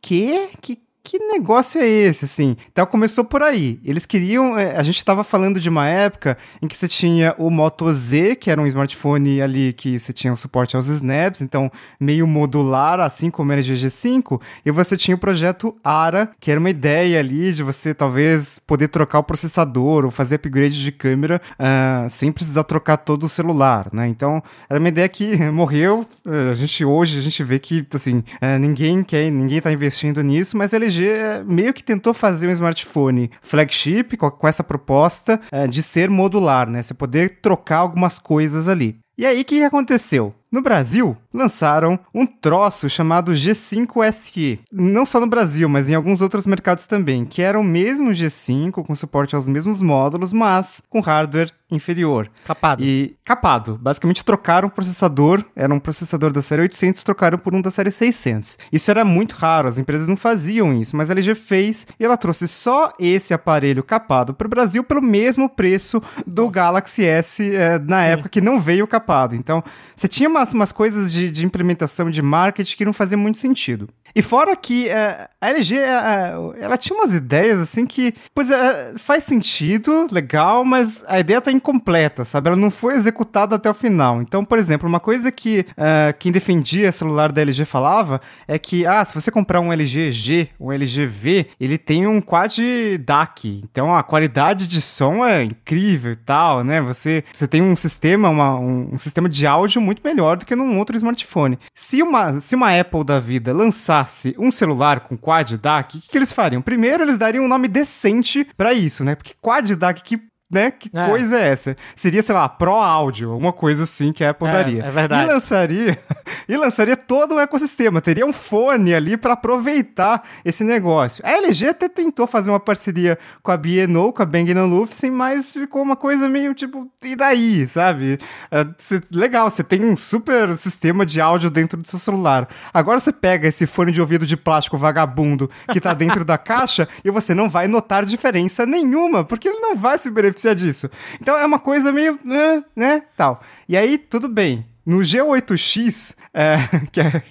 Quê? 0.00 0.48
Que, 0.60 0.78
que 1.06 1.20
negócio 1.20 1.80
é 1.80 1.86
esse, 1.86 2.24
assim? 2.24 2.56
Então 2.72 2.84
começou 2.84 3.24
por 3.24 3.40
aí. 3.40 3.78
Eles 3.84 4.04
queriam. 4.04 4.58
É, 4.58 4.76
a 4.76 4.82
gente 4.82 4.96
estava 4.96 5.22
falando 5.22 5.60
de 5.60 5.68
uma 5.68 5.86
época 5.86 6.36
em 6.60 6.66
que 6.66 6.76
você 6.76 6.88
tinha 6.88 7.32
o 7.38 7.48
Moto 7.48 7.92
Z, 7.92 8.34
que 8.34 8.50
era 8.50 8.60
um 8.60 8.66
smartphone 8.66 9.40
ali 9.40 9.72
que 9.72 10.00
você 10.00 10.12
tinha 10.12 10.32
o 10.32 10.36
suporte 10.36 10.74
aos 10.74 10.88
snaps, 10.88 11.42
então 11.42 11.70
meio 12.00 12.26
modular, 12.26 12.98
assim 12.98 13.30
como 13.30 13.52
era 13.52 13.62
GG5, 13.62 14.40
e 14.64 14.72
você 14.72 14.96
tinha 14.96 15.14
o 15.14 15.18
projeto 15.18 15.76
ARA, 15.84 16.28
que 16.40 16.50
era 16.50 16.58
uma 16.58 16.70
ideia 16.70 17.20
ali 17.20 17.52
de 17.52 17.62
você 17.62 17.94
talvez 17.94 18.58
poder 18.66 18.88
trocar 18.88 19.20
o 19.20 19.22
processador 19.22 20.04
ou 20.04 20.10
fazer 20.10 20.34
upgrade 20.34 20.82
de 20.82 20.90
câmera 20.90 21.40
uh, 21.52 22.10
sem 22.10 22.32
precisar 22.32 22.64
trocar 22.64 22.96
todo 22.96 23.24
o 23.24 23.28
celular, 23.28 23.86
né? 23.92 24.08
Então 24.08 24.42
era 24.68 24.80
uma 24.80 24.88
ideia 24.88 25.08
que 25.08 25.36
morreu. 25.52 26.04
Uh, 26.24 26.50
a 26.50 26.54
gente 26.54 26.84
hoje 26.84 27.16
a 27.16 27.22
gente 27.22 27.44
vê 27.44 27.60
que 27.60 27.86
assim 27.94 28.24
uh, 28.42 28.58
ninguém 28.58 29.04
quer, 29.04 29.30
ninguém 29.30 29.58
está 29.58 29.70
investindo 29.70 30.20
nisso, 30.20 30.56
mas 30.56 30.74
a 30.74 30.95
LG 30.96 31.44
meio 31.44 31.74
que 31.74 31.84
tentou 31.84 32.14
fazer 32.14 32.48
um 32.48 32.52
smartphone 32.52 33.30
flagship 33.42 34.16
com, 34.16 34.30
com 34.30 34.48
essa 34.48 34.64
proposta 34.64 35.40
é, 35.50 35.66
de 35.66 35.82
ser 35.82 36.10
modular, 36.10 36.70
né? 36.70 36.82
Você 36.82 36.94
poder 36.94 37.40
trocar 37.40 37.78
algumas 37.78 38.18
coisas 38.18 38.68
ali. 38.68 38.98
E 39.18 39.24
aí, 39.24 39.40
o 39.40 39.44
que 39.44 39.62
aconteceu? 39.62 40.34
No 40.56 40.62
Brasil, 40.62 41.14
lançaram 41.34 42.00
um 42.14 42.26
troço 42.26 42.88
chamado 42.88 43.32
G5 43.32 44.10
SE. 44.10 44.58
Não 44.72 45.04
só 45.04 45.20
no 45.20 45.26
Brasil, 45.26 45.68
mas 45.68 45.90
em 45.90 45.94
alguns 45.94 46.22
outros 46.22 46.46
mercados 46.46 46.86
também, 46.86 47.26
que 47.26 47.42
era 47.42 47.60
o 47.60 47.62
mesmo 47.62 48.08
G5, 48.12 48.82
com 48.82 48.96
suporte 48.96 49.36
aos 49.36 49.46
mesmos 49.46 49.82
módulos, 49.82 50.32
mas 50.32 50.80
com 50.88 51.00
hardware 51.00 51.52
inferior. 51.70 52.30
Capado. 52.44 52.82
E 52.82 53.16
capado. 53.24 53.78
Basicamente 53.80 54.24
trocaram 54.24 54.68
o 54.68 54.70
processador, 54.70 55.44
era 55.54 55.72
um 55.74 55.80
processador 55.80 56.32
da 56.32 56.40
série 56.40 56.62
800, 56.62 57.02
trocaram 57.02 57.38
por 57.38 57.54
um 57.54 57.60
da 57.60 57.70
série 57.70 57.90
600. 57.90 58.56
Isso 58.72 58.90
era 58.90 59.04
muito 59.04 59.34
raro, 59.34 59.68
as 59.68 59.78
empresas 59.78 60.08
não 60.08 60.16
faziam 60.16 60.72
isso, 60.72 60.96
mas 60.96 61.10
a 61.10 61.12
LG 61.12 61.34
fez 61.34 61.86
e 61.98 62.04
ela 62.04 62.16
trouxe 62.16 62.46
só 62.46 62.92
esse 62.98 63.34
aparelho 63.34 63.82
capado 63.82 64.32
para 64.32 64.46
o 64.46 64.50
Brasil 64.50 64.84
pelo 64.84 65.02
mesmo 65.02 65.48
preço 65.48 66.00
do 66.26 66.48
Galaxy 66.48 67.04
S 67.04 67.54
é, 67.54 67.78
na 67.78 68.02
Sim. 68.02 68.08
época 68.10 68.28
que 68.28 68.40
não 68.40 68.60
veio 68.60 68.86
capado. 68.86 69.34
Então, 69.34 69.62
você 69.94 70.06
tinha 70.06 70.28
umas, 70.46 70.52
umas 70.52 70.72
coisas 70.72 71.12
de, 71.12 71.30
de 71.30 71.44
implementação 71.44 72.10
de 72.10 72.22
marketing 72.22 72.76
que 72.76 72.84
não 72.84 72.92
faziam 72.92 73.18
muito 73.18 73.38
sentido. 73.38 73.88
E 74.14 74.22
fora 74.22 74.56
que 74.56 74.88
é, 74.88 75.28
a 75.40 75.50
LG, 75.50 75.76
é, 75.76 76.32
ela 76.58 76.78
tinha 76.78 76.98
umas 76.98 77.12
ideias 77.12 77.60
assim 77.60 77.84
que, 77.84 78.14
pois 78.34 78.50
é, 78.50 78.94
faz 78.96 79.24
sentido, 79.24 80.06
legal, 80.10 80.64
mas 80.64 81.04
a 81.06 81.20
ideia 81.20 81.40
tá 81.40 81.52
incompleta, 81.52 82.24
sabe? 82.24 82.48
Ela 82.48 82.56
não 82.56 82.70
foi 82.70 82.94
executada 82.94 83.56
até 83.56 83.68
o 83.68 83.74
final. 83.74 84.22
Então, 84.22 84.42
por 84.44 84.58
exemplo, 84.58 84.88
uma 84.88 85.00
coisa 85.00 85.30
que 85.30 85.66
é, 85.76 86.14
quem 86.18 86.32
defendia 86.32 86.90
celular 86.92 87.30
da 87.30 87.42
LG 87.42 87.66
falava 87.66 88.20
é 88.48 88.58
que, 88.58 88.86
ah, 88.86 89.04
se 89.04 89.14
você 89.14 89.30
comprar 89.30 89.60
um 89.60 89.70
LG 89.70 90.12
G, 90.12 90.48
um 90.58 90.72
LG 90.72 91.06
V, 91.06 91.46
ele 91.60 91.76
tem 91.76 92.06
um 92.06 92.20
quad 92.20 92.58
DAC. 93.04 93.60
Então, 93.70 93.94
a 93.94 94.02
qualidade 94.02 94.66
de 94.66 94.80
som 94.80 95.26
é 95.26 95.44
incrível 95.44 96.12
e 96.12 96.16
tal, 96.16 96.64
né? 96.64 96.80
Você, 96.80 97.22
você 97.32 97.46
tem 97.46 97.60
um 97.60 97.76
sistema, 97.76 98.30
uma, 98.30 98.58
um, 98.58 98.94
um 98.94 98.98
sistema 98.98 99.28
de 99.28 99.46
áudio 99.46 99.80
muito 99.80 100.00
melhor 100.02 100.25
do 100.34 100.46
que 100.46 100.56
num 100.56 100.78
outro 100.78 100.96
smartphone. 100.96 101.58
Se 101.74 102.02
uma, 102.02 102.40
se 102.40 102.54
uma 102.54 102.78
Apple 102.78 103.04
da 103.04 103.20
vida 103.20 103.52
lançasse 103.52 104.34
um 104.38 104.50
celular 104.50 105.00
com 105.00 105.16
Quad 105.16 105.56
DAC, 105.56 105.98
o 105.98 106.00
que, 106.00 106.08
que, 106.08 106.18
eles 106.18 106.32
fariam? 106.32 106.62
Primeiro, 106.62 107.04
eles 107.04 107.18
dariam 107.18 107.44
um 107.44 107.48
nome 107.48 107.68
decente 107.68 108.46
para 108.56 108.72
isso, 108.72 109.04
né? 109.04 109.14
Porque 109.14 109.34
Quad 109.40 109.70
DAC, 109.76 110.02
que 110.02 110.20
né? 110.50 110.70
Que 110.70 110.90
é. 110.92 111.08
coisa 111.08 111.38
é 111.38 111.48
essa? 111.48 111.76
Seria, 111.94 112.22
sei 112.22 112.34
lá, 112.34 112.48
Pro 112.48 112.74
Áudio, 112.74 113.36
uma 113.36 113.52
coisa 113.52 113.82
assim 113.82 114.12
que 114.12 114.24
a 114.24 114.30
Apple 114.30 114.48
é, 114.48 114.52
daria. 114.52 114.84
É 114.84 114.90
verdade. 114.90 115.24
E 115.24 115.32
lançaria, 115.32 115.98
e 116.48 116.56
lançaria 116.56 116.96
todo 116.96 117.34
um 117.34 117.40
ecossistema. 117.40 118.00
Teria 118.00 118.24
um 118.24 118.32
fone 118.32 118.94
ali 118.94 119.16
para 119.16 119.32
aproveitar 119.32 120.22
esse 120.44 120.62
negócio. 120.62 121.24
A 121.26 121.32
LG 121.32 121.68
até 121.68 121.88
tentou 121.88 122.26
fazer 122.26 122.50
uma 122.50 122.60
parceria 122.60 123.18
com 123.42 123.50
a 123.50 123.56
B&O, 123.56 124.12
com 124.12 124.22
a 124.22 124.26
Bang 124.26 124.56
Olufsen, 124.56 125.10
mas 125.10 125.50
ficou 125.50 125.82
uma 125.82 125.96
coisa 125.96 126.28
meio 126.28 126.54
tipo, 126.54 126.88
e 127.02 127.16
daí, 127.16 127.66
sabe? 127.66 128.18
É, 128.50 128.66
cê, 128.78 129.00
legal, 129.10 129.50
você 129.50 129.64
tem 129.64 129.84
um 129.84 129.96
super 129.96 130.56
sistema 130.56 131.04
de 131.04 131.20
áudio 131.20 131.50
dentro 131.50 131.80
do 131.80 131.88
seu 131.88 131.98
celular. 131.98 132.48
Agora 132.72 133.00
você 133.00 133.12
pega 133.12 133.48
esse 133.48 133.66
fone 133.66 133.90
de 133.90 134.00
ouvido 134.00 134.24
de 134.24 134.36
plástico 134.36 134.78
vagabundo 134.78 135.50
que 135.72 135.80
tá 135.80 135.92
dentro 135.92 136.24
da 136.24 136.38
caixa 136.38 136.88
e 137.04 137.10
você 137.10 137.34
não 137.34 137.50
vai 137.50 137.66
notar 137.66 138.04
diferença 138.04 138.64
nenhuma, 138.64 139.24
porque 139.24 139.48
ele 139.48 139.58
não 139.58 139.74
vai 139.74 139.98
se 139.98 140.08
beneficiar 140.08 140.35
beneficiar 140.36 140.54
disso. 140.54 140.90
Então 141.20 141.36
é 141.36 141.44
uma 141.44 141.58
coisa 141.58 141.90
meio, 141.90 142.18
né, 142.22 142.62
né, 142.74 143.02
tal. 143.16 143.40
E 143.68 143.76
aí, 143.76 143.98
tudo 143.98 144.28
bem. 144.28 144.66
No 144.84 144.98
G8X, 144.98 146.14
é, 146.32 146.58
que 146.92 147.00
é 147.00 147.22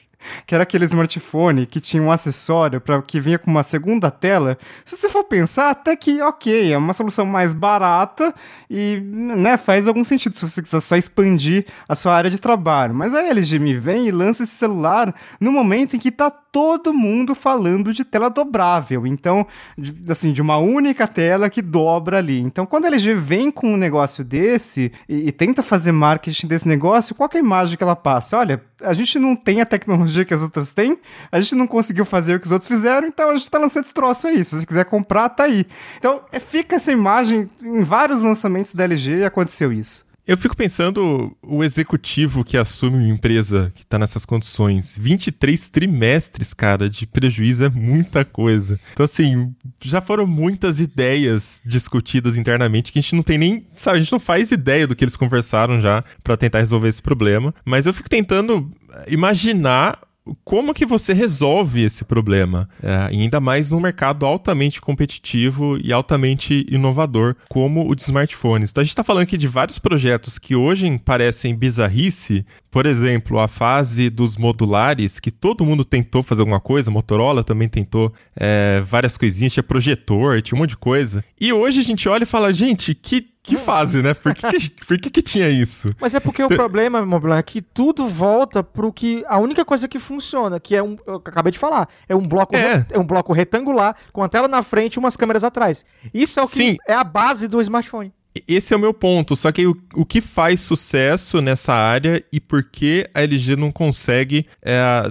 que 0.46 0.56
era 0.56 0.64
aquele 0.64 0.86
smartphone 0.86 1.66
que 1.66 1.80
tinha 1.80 2.02
um 2.02 2.12
acessório 2.12 2.82
para 2.82 3.02
que 3.02 3.20
vinha 3.20 3.38
com 3.38 3.50
uma 3.52 3.64
segunda 3.64 4.10
tela. 4.10 4.58
Se 4.84 4.96
você 4.96 5.10
for 5.10 5.24
pensar, 5.24 5.70
até 5.70 5.96
que 5.96 6.22
ok, 6.22 6.74
é 6.74 6.78
uma 6.78 6.94
solução 6.94 7.26
mais 7.26 7.54
barata 7.54 8.34
e 8.70 9.00
né, 9.04 9.58
faz 9.58 9.88
algum 9.88 10.04
sentido 10.04 10.36
se 10.36 10.48
você 10.48 10.62
quiser 10.62 10.80
só 10.80 10.96
expandir 10.96 11.66
a 11.88 11.96
sua 11.96 12.16
área 12.16 12.30
de 12.30 12.40
trabalho. 12.40 12.94
Mas 12.94 13.14
a 13.14 13.22
LG 13.22 13.60
me 13.60 13.76
vem 13.76 14.08
e 14.08 14.12
lança 14.12 14.44
esse 14.44 14.56
celular 14.56 15.14
no 15.40 15.52
momento 15.52 15.96
em 15.96 16.00
que 16.00 16.10
está 16.10 16.32
todo 16.56 16.94
mundo 16.94 17.36
falando 17.36 17.94
de 17.94 18.06
tela 18.06 18.30
dobrável. 18.30 19.06
Então, 19.06 19.46
de, 19.78 19.94
assim, 20.10 20.32
de 20.32 20.42
uma 20.42 20.58
única 20.58 21.06
tela 21.06 21.50
que 21.50 21.62
dobra 21.62 22.20
ali. 22.20 22.40
Então, 22.40 22.66
quando 22.66 22.86
a 22.86 22.88
LG 22.88 23.14
vem 23.14 23.52
com 23.52 23.74
um 23.74 23.76
negócio 23.76 24.24
desse 24.24 24.90
e, 25.10 25.28
e 25.28 25.32
tenta 25.34 25.62
fazer 25.62 25.92
marketing 25.92 26.48
desse 26.48 26.66
negócio, 26.66 27.14
qual 27.14 27.30
é 27.34 27.36
a 27.36 27.42
imagem 27.42 27.76
que 27.76 27.84
ela 27.84 27.94
passa? 27.94 28.38
Olha, 28.38 28.64
a 28.82 28.94
gente 28.94 29.20
não 29.20 29.36
tem 29.36 29.60
a 29.60 29.66
tecnologia 29.66 30.24
que 30.24 30.34
as 30.34 30.42
outras 30.42 30.74
têm, 30.74 30.98
a 31.30 31.42
gente 31.42 31.56
não 31.56 31.68
conseguiu 31.68 32.06
fazer 32.06 32.36
o 32.36 32.40
que 32.40 32.46
os 32.46 32.52
outros 32.54 32.70
fizeram, 32.70 33.06
então 33.06 33.32
a 33.32 33.36
gente 33.36 33.52
tá 33.52 33.58
lançando 33.58 33.84
esse 33.84 33.94
troço 33.94 34.26
aí. 34.26 34.42
Se 34.42 34.56
você 34.56 34.66
quiser 34.66 34.86
comprar, 34.86 35.28
tá 35.28 35.44
aí. 35.44 35.66
Então, 35.98 36.22
é, 36.32 36.40
fica 36.40 36.78
essa 36.78 36.90
imagem 36.90 37.50
em 37.62 37.84
vários 37.84 38.22
lançamentos 38.22 38.74
da 38.74 38.86
LG 38.86 39.26
aconteceu 39.26 39.74
isso. 39.74 40.05
Eu 40.28 40.36
fico 40.38 40.58
pensando 40.58 41.38
o 41.44 41.64
executivo 41.64 42.44
que 42.44 42.58
assume 42.58 42.98
uma 42.98 43.14
empresa 43.14 43.72
que 43.76 43.86
tá 43.86 44.00
nessas 44.00 44.26
condições. 44.26 44.98
23 44.98 45.70
trimestres, 45.70 46.52
cara, 46.52 46.90
de 46.90 47.06
prejuízo 47.06 47.66
é 47.66 47.70
muita 47.70 48.26
coisa. 48.26 48.80
Então, 48.94 49.04
assim, 49.04 49.54
já 49.84 50.02
foram 50.02 50.26
muitas 50.26 50.80
ideias 50.80 51.62
discutidas 51.64 52.38
internamente 52.38 52.92
que 52.92 52.98
a 52.98 53.02
gente 53.04 53.14
não 53.14 53.22
tem 53.22 53.38
nem. 53.38 53.68
Sabe, 53.76 53.98
a 53.98 54.02
gente 54.02 54.12
não 54.12 54.20
faz 54.20 54.52
ideia 54.52 54.88
do 54.88 54.96
que 54.96 55.04
eles 55.04 55.16
conversaram 55.16 55.80
já 55.80 56.04
para 56.24 56.36
tentar 56.36 56.60
resolver 56.60 56.88
esse 56.88 57.04
problema. 57.04 57.54
Mas 57.64 57.86
eu 57.86 57.94
fico 57.94 58.10
tentando 58.10 58.72
imaginar 59.08 60.00
como 60.44 60.74
que 60.74 60.86
você 60.86 61.14
resolve 61.14 61.82
esse 61.82 62.04
problema? 62.04 62.68
É, 62.82 62.96
ainda 62.96 63.40
mais 63.40 63.72
num 63.72 63.80
mercado 63.80 64.26
altamente 64.26 64.82
competitivo 64.82 65.78
e 65.84 65.94
altamente 65.94 66.66
inovador, 66.70 67.36
como 67.50 67.88
o 67.88 67.96
de 67.96 68.02
smartphones. 68.02 68.72
Então 68.72 68.82
a 68.82 68.84
gente 68.84 68.92
está 68.92 69.04
falando 69.04 69.24
aqui 69.24 69.38
de 69.38 69.48
vários 69.48 69.78
projetos 69.78 70.40
que 70.40 70.56
hoje 70.56 71.00
parecem 71.04 71.56
bizarrice. 71.56 72.46
Por 72.72 72.86
exemplo, 72.86 73.40
a 73.40 73.48
fase 73.48 74.10
dos 74.10 74.36
modulares, 74.36 75.20
que 75.20 75.32
todo 75.32 75.66
mundo 75.66 75.86
tentou 75.86 76.24
fazer 76.24 76.42
alguma 76.42 76.60
coisa, 76.60 76.92
Motorola 76.92 77.44
também 77.44 77.68
tentou 77.68 78.12
é, 78.36 78.82
várias 78.86 79.18
coisinhas, 79.18 79.54
tinha 79.54 79.64
projetor, 79.64 80.42
tinha 80.42 80.58
um 80.58 80.60
monte 80.60 80.72
de 80.72 80.78
coisa. 80.78 81.24
E 81.40 81.54
hoje 81.54 81.80
a 81.80 81.84
gente 81.84 82.10
olha 82.10 82.24
e 82.24 82.28
fala, 82.28 82.52
gente, 82.52 82.96
que 82.96 83.35
que 83.46 83.58
fase, 83.58 84.02
né? 84.02 84.14
Por 84.14 84.34
que, 84.34 84.48
que, 84.48 84.86
por 84.86 84.98
que, 84.98 85.10
que 85.10 85.22
tinha 85.22 85.50
isso? 85.50 85.92
Mas 86.00 86.14
é 86.14 86.20
porque 86.20 86.44
o 86.44 86.48
problema, 86.48 87.06
Mobilan, 87.06 87.38
é 87.38 87.44
que 87.44 87.62
tudo 87.62 88.08
volta 88.08 88.64
pro 88.64 88.92
que. 88.92 89.24
A 89.28 89.38
única 89.38 89.64
coisa 89.64 89.88
que 89.88 90.00
funciona, 90.00 90.60
que 90.60 90.76
é 90.76 90.82
um. 90.82 90.98
Eu 91.06 91.16
acabei 91.16 91.52
de 91.52 91.60
falar. 91.60 91.88
É 92.08 92.16
um 92.16 92.28
bloco, 92.28 92.56
é. 92.56 92.86
é 92.90 93.00
um 93.00 93.06
bloco 93.06 93.34
retangular, 93.34 93.96
com 94.12 94.24
a 94.24 94.30
tela 94.30 94.48
na 94.48 94.64
frente 94.64 94.96
e 94.96 95.00
umas 95.00 95.16
câmeras 95.16 95.44
atrás. 95.44 95.86
Isso 96.14 96.40
é 96.40 96.44
o 96.44 96.48
que 96.48 96.56
Sim. 96.56 96.78
é 96.88 96.94
a 96.94 97.04
base 97.04 97.48
do 97.48 97.62
smartphone. 97.62 98.12
Esse 98.48 98.74
é 98.74 98.78
o 98.78 98.80
meu 98.80 98.94
ponto. 98.94 99.36
Só 99.36 99.52
que 99.52 99.66
o, 99.66 99.78
o 99.94 100.06
que 100.06 100.20
faz 100.20 100.60
sucesso 100.60 101.42
nessa 101.42 101.74
área 101.74 102.24
e 102.32 102.40
por 102.40 102.64
que 102.64 103.10
a 103.14 103.22
LG 103.22 103.56
não 103.56 103.72
consegue 103.72 104.46
é, 104.62 105.04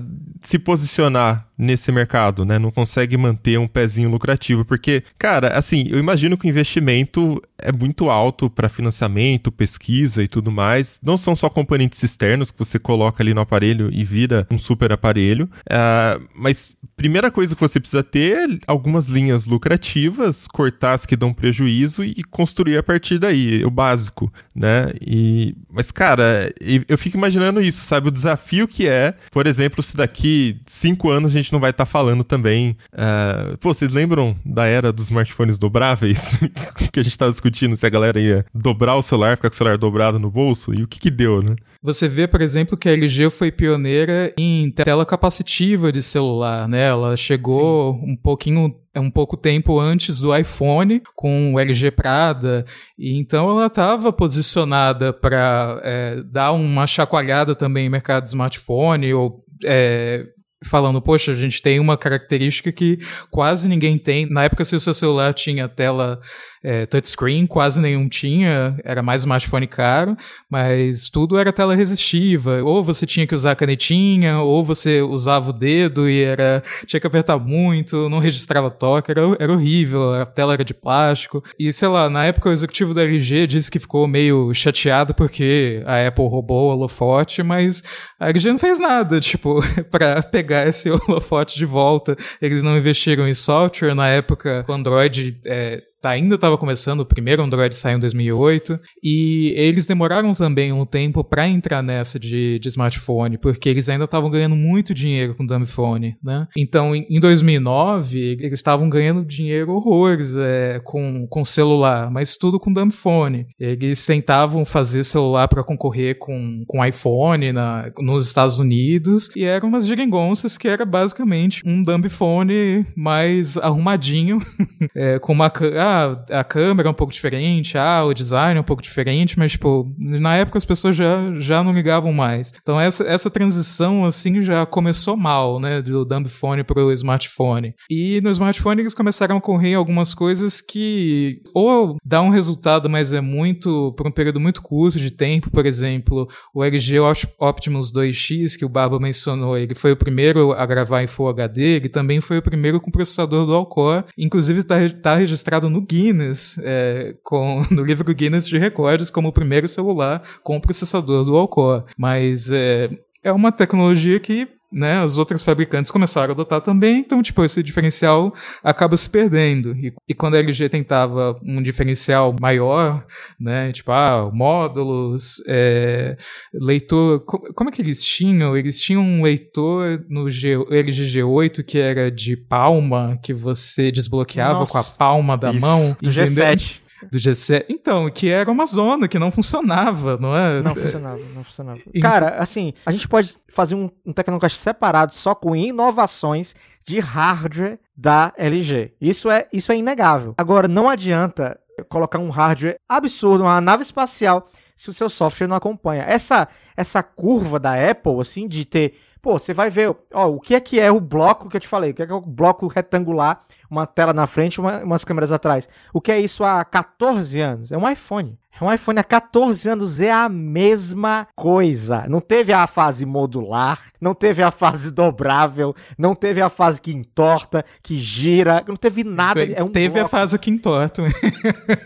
se 0.43 0.59
posicionar 0.59 1.49
nesse 1.57 1.91
mercado, 1.93 2.45
né? 2.45 2.59
Não 2.59 2.71
consegue 2.71 3.17
manter 3.17 3.59
um 3.59 3.69
pezinho 3.69 4.11
lucrativo, 4.11 4.65
porque, 4.65 5.03
cara, 5.19 5.57
assim, 5.57 5.87
eu 5.89 5.99
imagino 5.99 6.37
que 6.37 6.47
o 6.47 6.49
investimento 6.49 7.41
é 7.59 7.73
muito 7.73 8.11
alto 8.11 8.51
para 8.51 8.69
financiamento, 8.69 9.51
pesquisa 9.51 10.23
e 10.23 10.29
tudo 10.29 10.51
mais. 10.51 11.01
Não 11.03 11.17
são 11.17 11.35
só 11.35 11.49
componentes 11.49 12.03
externos 12.03 12.51
que 12.51 12.59
você 12.59 12.79
coloca 12.79 13.23
ali 13.23 13.33
no 13.33 13.41
aparelho 13.41 13.89
e 13.93 14.05
vira 14.05 14.47
um 14.51 14.59
super 14.59 14.93
aparelho, 14.93 15.49
uh, 15.71 16.23
mas 16.35 16.77
primeira 16.97 17.31
coisa 17.31 17.55
que 17.55 17.61
você 17.61 17.81
precisa 17.81 18.03
ter 18.03 18.35
é 18.35 18.59
algumas 18.67 19.09
linhas 19.09 19.47
lucrativas, 19.47 20.47
cortar 20.47 20.93
as 20.93 21.07
que 21.07 21.17
dão 21.17 21.33
prejuízo 21.33 22.05
e 22.05 22.23
construir 22.25 22.77
a 22.77 22.83
partir 22.83 23.19
daí, 23.19 23.65
o 23.65 23.71
básico, 23.71 24.33
né? 24.55 24.91
E, 25.01 25.55
mas, 25.71 25.91
cara, 25.91 26.53
eu 26.89 26.99
fico 26.99 27.17
imaginando 27.17 27.61
isso, 27.61 27.85
sabe? 27.85 28.09
O 28.09 28.13
desafio 28.13 28.69
que 28.69 28.87
é, 28.89 29.15
por 29.31 29.47
exemplo, 29.47 29.83
se 29.83 29.97
daqui 29.97 30.59
cinco 30.67 31.11
anos 31.11 31.31
a 31.31 31.35
gente 31.35 31.44
não 31.53 31.61
vai 31.61 31.71
estar 31.71 31.85
tá 31.85 31.91
falando 31.91 32.25
também. 32.25 32.77
Uh, 32.93 33.57
pô, 33.59 33.73
vocês 33.73 33.91
lembram 33.91 34.37
da 34.45 34.67
era 34.67 34.93
dos 34.93 35.05
smartphones 35.05 35.59
dobráveis? 35.59 36.39
que 36.93 37.01
a 37.01 37.03
gente 37.03 37.13
estava 37.13 37.31
discutindo 37.31 37.77
se 37.77 37.87
a 37.87 37.91
galera 37.91 38.21
ia 38.21 38.45
dobrar 38.55 38.97
o 38.97 39.03
celular, 39.03 39.37
ficar 39.37 39.51
com 39.51 39.55
o 39.55 39.57
celular 39.57 39.79
dobrado 39.79 40.19
no 40.19 40.31
bolso? 40.31 40.73
E 40.75 40.83
o 40.83 40.89
que 40.89 40.99
que 40.99 41.11
deu, 41.11 41.43
né? 41.43 41.57
Você 41.83 42.09
vê, 42.09 42.27
por 42.27 42.41
exemplo, 42.41 42.77
que 42.77 42.89
a 42.89 42.93
LG 42.93 43.31
foi 43.31 43.51
pioneira 43.51 44.33
em 44.39 44.71
tela 44.71 45.05
capacitiva 45.05 45.93
de 45.93 46.03
celular, 46.03 46.69
né? 46.69 46.89
Ela 46.89 47.17
chegou 47.17 47.95
Sim. 47.95 48.13
um 48.13 48.17
pouquinho 48.17 48.75
é 48.95 49.01
um 49.01 49.11
pouco 49.11 49.37
tempo 49.37 49.81
antes 49.81 50.21
do 50.21 50.35
iPhone 50.35 51.03
com 51.17 51.55
o 51.55 51.59
LG 51.59 51.91
Prada 51.91 52.65
e 52.97 53.19
então 53.19 53.51
ela 53.51 53.67
estava 53.67 54.13
posicionada 54.13 55.13
para 55.13 55.81
é, 55.83 56.23
dar 56.25 56.53
uma 56.53 56.87
chacoalhada 56.87 57.57
também 57.57 57.87
no 57.87 57.91
mercado 57.91 58.23
de 58.23 58.31
smartphone 58.31 59.13
ou 59.13 59.45
é, 59.65 60.27
falando, 60.65 61.01
poxa, 61.01 61.33
a 61.33 61.35
gente 61.35 61.61
tem 61.63 61.79
uma 61.79 61.97
característica 61.97 62.73
que 62.73 62.99
quase 63.31 63.69
ninguém 63.69 63.99
tem. 63.99 64.29
Na 64.29 64.45
época, 64.45 64.65
se 64.65 64.75
o 64.75 64.81
seu 64.81 64.95
celular 64.95 65.33
tinha 65.35 65.69
tela 65.69 66.21
é, 66.65 66.87
touchscreen, 66.87 67.47
quase 67.47 67.81
nenhum 67.81 68.09
tinha, 68.09 68.75
era 68.83 69.03
mais 69.03 69.21
smartphone 69.21 69.67
caro, 69.67 70.17
mas 70.51 71.11
tudo 71.11 71.39
era 71.39 71.53
tela 71.53 71.75
resistiva. 71.75 72.63
Ou 72.63 72.83
você 72.83 73.05
tinha 73.05 73.27
que 73.27 73.35
usar 73.35 73.53
a 73.53 73.57
canetinha, 73.57 74.41
ou 74.41 74.65
você 74.65 75.03
usava 75.03 75.51
o 75.51 75.53
dedo 75.53 76.09
e 76.09 76.23
era 76.23 76.63
tinha 76.87 76.99
que 76.99 77.07
apertar 77.07 77.39
muito, 77.39 78.09
não 78.09 78.19
registrava 78.19 78.71
toque, 78.71 79.11
era, 79.11 79.21
era 79.39 79.53
horrível, 79.53 80.15
a 80.15 80.25
tela 80.25 80.55
era 80.55 80.65
de 80.65 80.73
plástico. 80.73 81.45
E 81.59 81.71
sei 81.71 81.89
lá, 81.89 82.09
na 82.09 82.25
época 82.25 82.49
o 82.49 82.53
executivo 82.53 82.95
da 82.95 83.03
LG 83.03 83.47
disse 83.47 83.71
que 83.71 83.79
ficou 83.79 84.07
meio 84.07 84.53
chateado 84.55 85.13
porque 85.13 85.83
a 85.85 86.07
Apple 86.07 86.27
roubou 86.27 86.71
o 86.71 86.73
holofote, 86.73 87.43
mas 87.43 87.83
a 88.19 88.31
LG 88.31 88.53
não 88.53 88.59
fez 88.59 88.81
nada, 88.81 89.21
tipo, 89.21 89.61
para 89.91 90.23
pegar 90.23 90.67
esse 90.67 90.89
holofote 90.91 91.59
de 91.59 91.67
volta. 91.67 92.17
Eles 92.41 92.63
não 92.63 92.79
investiram 92.79 93.29
em 93.29 93.35
software 93.35 93.95
na 93.95 94.09
época, 94.09 94.65
o 94.67 94.73
Android 94.73 95.39
é, 95.45 95.83
ainda 96.11 96.35
estava 96.35 96.59
começando, 96.59 97.01
o 97.01 97.07
primeiro 97.07 97.43
Android 97.43 97.75
saiu 97.75 97.97
em 97.97 98.01
2008, 98.01 98.79
e 99.03 99.53
eles 99.57 99.87
demoraram 99.87 100.35
também 100.35 100.73
um 100.73 100.85
tempo 100.85 101.23
para 101.23 101.49
entrar 101.49 101.83
nessa 101.83 102.19
de, 102.19 102.59
de, 102.59 102.69
smartphone, 102.69 103.39
porque 103.39 103.69
eles 103.69 103.89
ainda 103.89 104.05
estavam 104.05 104.31
ganhando 104.31 104.57
muito 104.57 104.95
dinheiro 104.95 105.35
com 105.35 105.47
dumb 105.47 105.67
phone, 105.67 106.17
né? 106.23 106.47
Então, 106.57 106.95
em, 106.95 107.07
em 107.09 107.21
2009, 107.21 108.19
eles 108.41 108.53
estavam 108.53 108.89
ganhando 108.89 109.25
dinheiro 109.25 109.73
horrores 109.73 110.35
é, 110.37 110.81
com, 110.85 111.27
com 111.29 111.45
celular, 111.45 112.11
mas 112.11 112.37
tudo 112.37 112.59
com 112.59 112.73
dumb 112.73 112.93
phone. 112.93 113.47
Eles 113.59 114.05
tentavam 114.05 114.65
fazer 114.65 115.05
celular 115.05 115.49
para 115.49 115.63
concorrer 115.63 116.19
com, 116.19 116.65
com 116.67 116.85
iPhone 116.85 117.53
na, 117.53 117.91
nos 117.99 118.27
Estados 118.27 118.59
Unidos, 118.59 119.31
e 119.37 119.45
eram 119.45 119.69
umas 119.69 119.87
geringonças 119.87 120.59
que 120.59 120.69
era 120.69 120.85
basicamente 120.85 121.63
um 121.65 121.83
dumb 121.83 122.09
phone 122.09 122.87
mais 122.97 123.57
arrumadinho, 123.57 124.41
é, 124.95 125.19
com 125.19 125.33
uma... 125.33 125.53
Ah, 125.79 125.94
a 126.31 126.45
câmera 126.45 126.89
é 126.89 126.91
um 126.91 126.95
pouco 126.95 127.13
diferente, 127.13 127.77
ah, 127.79 128.05
o 128.05 128.15
design 128.15 128.59
é 128.59 128.61
um 128.61 128.65
pouco 128.65 128.83
diferente, 128.83 129.39
mas, 129.39 129.53
tipo, 129.53 129.93
na 129.99 130.37
época 130.37 130.59
as 130.59 130.65
pessoas 130.65 130.97
já, 130.97 131.39
já 131.39 131.63
não 131.63 131.73
ligavam 131.73 132.13
mais. 132.13 132.53
Então 132.61 132.81
essa, 132.81 133.05
essa 133.05 133.31
transição, 133.31 134.05
assim, 134.05 134.43
já 134.43 134.67
começou 134.67 135.17
mal, 135.17 135.61
né, 135.61 135.81
do 135.83 136.05
dumb 136.05 136.29
phone 136.29 136.65
pro 136.65 136.93
smartphone. 136.93 137.75
E 137.91 138.21
no 138.21 138.31
smartphone 138.31 138.81
eles 138.81 138.95
começaram 138.95 139.37
a 139.37 139.41
correr 139.41 139.75
algumas 139.75 140.15
coisas 140.15 140.61
que 140.61 141.41
ou 141.55 141.97
dá 142.05 142.21
um 142.23 142.31
resultado, 142.31 142.89
mas 142.89 143.13
é 143.13 143.21
muito, 143.21 143.93
por 143.97 144.07
um 144.07 144.11
período 144.11 144.41
muito 144.41 144.63
curto 144.63 144.99
de 144.99 145.11
tempo, 145.11 145.51
por 145.51 145.67
exemplo, 145.67 146.29
o 146.55 146.65
LG 146.65 146.99
Optimus 147.39 147.93
2X, 147.93 148.57
que 148.59 148.65
o 148.65 148.69
Baba 148.69 148.99
mencionou, 148.99 149.57
ele 149.57 149.75
foi 149.75 149.93
o 149.93 149.97
primeiro 149.97 150.53
a 150.53 150.67
gravar 150.67 151.03
em 151.03 151.07
Full 151.07 151.29
HD, 151.29 151.63
ele 151.77 151.89
também 151.89 152.21
foi 152.21 152.39
o 152.39 152.43
primeiro 152.43 152.81
com 152.81 152.91
processador 152.91 153.47
dual-core, 153.47 154.05
inclusive 154.17 154.61
está 154.61 154.77
tá 155.03 155.17
registrado 155.17 155.69
no 155.69 155.84
Guinness, 155.85 156.59
é, 156.63 157.15
com, 157.23 157.63
no 157.71 157.85
livro 157.85 158.15
Guinness 158.15 158.49
de 158.49 158.59
recordes, 158.59 159.11
como 159.11 159.29
o 159.29 159.33
primeiro 159.33 159.69
celular 159.69 160.23
com 160.43 160.61
processador 160.61 161.25
dual 161.25 161.49
core. 161.49 161.85
Mas 161.97 162.51
é, 162.51 162.91
é 163.23 163.33
uma 163.33 163.53
tecnologia 163.53 164.19
que 164.21 164.49
né, 164.75 165.03
as 165.03 165.19
outras 165.19 165.43
fabricantes 165.43 165.91
começaram 165.91 166.31
a 166.31 166.33
adotar 166.33 166.61
também, 166.61 166.99
então, 166.99 167.23
tipo, 167.23 167.45
esse 167.45 167.63
diferencial 167.63 168.35
acaba 168.63 168.97
se 168.97 169.09
perdendo. 169.09 169.73
E, 169.77 169.95
e, 170.09 170.15
quando 170.15 170.35
a 170.35 170.39
LG 170.39 170.69
tentava 170.69 171.37
um 171.43 171.63
diferencial 171.63 172.35
maior, 172.41 173.07
né, 173.41 173.71
tipo, 173.71 173.93
ah, 173.93 174.29
módulos, 174.33 175.37
é, 175.47 176.17
leitor, 176.53 177.21
como, 177.21 177.71
é 177.71 177.73
que 177.73 177.81
eles 177.81 178.03
tinham? 178.03 178.57
Eles 178.57 178.81
tinham 178.81 179.03
um 179.03 179.23
leitor 179.23 180.05
no 180.09 180.29
G, 180.29 180.55
LG 180.71 181.21
G8 181.21 181.63
que 181.63 181.79
era 181.79 182.11
de 182.11 182.37
palma, 182.37 183.17
que 183.23 183.33
você 183.33 183.93
desbloqueava 183.93 184.61
Nossa. 184.61 184.73
com 184.73 184.79
a 184.79 184.85
palma 184.85 185.39
da 185.39 185.53
Isso, 185.53 185.61
mão. 185.61 185.97
Do 186.01 186.11
G7 186.11 186.84
do 187.11 187.19
G7. 187.19 187.67
Então, 187.69 188.11
que 188.11 188.29
era 188.29 188.51
uma 188.51 188.67
zona 188.67 189.09
que 189.09 189.19
não 189.19 189.31
funcionava, 189.31 190.17
não 190.19 190.37
é? 190.37 190.63
Não 190.63 190.75
funcionava, 190.75 191.21
não 191.35 191.45
funcionava. 191.45 191.81
Então... 191.89 192.11
Cara, 192.11 192.37
assim, 192.39 192.73
a 192.85 192.93
gente 192.93 193.09
pode 193.09 193.37
fazer 193.49 193.75
um, 193.75 193.91
um 194.05 194.13
Tecnocast 194.13 194.59
separado 194.59 195.15
só 195.15 195.35
com 195.35 195.55
inovações 195.55 196.55
de 196.85 197.01
hardware 197.01 197.79
da 197.97 198.33
LG. 198.37 198.93
Isso 199.01 199.31
é, 199.31 199.47
isso 199.53 199.73
é 199.73 199.77
inegável. 199.77 200.35
Agora, 200.37 200.69
não 200.69 200.89
adianta 200.89 201.59
colocar 201.89 202.19
um 202.19 202.31
hardware 202.31 202.79
absurdo, 202.89 203.45
uma 203.45 203.61
nave 203.61 203.83
espacial, 203.83 204.49
se 204.77 204.91
o 204.91 204.93
seu 204.93 205.09
software 205.09 205.47
não 205.47 205.57
acompanha. 205.57 206.03
Essa, 206.03 206.49
essa 206.77 207.03
curva 207.03 207.59
da 207.59 207.75
Apple, 207.91 208.21
assim, 208.21 208.49
de 208.49 208.65
ter 208.65 208.95
Pô, 209.25 209.39
você 209.39 209.55
vai 209.55 209.71
ver, 209.71 209.97
ó, 210.13 210.27
o 210.29 210.39
que 210.39 210.55
é 210.55 210.61
que 210.61 210.79
é 210.79 210.93
o 210.93 211.01
bloco 211.01 211.49
que 211.49 211.57
eu 211.57 211.61
te 211.61 211.67
falei, 211.67 211.93
o 211.93 211.95
que 211.95 212.03
é, 212.03 212.07
que 212.07 212.13
é 212.13 212.15
o 212.15 212.21
bloco 212.21 212.67
retangular, 212.67 213.41
uma 213.71 213.87
tela 213.87 214.13
na 214.13 214.27
frente, 214.27 214.61
uma, 214.61 214.85
umas 214.85 215.03
câmeras 215.03 215.33
atrás. 215.33 215.67
O 215.95 216.01
que 216.01 216.13
é 216.13 216.21
isso 216.21 216.45
há 216.45 216.63
14 216.63 217.41
anos? 217.41 217.73
É 217.73 217.79
um 217.79 217.89
iPhone. 217.89 218.39
Um 218.61 218.73
iPhone 218.73 219.01
há 219.01 219.05
14 219.05 219.69
anos 219.69 220.01
é 220.01 220.13
a 220.13 220.29
mesma 220.29 221.27
coisa. 221.35 222.07
Não 222.09 222.21
teve 222.21 222.53
a 222.53 222.67
fase 222.69 223.05
modular, 223.05 223.81
não 224.01 224.15
teve 224.15 224.45
a 224.45 224.53
fase 224.53 224.93
dobrável, 224.93 225.75
não 225.99 226.15
teve 226.15 226.41
a 226.41 226.49
fase 226.49 226.81
que 226.81 226.93
entorta, 226.93 227.65
que 227.83 227.99
gira, 227.99 228.63
não 228.67 228.77
teve 228.77 229.03
nada. 229.03 229.45
É 229.45 229.63
um 229.63 229.69
teve 229.69 229.95
bloco. 229.95 230.07
a 230.07 230.09
fase 230.09 230.39
que 230.39 230.51
entorta. 230.51 231.03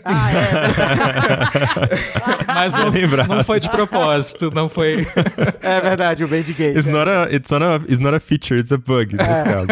Ah, 0.05 0.31
é. 0.31 0.39
Mas 2.53 2.73
não, 2.73 2.91
não, 3.35 3.43
foi 3.43 3.59
de 3.59 3.69
propósito, 3.69 4.51
não 4.51 4.69
foi. 4.69 5.07
é 5.61 5.81
verdade, 5.81 6.23
o 6.23 6.27
Bandgate. 6.27 6.77
It's, 6.77 6.87
é. 6.87 6.91
not 6.91 7.09
a, 7.09 7.33
it's, 7.33 7.49
not 7.49 7.63
a, 7.63 7.75
it's 7.87 7.99
not 7.99 8.15
a 8.15 8.19
feature, 8.19 8.59
it's 8.59 8.71
a 8.71 8.77
bug 8.77 9.15
nesse 9.15 9.29
é. 9.29 9.43
caso. 9.43 9.67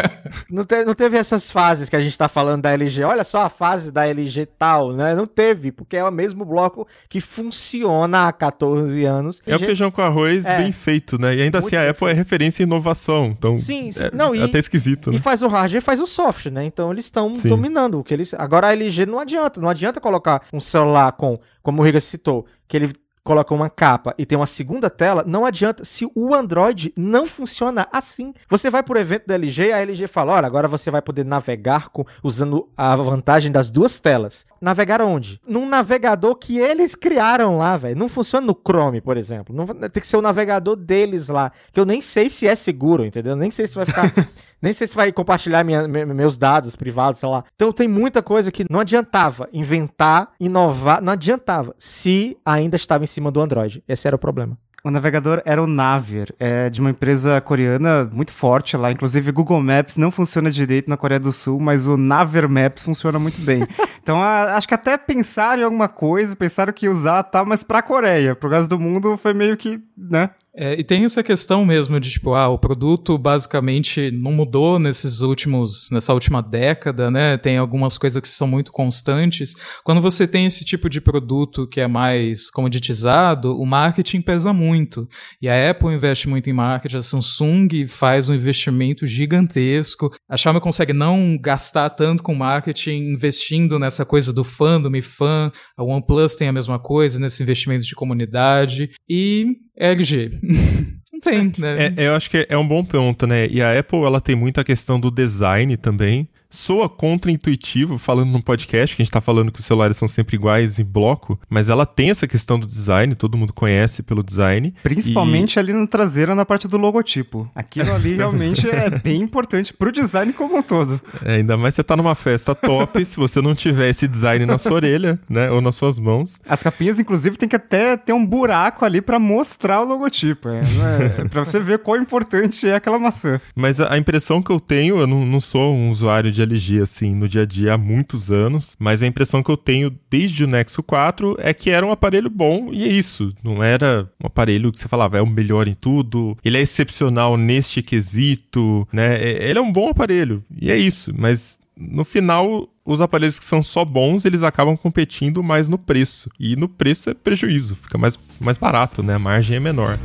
Não, 0.49 0.65
te, 0.65 0.83
não 0.83 0.95
teve 0.95 1.17
essas 1.17 1.51
fases 1.51 1.89
que 1.89 1.95
a 1.95 2.01
gente 2.01 2.17
tá 2.17 2.27
falando 2.27 2.63
da 2.63 2.71
LG. 2.71 3.03
Olha 3.03 3.23
só 3.23 3.41
a 3.41 3.49
fase 3.49 3.91
da 3.91 4.07
LG 4.07 4.47
tal, 4.57 4.93
né? 4.93 5.13
Não 5.13 5.27
teve, 5.27 5.71
porque 5.71 5.97
é 5.97 6.03
o 6.03 6.11
mesmo 6.11 6.43
bloco 6.43 6.86
que 7.09 7.21
funciona 7.21 8.27
há 8.27 8.33
14 8.33 9.03
anos. 9.05 9.41
É 9.45 9.55
o 9.55 9.59
feijão 9.59 9.91
com 9.91 10.01
arroz 10.01 10.45
é. 10.45 10.57
bem 10.57 10.71
feito, 10.71 11.19
né? 11.19 11.35
E 11.35 11.41
ainda 11.41 11.59
Muito 11.59 11.67
assim 11.67 11.75
a 11.75 11.89
Apple 11.89 12.09
é 12.09 12.13
referência 12.13 12.63
em 12.63 12.65
inovação. 12.65 13.35
Então, 13.37 13.57
sim, 13.57 13.91
sim. 13.91 14.03
É, 14.03 14.11
não, 14.13 14.33
é 14.33 14.37
e, 14.37 14.43
até 14.43 14.59
esquisito, 14.59 15.11
né? 15.11 15.17
E 15.17 15.19
faz 15.19 15.41
o 15.41 15.47
hardware 15.47 15.81
e 15.81 15.85
faz 15.85 15.99
o 15.99 16.07
software, 16.07 16.51
né? 16.51 16.65
Então 16.65 16.91
eles 16.91 17.05
estão 17.05 17.33
dominando 17.33 17.99
o 17.99 18.03
que 18.03 18.13
eles. 18.13 18.33
Agora 18.33 18.67
a 18.67 18.73
LG 18.73 19.05
não 19.05 19.19
adianta, 19.19 19.59
não 19.59 19.69
adianta 19.69 19.99
colocar 19.99 20.43
um 20.51 20.59
celular 20.59 21.11
com, 21.13 21.39
como 21.61 21.81
o 21.81 21.85
Riga 21.85 21.99
citou, 21.99 22.45
que 22.67 22.77
ele 22.77 22.93
coloca 23.27 23.53
uma 23.53 23.69
capa 23.69 24.15
e 24.17 24.25
tem 24.25 24.37
uma 24.37 24.47
segunda 24.47 24.89
tela, 24.89 25.25
não 25.27 25.45
adianta 25.45 25.83
se 25.83 26.09
o 26.15 26.33
Android 26.33 26.93
não 26.95 27.27
funciona 27.27 27.85
assim. 27.91 28.33
Você 28.49 28.69
vai 28.69 28.81
por 28.81 28.95
evento 28.95 29.27
da 29.27 29.35
LG, 29.35 29.73
a 29.73 29.81
LG 29.81 30.07
fala: 30.07 30.31
olha, 30.33 30.47
agora 30.47 30.67
você 30.69 30.89
vai 30.89 31.01
poder 31.01 31.25
navegar 31.25 31.89
com, 31.89 32.05
usando 32.23 32.69
a 32.77 32.95
vantagem 32.95 33.51
das 33.51 33.69
duas 33.69 33.99
telas. 33.99 34.47
Navegar 34.61 35.01
onde? 35.01 35.41
Num 35.45 35.67
navegador 35.67 36.35
que 36.35 36.57
eles 36.57 36.95
criaram 36.95 37.57
lá, 37.57 37.75
velho. 37.75 37.99
Não 37.99 38.07
funciona 38.07 38.47
no 38.47 38.55
Chrome, 38.55 39.01
por 39.01 39.17
exemplo. 39.17 39.53
Não, 39.53 39.65
tem 39.65 40.01
que 40.01 40.07
ser 40.07 40.17
o 40.17 40.21
navegador 40.21 40.77
deles 40.77 41.27
lá. 41.27 41.51
Que 41.73 41.79
eu 41.79 41.85
nem 41.85 42.01
sei 42.01 42.29
se 42.29 42.47
é 42.47 42.55
seguro, 42.55 43.05
entendeu? 43.05 43.35
Nem 43.35 43.51
sei 43.51 43.67
se 43.67 43.75
vai 43.75 43.85
ficar. 43.85 44.13
Nem 44.61 44.73
sei 44.73 44.87
se 44.87 44.95
vai 44.95 45.11
compartilhar 45.11 45.63
minha, 45.63 45.87
meus 45.87 46.37
dados 46.37 46.75
privados, 46.75 47.19
sei 47.19 47.29
lá. 47.29 47.43
Então 47.55 47.71
tem 47.71 47.87
muita 47.87 48.23
coisa 48.23 48.51
que 48.51 48.65
não 48.69 48.79
adiantava 48.79 49.47
inventar, 49.53 50.31
inovar, 50.39 51.01
não 51.01 51.13
adiantava 51.13 51.75
se 51.77 52.37
ainda 52.45 52.75
estava 52.75 53.03
em 53.03 53.07
cima 53.07 53.31
do 53.31 53.41
Android. 53.41 53.83
Esse 53.87 54.07
era 54.07 54.15
o 54.15 54.19
problema. 54.19 54.57
O 54.83 54.91
navegador 54.91 55.41
era 55.43 55.61
o 55.61 55.67
Naver, 55.67 56.33
é 56.39 56.69
de 56.69 56.79
uma 56.79 56.91
empresa 56.91 57.41
coreana 57.41 58.05
muito 58.05 58.31
forte 58.31 58.77
lá. 58.77 58.89
Inclusive, 58.89 59.33
Google 59.33 59.61
Maps 59.61 59.97
não 59.97 60.09
funciona 60.11 60.49
direito 60.49 60.87
na 60.87 60.95
Coreia 60.95 61.19
do 61.19 61.33
Sul, 61.33 61.59
mas 61.59 61.87
o 61.87 61.97
Naver 61.97 62.47
Maps 62.47 62.85
funciona 62.85 63.19
muito 63.19 63.41
bem. 63.41 63.67
então, 64.01 64.21
a, 64.21 64.55
acho 64.55 64.65
que 64.65 64.73
até 64.73 64.95
pensaram 64.97 65.61
em 65.61 65.65
alguma 65.65 65.89
coisa, 65.89 66.35
pensaram 66.37 66.71
que 66.71 66.85
ia 66.85 66.91
usar, 66.91 67.23
tá, 67.23 67.43
mas 67.43 67.63
pra 67.63 67.81
Coreia, 67.81 68.33
pro 68.33 68.49
resto 68.49 68.69
do 68.69 68.79
mundo 68.79 69.17
foi 69.17 69.33
meio 69.33 69.57
que, 69.57 69.81
né? 69.97 70.29
É, 70.59 70.73
e 70.73 70.83
tem 70.83 71.05
essa 71.05 71.21
questão 71.21 71.63
mesmo 71.63 71.99
de, 71.99 72.09
tipo, 72.09 72.33
ah, 72.33 72.47
o 72.47 72.57
produto 72.57 73.15
basicamente 73.15 74.09
não 74.09 74.31
mudou 74.31 74.79
nesses 74.79 75.21
últimos, 75.21 75.87
nessa 75.91 76.15
última 76.15 76.41
década, 76.41 77.11
né? 77.11 77.37
Tem 77.37 77.59
algumas 77.59 77.95
coisas 77.95 78.19
que 78.19 78.27
são 78.27 78.47
muito 78.47 78.71
constantes. 78.71 79.53
Quando 79.83 80.01
você 80.01 80.27
tem 80.27 80.47
esse 80.47 80.65
tipo 80.65 80.89
de 80.89 80.99
produto 80.99 81.67
que 81.67 81.79
é 81.79 81.87
mais 81.87 82.49
comoditizado, 82.49 83.55
o 83.55 83.67
marketing 83.67 84.19
pesa 84.21 84.51
muito. 84.51 85.07
E 85.39 85.47
a 85.47 85.69
Apple 85.69 85.93
investe 85.93 86.27
muito 86.27 86.49
em 86.49 86.53
marketing, 86.53 86.97
a 86.97 87.01
Samsung 87.03 87.85
faz 87.87 88.27
um 88.27 88.33
investimento 88.33 89.05
gigantesco. 89.05 90.11
A 90.27 90.35
Xiaomi 90.35 90.59
consegue 90.59 90.91
não 90.91 91.37
gastar 91.39 91.91
tanto 91.91 92.23
com 92.23 92.33
marketing, 92.33 93.13
investindo 93.13 93.77
nessa 93.77 94.03
coisa 94.03 94.33
do 94.33 94.43
fandom 94.43 94.95
e 94.95 95.03
fã. 95.03 95.51
A 95.77 95.83
OnePlus 95.83 96.35
tem 96.35 96.47
a 96.47 96.53
mesma 96.53 96.79
coisa, 96.79 97.19
nesse 97.19 97.43
investimento 97.43 97.85
de 97.85 97.93
comunidade. 97.93 98.89
E 99.07 99.66
LG. 99.77 100.31
Não 101.13 101.19
tem, 101.19 101.51
né? 101.57 101.93
É, 101.95 102.07
eu 102.07 102.15
acho 102.15 102.29
que 102.29 102.45
é 102.47 102.57
um 102.57 102.67
bom 102.67 102.83
ponto, 102.83 103.25
né? 103.25 103.47
E 103.47 103.61
a 103.61 103.77
Apple, 103.77 104.03
ela 104.03 104.21
tem 104.21 104.35
muita 104.35 104.63
questão 104.63 104.99
do 104.99 105.09
design 105.09 105.75
também. 105.77 106.27
Soa 106.57 106.89
contra-intuitivo 106.89 107.97
falando 107.99 108.31
no 108.31 108.41
podcast, 108.41 108.95
que 108.95 109.01
a 109.01 109.05
gente 109.05 109.13
tá 109.13 109.21
falando 109.21 109.51
que 109.51 109.59
os 109.59 109.65
celulares 109.65 109.95
são 109.95 110.07
sempre 110.07 110.35
iguais 110.35 110.79
em 110.79 110.83
bloco, 110.83 111.39
mas 111.47 111.69
ela 111.69 111.85
tem 111.85 112.09
essa 112.09 112.27
questão 112.27 112.59
do 112.59 112.65
design, 112.65 113.13
todo 113.13 113.37
mundo 113.37 113.53
conhece 113.53 114.01
pelo 114.01 114.23
design. 114.23 114.73
Principalmente 114.81 115.55
e... 115.55 115.59
ali 115.59 115.71
na 115.71 115.85
traseira, 115.85 116.33
na 116.33 116.45
parte 116.45 116.67
do 116.67 116.77
logotipo. 116.77 117.49
Aquilo 117.53 117.93
ali 117.93 118.15
realmente 118.17 118.67
é 118.67 118.89
bem 118.89 119.21
importante 119.21 119.71
pro 119.71 119.91
design 119.91 120.33
como 120.33 120.57
um 120.57 120.63
todo. 120.63 120.99
É, 121.23 121.35
ainda 121.35 121.55
mais 121.55 121.75
você 121.75 121.83
tá 121.83 121.95
numa 121.95 122.15
festa 122.15 122.55
top, 122.55 123.03
se 123.05 123.17
você 123.17 123.39
não 123.39 123.53
tiver 123.53 123.89
esse 123.89 124.07
design 124.07 124.45
na 124.45 124.57
sua 124.57 124.73
orelha, 124.73 125.19
né, 125.29 125.51
ou 125.51 125.61
nas 125.61 125.75
suas 125.75 125.99
mãos. 125.99 126.41
As 126.49 126.63
capinhas, 126.63 126.99
inclusive, 126.99 127.37
tem 127.37 127.47
que 127.47 127.55
até 127.55 127.95
ter 127.95 128.13
um 128.13 128.25
buraco 128.25 128.83
ali 128.83 128.99
para 128.99 129.19
mostrar 129.19 129.81
o 129.81 129.85
logotipo, 129.85 130.49
é, 130.49 130.59
é, 130.59 131.25
pra 131.29 131.45
você 131.45 131.59
ver 131.59 131.79
quão 131.79 132.01
importante 132.01 132.67
é 132.67 132.75
aquela 132.75 132.97
maçã. 132.97 133.39
Mas 133.55 133.79
a, 133.79 133.93
a 133.93 133.97
impressão 133.97 134.41
que 134.41 134.51
eu 134.51 134.59
tenho, 134.59 134.99
eu 134.99 135.05
não, 135.05 135.23
não 135.23 135.39
sou 135.39 135.75
um 135.75 135.91
usuário 135.91 136.31
de 136.31 136.46
LG, 136.47 136.81
assim, 136.81 137.13
no 137.13 137.27
dia 137.27 137.43
a 137.43 137.45
dia 137.45 137.73
há 137.73 137.77
muitos 137.77 138.31
anos, 138.31 138.75
mas 138.79 139.03
a 139.03 139.07
impressão 139.07 139.43
que 139.43 139.51
eu 139.51 139.57
tenho 139.57 139.91
desde 140.09 140.43
o 140.43 140.47
Nexo 140.47 140.81
4 140.81 141.35
é 141.39 141.53
que 141.53 141.69
era 141.69 141.85
um 141.85 141.91
aparelho 141.91 142.29
bom 142.29 142.69
e 142.71 142.83
é 142.83 142.87
isso. 142.87 143.31
Não 143.43 143.61
era 143.61 144.09
um 144.23 144.27
aparelho 144.27 144.71
que 144.71 144.79
você 144.79 144.87
falava, 144.87 145.17
é 145.17 145.21
o 145.21 145.27
melhor 145.27 145.67
em 145.67 145.73
tudo, 145.73 146.37
ele 146.43 146.57
é 146.57 146.61
excepcional 146.61 147.37
neste 147.37 147.81
quesito, 147.81 148.87
né? 148.91 149.15
É, 149.15 149.49
ele 149.49 149.59
é 149.59 149.61
um 149.61 149.71
bom 149.71 149.89
aparelho 149.89 150.43
e 150.59 150.71
é 150.71 150.77
isso, 150.77 151.13
mas 151.15 151.59
no 151.75 152.03
final 152.03 152.67
os 152.83 153.01
aparelhos 153.01 153.37
que 153.37 153.43
são 153.43 153.61
só 153.61 153.83
bons, 153.83 154.23
eles 154.23 154.43
acabam 154.43 154.77
competindo 154.77 155.43
mais 155.43 155.67
no 155.67 155.77
preço. 155.77 156.29
E 156.39 156.55
no 156.55 156.69
preço 156.69 157.09
é 157.09 157.13
prejuízo, 157.13 157.75
fica 157.75 157.97
mais, 157.97 158.17
mais 158.39 158.57
barato, 158.57 159.03
né? 159.03 159.15
A 159.15 159.19
margem 159.19 159.57
é 159.57 159.59
menor. 159.59 159.97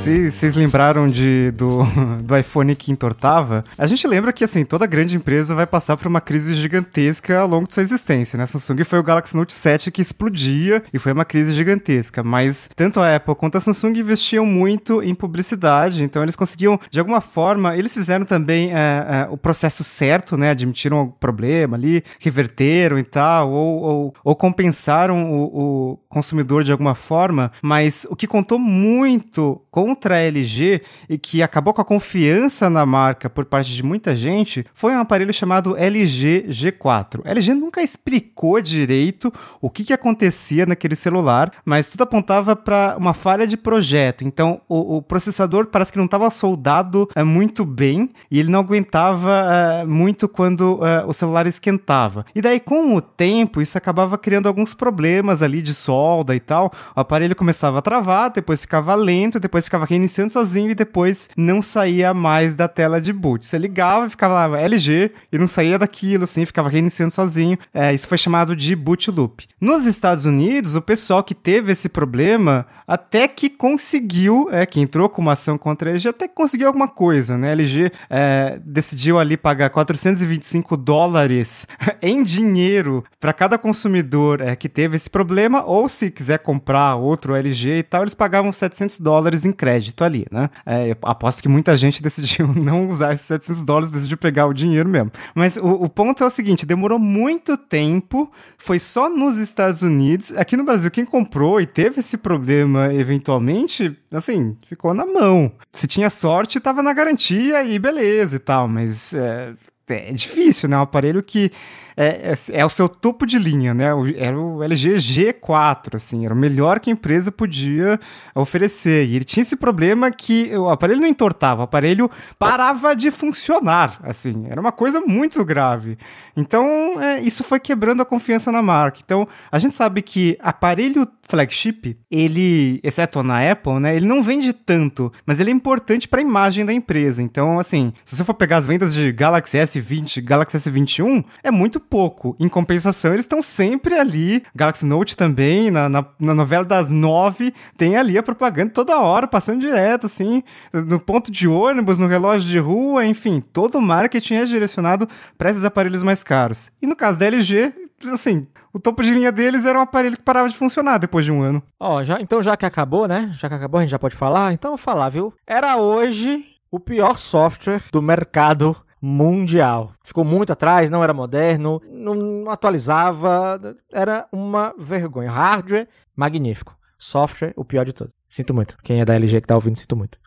Vocês 0.00 0.56
lembraram 0.56 1.10
de, 1.10 1.50
do, 1.50 1.82
do 2.24 2.34
iPhone 2.34 2.74
que 2.74 2.90
entortava, 2.90 3.66
a 3.76 3.86
gente 3.86 4.08
lembra 4.08 4.32
que, 4.32 4.42
assim, 4.42 4.64
toda 4.64 4.86
grande 4.86 5.14
empresa 5.14 5.54
vai 5.54 5.66
passar 5.66 5.94
por 5.94 6.06
uma 6.06 6.22
crise 6.22 6.54
gigantesca 6.54 7.38
ao 7.38 7.46
longo 7.46 7.68
de 7.68 7.74
sua 7.74 7.82
existência, 7.82 8.38
né? 8.38 8.46
Samsung 8.46 8.82
foi 8.82 8.98
o 8.98 9.02
Galaxy 9.02 9.36
Note 9.36 9.52
7 9.52 9.90
que 9.90 10.00
explodia 10.00 10.82
e 10.90 10.98
foi 10.98 11.12
uma 11.12 11.26
crise 11.26 11.52
gigantesca, 11.52 12.22
mas 12.24 12.70
tanto 12.74 12.98
a 12.98 13.14
Apple 13.14 13.34
quanto 13.34 13.58
a 13.58 13.60
Samsung 13.60 13.98
investiam 13.98 14.46
muito 14.46 15.02
em 15.02 15.14
publicidade, 15.14 16.02
então 16.02 16.22
eles 16.22 16.34
conseguiam, 16.34 16.80
de 16.90 16.98
alguma 16.98 17.20
forma, 17.20 17.76
eles 17.76 17.92
fizeram 17.92 18.24
também 18.24 18.72
é, 18.72 18.76
é, 18.76 19.28
o 19.30 19.36
processo 19.36 19.84
certo, 19.84 20.34
né? 20.34 20.48
Admitiram 20.48 21.02
o 21.02 21.12
problema 21.12 21.76
ali, 21.76 22.02
reverteram 22.18 22.98
e 22.98 23.04
tal, 23.04 23.50
ou, 23.50 23.82
ou, 23.82 24.14
ou 24.24 24.34
compensaram 24.34 25.30
o, 25.30 25.92
o 25.92 25.96
consumidor 26.08 26.64
de 26.64 26.72
alguma 26.72 26.94
forma, 26.94 27.52
mas 27.60 28.06
o 28.08 28.16
que 28.16 28.26
contou 28.26 28.58
muito 28.58 29.60
com 29.70 29.89
contra 29.90 30.16
a 30.16 30.18
LG 30.20 30.82
e 31.08 31.18
que 31.18 31.42
acabou 31.42 31.74
com 31.74 31.80
a 31.80 31.84
confiança 31.84 32.70
na 32.70 32.86
marca 32.86 33.28
por 33.28 33.44
parte 33.44 33.74
de 33.74 33.82
muita 33.82 34.14
gente 34.14 34.64
foi 34.72 34.94
um 34.94 35.00
aparelho 35.00 35.32
chamado 35.32 35.76
LG 35.76 36.46
G4. 36.48 37.22
A 37.24 37.30
LG 37.30 37.54
nunca 37.54 37.82
explicou 37.82 38.60
direito 38.60 39.32
o 39.60 39.68
que, 39.68 39.82
que 39.84 39.92
acontecia 39.92 40.64
naquele 40.64 40.94
celular, 40.94 41.50
mas 41.64 41.88
tudo 41.88 42.02
apontava 42.02 42.54
para 42.54 42.96
uma 42.96 43.12
falha 43.12 43.46
de 43.46 43.56
projeto. 43.56 44.22
Então 44.22 44.60
o, 44.68 44.98
o 44.98 45.02
processador 45.02 45.66
parece 45.66 45.90
que 45.90 45.98
não 45.98 46.04
estava 46.04 46.30
soldado 46.30 47.08
é, 47.16 47.24
muito 47.24 47.64
bem 47.64 48.10
e 48.30 48.38
ele 48.38 48.50
não 48.50 48.60
aguentava 48.60 49.80
é, 49.82 49.84
muito 49.84 50.28
quando 50.28 50.86
é, 50.86 51.04
o 51.04 51.12
celular 51.12 51.48
esquentava. 51.48 52.24
E 52.32 52.40
daí, 52.40 52.60
com 52.60 52.94
o 52.94 53.00
tempo, 53.00 53.60
isso 53.60 53.76
acabava 53.76 54.16
criando 54.16 54.46
alguns 54.46 54.72
problemas 54.72 55.42
ali 55.42 55.60
de 55.60 55.74
solda 55.74 56.34
e 56.34 56.40
tal. 56.40 56.72
O 56.94 57.00
aparelho 57.00 57.34
começava 57.34 57.80
a 57.80 57.82
travar, 57.82 58.30
depois 58.30 58.60
ficava 58.60 58.94
lento, 58.94 59.40
depois 59.40 59.64
ficava 59.64 59.79
reiniciando 59.84 60.32
sozinho 60.32 60.70
e 60.70 60.74
depois 60.74 61.28
não 61.36 61.62
saía 61.62 62.12
mais 62.14 62.56
da 62.56 62.68
tela 62.68 63.00
de 63.00 63.12
boot. 63.12 63.46
Você 63.46 63.58
ligava 63.58 64.06
e 64.06 64.10
ficava 64.10 64.46
lá 64.46 64.60
LG 64.60 65.12
e 65.32 65.38
não 65.38 65.46
saía 65.46 65.78
daquilo, 65.78 66.24
assim, 66.24 66.44
ficava 66.44 66.68
reiniciando 66.68 67.12
sozinho. 67.12 67.58
É, 67.72 67.92
isso 67.92 68.08
foi 68.08 68.18
chamado 68.18 68.54
de 68.54 68.74
boot 68.76 69.10
loop. 69.10 69.46
Nos 69.60 69.86
Estados 69.86 70.24
Unidos, 70.24 70.74
o 70.74 70.82
pessoal 70.82 71.22
que 71.22 71.34
teve 71.34 71.72
esse 71.72 71.88
problema 71.88 72.66
até 72.86 73.28
que 73.28 73.48
conseguiu, 73.48 74.48
é, 74.50 74.66
que 74.66 74.80
entrou 74.80 75.08
com 75.08 75.22
uma 75.22 75.32
ação 75.32 75.56
contra 75.56 75.90
a 75.90 75.92
LG, 75.92 76.08
até 76.08 76.28
que 76.28 76.34
conseguiu 76.34 76.66
alguma 76.66 76.88
coisa, 76.88 77.36
né? 77.38 77.50
A 77.50 77.52
LG 77.52 77.92
é, 78.08 78.60
decidiu 78.64 79.18
ali 79.18 79.36
pagar 79.36 79.70
425 79.70 80.76
dólares 80.76 81.66
em 82.02 82.22
dinheiro 82.22 83.04
para 83.18 83.32
cada 83.32 83.56
consumidor 83.58 84.40
é, 84.40 84.56
que 84.56 84.68
teve 84.68 84.96
esse 84.96 85.08
problema, 85.08 85.64
ou 85.64 85.88
se 85.88 86.10
quiser 86.10 86.38
comprar 86.38 86.96
outro 86.96 87.34
LG 87.34 87.78
e 87.78 87.82
tal, 87.82 88.02
eles 88.02 88.14
pagavam 88.14 88.50
700 88.50 88.98
dólares 88.98 89.44
em 89.44 89.52
crédito 89.52 89.69
ali, 90.04 90.26
né? 90.30 90.50
É, 90.64 90.96
aposto 91.02 91.42
que 91.42 91.48
muita 91.48 91.76
gente 91.76 92.02
decidiu 92.02 92.48
não 92.54 92.88
usar 92.88 93.14
esses 93.14 93.26
700 93.26 93.64
dólares, 93.64 93.90
decidiu 93.90 94.16
pegar 94.16 94.46
o 94.46 94.54
dinheiro 94.54 94.88
mesmo. 94.88 95.10
Mas 95.34 95.56
o, 95.56 95.66
o 95.66 95.88
ponto 95.88 96.22
é 96.24 96.26
o 96.26 96.30
seguinte: 96.30 96.66
demorou 96.66 96.98
muito 96.98 97.56
tempo, 97.56 98.30
foi 98.58 98.78
só 98.78 99.08
nos 99.08 99.38
Estados 99.38 99.82
Unidos. 99.82 100.32
Aqui 100.36 100.56
no 100.56 100.64
Brasil, 100.64 100.90
quem 100.90 101.04
comprou 101.04 101.60
e 101.60 101.66
teve 101.66 102.00
esse 102.00 102.16
problema 102.16 102.92
eventualmente, 102.92 103.96
assim, 104.12 104.56
ficou 104.66 104.94
na 104.94 105.04
mão. 105.04 105.52
Se 105.72 105.86
tinha 105.86 106.10
sorte, 106.10 106.60
tava 106.60 106.82
na 106.82 106.92
garantia 106.92 107.62
e 107.64 107.78
beleza 107.78 108.36
e 108.36 108.40
tal, 108.40 108.68
mas 108.68 109.14
é, 109.14 109.54
é 109.90 110.12
difícil, 110.12 110.68
né? 110.68 110.76
Um 110.76 110.82
aparelho 110.82 111.22
que 111.22 111.50
é, 111.96 112.32
é, 112.32 112.60
é, 112.60 112.64
o 112.64 112.70
seu 112.70 112.88
topo 112.88 113.26
de 113.26 113.38
linha, 113.38 113.74
né? 113.74 113.88
Era 114.16 114.38
o 114.38 114.62
LG 114.62 114.94
G4, 114.94 115.96
assim, 115.96 116.24
era 116.24 116.32
o 116.32 116.36
melhor 116.36 116.80
que 116.80 116.88
a 116.88 116.92
empresa 116.94 117.30
podia 117.30 118.00
oferecer. 118.34 119.06
E 119.06 119.16
ele 119.16 119.24
tinha 119.24 119.42
esse 119.42 119.56
problema 119.56 120.10
que 120.10 120.50
o 120.56 120.70
aparelho 120.70 121.00
não 121.00 121.06
entortava, 121.06 121.60
o 121.60 121.64
aparelho 121.64 122.10
parava 122.38 122.96
de 122.96 123.10
funcionar, 123.10 124.00
assim, 124.02 124.46
era 124.48 124.58
uma 124.58 124.72
coisa 124.72 125.00
muito 125.00 125.44
grave. 125.44 125.98
Então, 126.34 126.66
é, 127.02 127.20
isso 127.20 127.44
foi 127.44 127.60
quebrando 127.60 128.00
a 128.00 128.06
confiança 128.06 128.50
na 128.50 128.62
marca. 128.62 129.00
Então, 129.04 129.28
a 129.52 129.58
gente 129.58 129.74
sabe 129.74 130.00
que 130.00 130.38
aparelho 130.40 131.06
flagship, 131.30 131.96
ele, 132.10 132.80
exceto 132.82 133.22
na 133.22 133.50
Apple, 133.50 133.78
né, 133.78 133.94
ele 133.94 134.06
não 134.06 134.22
vende 134.22 134.52
tanto, 134.52 135.12
mas 135.24 135.38
ele 135.38 135.50
é 135.50 135.52
importante 135.52 136.08
para 136.08 136.20
a 136.20 136.22
imagem 136.22 136.66
da 136.66 136.72
empresa. 136.72 137.22
Então, 137.22 137.58
assim, 137.58 137.92
se 138.04 138.16
você 138.16 138.24
for 138.24 138.34
pegar 138.34 138.56
as 138.56 138.66
vendas 138.66 138.92
de 138.92 139.12
Galaxy 139.12 139.58
S20, 139.80 140.22
Galaxy 140.22 140.56
S21, 140.56 141.24
é 141.42 141.50
muito 141.50 141.80
pouco. 141.80 142.36
Em 142.38 142.48
compensação, 142.48 143.12
eles 143.12 143.24
estão 143.24 143.42
sempre 143.42 143.98
ali. 143.98 144.42
Galaxy 144.54 144.84
Note 144.84 145.16
também, 145.16 145.70
na, 145.70 145.88
na, 145.88 146.06
na, 146.18 146.34
novela 146.34 146.64
das 146.64 146.90
nove, 146.90 147.54
tem 147.76 147.96
ali 147.96 148.16
a 148.18 148.22
propaganda 148.22 148.72
toda 148.72 149.00
hora, 149.00 149.26
passando 149.26 149.60
direto, 149.60 150.06
assim, 150.06 150.42
no 150.72 151.00
ponto 151.00 151.30
de 151.30 151.48
ônibus, 151.48 151.98
no 151.98 152.06
relógio 152.06 152.48
de 152.48 152.58
rua, 152.58 153.06
enfim, 153.06 153.40
todo 153.40 153.78
o 153.78 153.82
marketing 153.82 154.34
é 154.34 154.44
direcionado 154.44 155.08
para 155.36 155.50
esses 155.50 155.64
aparelhos 155.64 156.02
mais 156.02 156.22
caros. 156.22 156.70
E 156.80 156.86
no 156.86 156.96
caso 156.96 157.18
da 157.18 157.26
LG, 157.26 157.72
assim, 158.12 158.46
o 158.72 158.78
topo 158.78 159.02
de 159.02 159.10
linha 159.10 159.32
deles 159.32 159.64
era 159.64 159.78
um 159.78 159.82
aparelho 159.82 160.16
que 160.16 160.22
parava 160.22 160.48
de 160.48 160.56
funcionar 160.56 160.98
depois 160.98 161.24
de 161.24 161.32
um 161.32 161.42
ano. 161.42 161.62
Ó, 161.78 161.96
oh, 161.96 162.04
já, 162.04 162.20
então 162.20 162.40
já 162.40 162.56
que 162.56 162.64
acabou, 162.64 163.08
né? 163.08 163.30
Já 163.34 163.48
que 163.48 163.54
acabou, 163.54 163.78
a 163.78 163.82
gente 163.82 163.90
já 163.90 163.98
pode 163.98 164.14
falar. 164.14 164.52
Então 164.52 164.70
eu 164.70 164.76
vou 164.76 164.84
falar, 164.84 165.08
viu? 165.08 165.34
Era 165.46 165.76
hoje 165.76 166.44
o 166.70 166.78
pior 166.78 167.18
software 167.18 167.82
do 167.90 168.00
mercado 168.00 168.76
mundial. 169.00 169.92
Ficou 170.02 170.24
muito 170.24 170.52
atrás, 170.52 170.90
não 170.90 171.02
era 171.02 171.14
moderno, 171.14 171.80
não 171.90 172.50
atualizava, 172.50 173.60
era 173.92 174.26
uma 174.32 174.74
vergonha. 174.78 175.30
Hardware, 175.30 175.88
magnífico. 176.14 176.76
Software, 176.98 177.54
o 177.56 177.64
pior 177.64 177.84
de 177.84 177.94
tudo. 177.94 178.12
Sinto 178.28 178.52
muito. 178.52 178.76
Quem 178.84 179.00
é 179.00 179.04
da 179.04 179.14
LG 179.14 179.40
que 179.40 179.46
tá 179.46 179.54
ouvindo, 179.54 179.76
sinto 179.76 179.96
muito. 179.96 180.18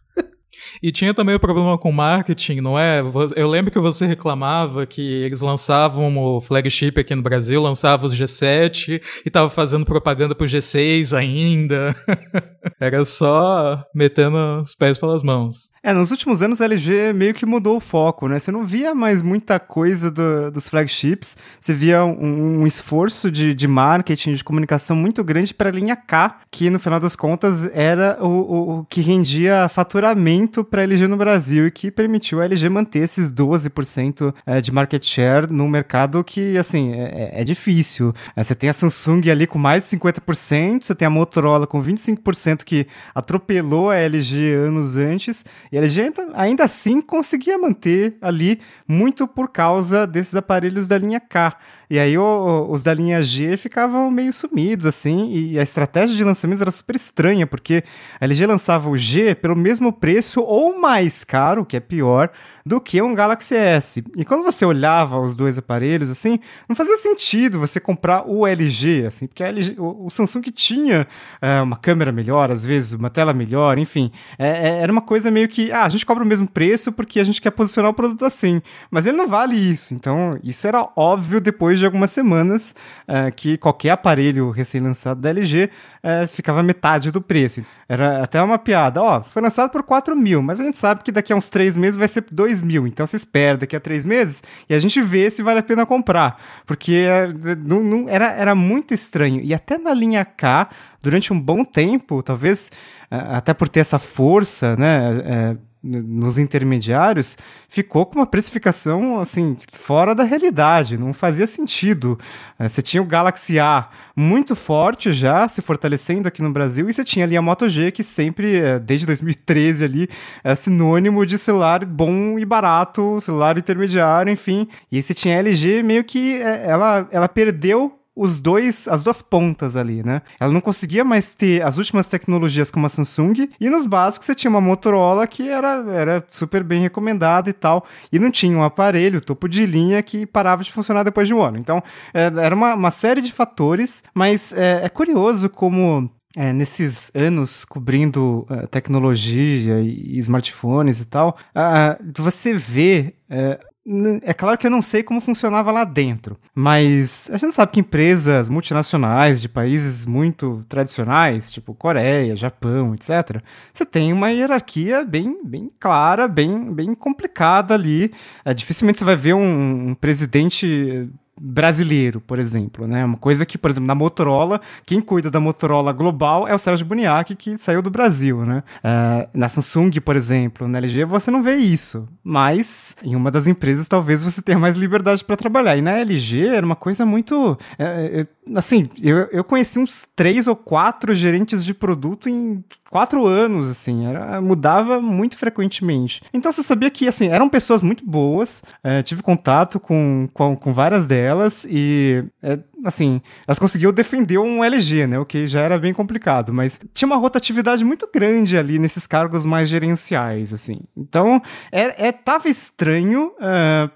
E 0.81 0.91
tinha 0.91 1.13
também 1.13 1.35
o 1.35 1.39
problema 1.39 1.77
com 1.77 1.91
marketing, 1.91 2.61
não 2.61 2.77
é? 2.77 3.01
Eu 3.35 3.49
lembro 3.49 3.71
que 3.71 3.79
você 3.79 4.05
reclamava 4.05 4.85
que 4.85 5.01
eles 5.01 5.41
lançavam 5.41 6.15
o 6.17 6.41
flagship 6.41 6.99
aqui 6.99 7.15
no 7.15 7.21
Brasil, 7.21 7.61
lançavam 7.61 8.05
os 8.05 8.15
G7 8.15 9.01
e 9.25 9.29
tava 9.29 9.49
fazendo 9.49 9.85
propaganda 9.85 10.35
pro 10.35 10.47
G6 10.47 11.17
ainda. 11.17 11.95
Era 12.79 13.03
só 13.05 13.83
metendo 13.93 14.37
os 14.61 14.75
pés 14.75 14.97
pelas 14.97 15.23
mãos. 15.23 15.72
É, 15.85 15.91
nos 15.91 16.11
últimos 16.11 16.41
anos 16.41 16.61
a 16.61 16.65
LG 16.65 17.11
meio 17.11 17.33
que 17.33 17.45
mudou 17.45 17.75
o 17.75 17.79
foco, 17.81 18.29
né? 18.29 18.39
Você 18.39 18.53
não 18.53 18.63
via 18.63 18.95
mais 18.95 19.21
muita 19.21 19.59
coisa 19.59 20.09
do, 20.09 20.49
dos 20.49 20.69
flagships, 20.69 21.35
você 21.59 21.73
via 21.73 22.05
um, 22.05 22.61
um 22.61 22.65
esforço 22.65 23.29
de, 23.29 23.53
de, 23.53 23.67
marketing, 23.67 24.35
de 24.35 24.45
comunicação 24.45 24.95
muito 24.95 25.21
grande 25.25 25.53
para 25.53 25.67
a 25.67 25.73
linha 25.73 25.97
K, 25.97 26.39
que 26.49 26.69
no 26.69 26.79
final 26.79 27.01
das 27.01 27.17
contas 27.17 27.69
era 27.73 28.17
o, 28.21 28.27
o, 28.27 28.79
o 28.79 28.85
que 28.85 29.01
rendia 29.01 29.67
faturamento 29.67 30.63
para 30.63 30.79
a 30.79 30.83
LG 30.85 31.05
no 31.05 31.17
Brasil 31.17 31.67
e 31.67 31.71
que 31.71 31.91
permitiu 31.91 32.39
a 32.39 32.45
LG 32.45 32.69
manter 32.69 32.99
esses 32.99 33.29
12% 33.29 34.33
é, 34.45 34.61
de 34.61 34.71
market 34.71 35.03
share 35.03 35.51
num 35.51 35.67
mercado 35.67 36.23
que, 36.23 36.57
assim, 36.57 36.93
é, 36.93 37.33
é, 37.33 37.41
é 37.41 37.43
difícil. 37.43 38.13
É, 38.37 38.41
você 38.41 38.55
tem 38.55 38.69
a 38.69 38.73
Samsung 38.73 39.29
ali 39.29 39.45
com 39.45 39.59
mais 39.59 39.83
de 39.83 39.97
50%, 39.97 40.83
você 40.83 40.95
tem 40.95 41.05
a 41.05 41.09
Motorola 41.09 41.67
com 41.67 41.83
25% 41.83 42.63
que 42.63 42.87
atropelou 43.13 43.89
a 43.89 43.97
LG 43.97 44.53
anos 44.53 44.95
antes 44.95 45.43
E 45.73 45.77
a 45.77 45.79
LG 45.79 46.13
ainda 46.35 46.65
assim 46.65 47.01
conseguia 47.01 47.57
manter 47.57 48.15
ali 48.21 48.59
muito 48.87 49.27
por 49.27 49.49
causa 49.49 50.05
desses 50.05 50.35
aparelhos 50.35 50.87
da 50.87 50.99
linha 50.99 51.19
K. 51.19 51.57
E 51.93 51.99
aí 51.99 52.17
o, 52.17 52.67
os 52.71 52.81
da 52.81 52.91
linha 52.91 53.21
G 53.21 53.55
ficavam 53.57 54.09
meio 54.09 54.33
sumidos, 54.33 54.85
assim, 54.85 55.31
e 55.31 55.59
a 55.59 55.61
estratégia 55.61 56.15
de 56.15 56.23
lançamentos 56.23 56.61
era 56.61 56.71
super 56.71 56.95
estranha, 56.95 57.45
porque 57.45 57.83
a 58.19 58.25
LG 58.25 58.47
lançava 58.47 58.89
o 58.89 58.97
G 58.97 59.35
pelo 59.35 59.55
mesmo 59.55 59.93
preço 59.93 60.41
ou 60.41 60.79
mais 60.79 61.23
caro, 61.23 61.63
que 61.63 61.77
é 61.77 61.79
pior, 61.79 62.31
do 62.65 62.81
que 62.81 62.99
um 62.99 63.13
Galaxy 63.13 63.55
S. 63.55 64.03
E 64.15 64.25
quando 64.25 64.43
você 64.43 64.65
olhava 64.65 65.19
os 65.19 65.35
dois 65.35 65.59
aparelhos, 65.59 66.09
assim, 66.09 66.39
não 66.67 66.75
fazia 66.75 66.97
sentido 66.97 67.59
você 67.59 67.79
comprar 67.79 68.27
o 68.27 68.47
LG, 68.47 69.05
assim, 69.05 69.27
porque 69.27 69.43
LG, 69.43 69.75
o, 69.77 70.07
o, 70.07 70.09
Samsung 70.09 70.41
tinha 70.51 71.05
é, 71.39 71.61
uma 71.61 71.77
câmera 71.77 72.11
melhor, 72.11 72.49
às 72.49 72.65
vezes, 72.65 72.93
uma 72.93 73.11
tela 73.11 73.33
melhor, 73.33 73.77
enfim. 73.77 74.11
É, 74.39 74.47
é, 74.47 74.67
era 74.79 74.91
uma 74.91 75.01
coisa 75.01 75.29
meio 75.29 75.47
que, 75.47 75.62
ah, 75.71 75.83
a 75.83 75.89
gente 75.89 76.05
cobra 76.05 76.23
o 76.23 76.27
mesmo 76.27 76.47
preço 76.47 76.91
porque 76.91 77.19
a 77.19 77.23
gente 77.23 77.41
quer 77.41 77.51
posicionar 77.51 77.91
o 77.91 77.93
produto 77.93 78.25
assim. 78.25 78.61
Mas 78.89 79.05
ele 79.05 79.17
não 79.17 79.27
vale 79.27 79.55
isso. 79.55 79.93
Então, 79.93 80.37
isso 80.43 80.67
era 80.67 80.89
óbvio 80.95 81.39
depois 81.39 81.79
de 81.79 81.85
algumas 81.85 82.11
semanas 82.11 82.75
é, 83.07 83.31
que 83.31 83.57
qualquer 83.57 83.91
aparelho 83.91 84.49
recém-lançado 84.49 85.21
da 85.21 85.29
LG 85.29 85.69
é, 86.01 86.27
ficava 86.27 86.61
metade 86.61 87.11
do 87.11 87.21
preço. 87.21 87.63
Era 87.87 88.23
até 88.23 88.41
uma 88.41 88.57
piada. 88.57 89.01
Ó, 89.01 89.23
foi 89.23 89.41
lançado 89.41 89.69
por 89.69 89.83
4 89.83 90.15
mil, 90.15 90.41
mas 90.41 90.59
a 90.59 90.63
gente 90.63 90.77
sabe 90.77 91.01
que 91.03 91.11
daqui 91.11 91.31
a 91.31 91.35
uns 91.35 91.49
3 91.49 91.77
meses 91.77 91.95
vai 91.95 92.07
ser 92.07 92.25
2 92.29 92.61
mil. 92.61 92.87
Então 92.87 93.05
você 93.05 93.15
espera 93.15 93.57
daqui 93.57 93.75
a 93.75 93.79
3 93.79 94.05
meses 94.05 94.43
e 94.69 94.73
a 94.73 94.79
gente 94.79 95.01
vê 95.01 95.29
se 95.29 95.41
vale 95.41 95.59
a 95.59 95.63
pena 95.63 95.85
comprar. 95.85 96.41
Porque 96.65 97.05
é, 97.07 97.27
não, 97.57 97.83
não, 97.83 98.09
era, 98.09 98.31
era 98.31 98.55
muito 98.55 98.93
estranho. 98.93 99.41
E 99.41 99.53
até 99.53 99.77
na 99.77 99.93
linha 99.93 100.25
K, 100.25 100.69
durante 101.03 101.33
um 101.33 101.39
bom 101.39 101.65
tempo, 101.65 102.23
talvez 102.23 102.71
é, 103.11 103.17
até 103.17 103.53
por 103.53 103.69
ter 103.69 103.81
essa 103.81 103.99
força, 103.99 104.75
né? 104.77 105.21
É, 105.25 105.57
nos 105.85 106.37
intermediários, 106.37 107.37
ficou 107.67 108.05
com 108.05 108.19
uma 108.19 108.25
precificação 108.25 109.19
assim 109.19 109.57
fora 109.69 110.15
da 110.15 110.23
realidade, 110.23 110.97
não 110.97 111.11
fazia 111.11 111.45
sentido. 111.45 112.17
É, 112.57 112.69
você 112.69 112.81
tinha 112.81 113.03
o 113.03 113.05
Galaxy 113.05 113.59
A 113.59 113.89
muito 114.15 114.55
forte 114.55 115.13
já, 115.13 115.45
se 115.49 115.61
fortalecendo 115.61 116.25
aqui 116.25 116.41
no 116.41 116.53
Brasil, 116.53 116.89
e 116.89 116.93
você 116.93 117.03
tinha 117.03 117.25
ali 117.25 117.35
a 117.35 117.41
Moto 117.41 117.67
G, 117.67 117.91
que 117.91 118.01
sempre, 118.01 118.61
é, 118.61 118.79
desde 118.79 119.05
2013 119.05 119.83
ali, 119.83 120.09
é 120.41 120.55
sinônimo 120.55 121.25
de 121.25 121.37
celular 121.37 121.83
bom 121.83 122.39
e 122.39 122.45
barato, 122.45 123.19
celular 123.19 123.57
intermediário, 123.57 124.31
enfim. 124.31 124.69
E 124.89 124.95
aí 124.95 125.03
você 125.03 125.13
tinha 125.13 125.35
a 125.35 125.39
LG 125.39 125.83
meio 125.83 126.05
que 126.05 126.41
ela, 126.41 127.09
ela 127.11 127.27
perdeu 127.27 127.99
os 128.15 128.41
dois, 128.41 128.87
as 128.87 129.01
duas 129.01 129.21
pontas 129.21 129.75
ali, 129.75 130.03
né? 130.03 130.21
Ela 130.39 130.53
não 130.53 130.61
conseguia 130.61 131.03
mais 131.03 131.33
ter 131.33 131.63
as 131.63 131.77
últimas 131.77 132.07
tecnologias 132.07 132.69
como 132.69 132.85
a 132.85 132.89
Samsung, 132.89 133.49
e 133.59 133.69
nos 133.69 133.85
básicos 133.85 134.25
você 134.25 134.35
tinha 134.35 134.51
uma 134.51 134.61
Motorola 134.61 135.25
que 135.25 135.49
era, 135.49 135.83
era 135.91 136.25
super 136.29 136.63
bem 136.63 136.81
recomendada 136.81 137.49
e 137.49 137.53
tal, 137.53 137.85
e 138.11 138.19
não 138.19 138.29
tinha 138.29 138.57
um 138.57 138.63
aparelho 138.63 139.19
topo 139.19 139.47
de 139.49 139.65
linha 139.65 140.01
que 140.03 140.25
parava 140.25 140.63
de 140.63 140.71
funcionar 140.71 141.03
depois 141.03 141.27
de 141.27 141.33
um 141.33 141.41
ano. 141.41 141.57
Então, 141.57 141.81
é, 142.13 142.31
era 142.37 142.55
uma, 142.55 142.75
uma 142.75 142.91
série 142.91 143.21
de 143.21 143.31
fatores, 143.31 144.03
mas 144.13 144.53
é, 144.53 144.81
é 144.83 144.89
curioso 144.89 145.49
como 145.49 146.09
é, 146.35 146.51
nesses 146.51 147.11
anos 147.15 147.63
cobrindo 147.63 148.45
uh, 148.49 148.67
tecnologia 148.67 149.79
e, 149.81 150.15
e, 150.15 150.19
smartphones 150.19 150.99
e 150.99 151.05
tal, 151.05 151.37
uh, 151.55 152.21
você 152.21 152.53
vê 152.53 153.13
uh, 153.29 153.72
é 154.21 154.33
claro 154.33 154.57
que 154.57 154.65
eu 154.65 154.71
não 154.71 154.81
sei 154.81 155.03
como 155.03 155.19
funcionava 155.19 155.69
lá 155.69 155.83
dentro, 155.83 156.37
mas 156.55 157.29
a 157.31 157.37
gente 157.37 157.53
sabe 157.53 157.73
que 157.73 157.81
empresas 157.81 158.47
multinacionais 158.47 159.41
de 159.41 159.49
países 159.49 160.05
muito 160.05 160.63
tradicionais, 160.69 161.51
tipo 161.51 161.73
Coreia, 161.73 162.35
Japão, 162.35 162.93
etc., 162.95 163.41
você 163.73 163.85
tem 163.85 164.13
uma 164.13 164.31
hierarquia 164.31 165.03
bem, 165.03 165.37
bem 165.43 165.69
clara, 165.79 166.29
bem, 166.29 166.73
bem 166.73 166.95
complicada 166.95 167.73
ali. 167.73 168.13
É, 168.45 168.53
dificilmente 168.53 168.99
você 168.99 169.05
vai 169.05 169.17
ver 169.17 169.33
um, 169.33 169.89
um 169.89 169.95
presidente 169.95 171.09
brasileiro, 171.39 172.21
por 172.21 172.39
exemplo, 172.39 172.87
né? 172.87 173.03
Uma 173.03 173.17
coisa 173.17 173.45
que, 173.45 173.57
por 173.57 173.69
exemplo, 173.69 173.87
na 173.87 173.95
Motorola, 173.95 174.61
quem 174.85 175.01
cuida 175.01 175.31
da 175.31 175.39
Motorola 175.39 175.91
global 175.91 176.47
é 176.47 176.53
o 176.53 176.59
Sérgio 176.59 176.85
Buniac, 176.85 177.35
que 177.35 177.57
saiu 177.57 177.81
do 177.81 177.89
Brasil, 177.89 178.45
né? 178.45 178.63
Uh, 178.79 179.29
na 179.37 179.49
Samsung, 179.49 179.91
por 179.99 180.15
exemplo, 180.15 180.67
na 180.67 180.77
LG, 180.77 181.05
você 181.05 181.31
não 181.31 181.41
vê 181.41 181.55
isso. 181.55 182.07
Mas 182.23 182.95
em 183.03 183.15
uma 183.15 183.31
das 183.31 183.47
empresas, 183.47 183.87
talvez 183.87 184.21
você 184.21 184.41
tenha 184.41 184.59
mais 184.59 184.75
liberdade 184.75 185.23
para 185.23 185.35
trabalhar. 185.35 185.75
E 185.75 185.81
na 185.81 185.97
LG 185.99 186.47
era 186.47 186.65
uma 186.65 186.75
coisa 186.75 187.05
muito. 187.05 187.57
É, 187.77 188.21
é, 188.21 188.57
assim, 188.57 188.87
eu, 189.01 189.27
eu 189.31 189.43
conheci 189.43 189.79
uns 189.79 190.07
três 190.15 190.47
ou 190.47 190.55
quatro 190.55 191.15
gerentes 191.15 191.65
de 191.65 191.73
produto 191.73 192.29
em 192.29 192.63
quatro 192.93 193.25
anos, 193.25 193.67
assim, 193.67 194.05
era, 194.05 194.39
mudava 194.39 195.01
muito 195.01 195.35
frequentemente. 195.35 196.21
Então 196.31 196.51
você 196.51 196.61
sabia 196.61 196.91
que, 196.91 197.07
assim, 197.07 197.27
eram 197.27 197.49
pessoas 197.49 197.81
muito 197.81 198.05
boas, 198.05 198.63
é, 198.83 199.01
tive 199.01 199.23
contato 199.23 199.79
com, 199.79 200.29
com, 200.31 200.55
com, 200.55 200.71
várias 200.71 201.07
delas 201.07 201.65
e, 201.67 202.23
é, 202.43 202.59
assim, 202.83 203.21
elas 203.47 203.59
conseguiam 203.59 203.93
defender 203.93 204.37
um 204.37 204.63
LG, 204.63 205.07
né, 205.07 205.19
o 205.19 205.25
que 205.25 205.47
já 205.47 205.61
era 205.61 205.77
bem 205.77 205.93
complicado, 205.93 206.53
mas 206.53 206.79
tinha 206.93 207.07
uma 207.07 207.17
rotatividade 207.17 207.83
muito 207.83 208.07
grande 208.13 208.57
ali 208.57 208.77
nesses 208.77 209.07
cargos 209.07 209.45
mais 209.45 209.69
gerenciais, 209.69 210.53
assim. 210.53 210.81
Então, 210.95 211.41
é, 211.71 212.07
é 212.07 212.11
tava 212.11 212.49
estranho, 212.49 213.31
uh, 213.39 213.89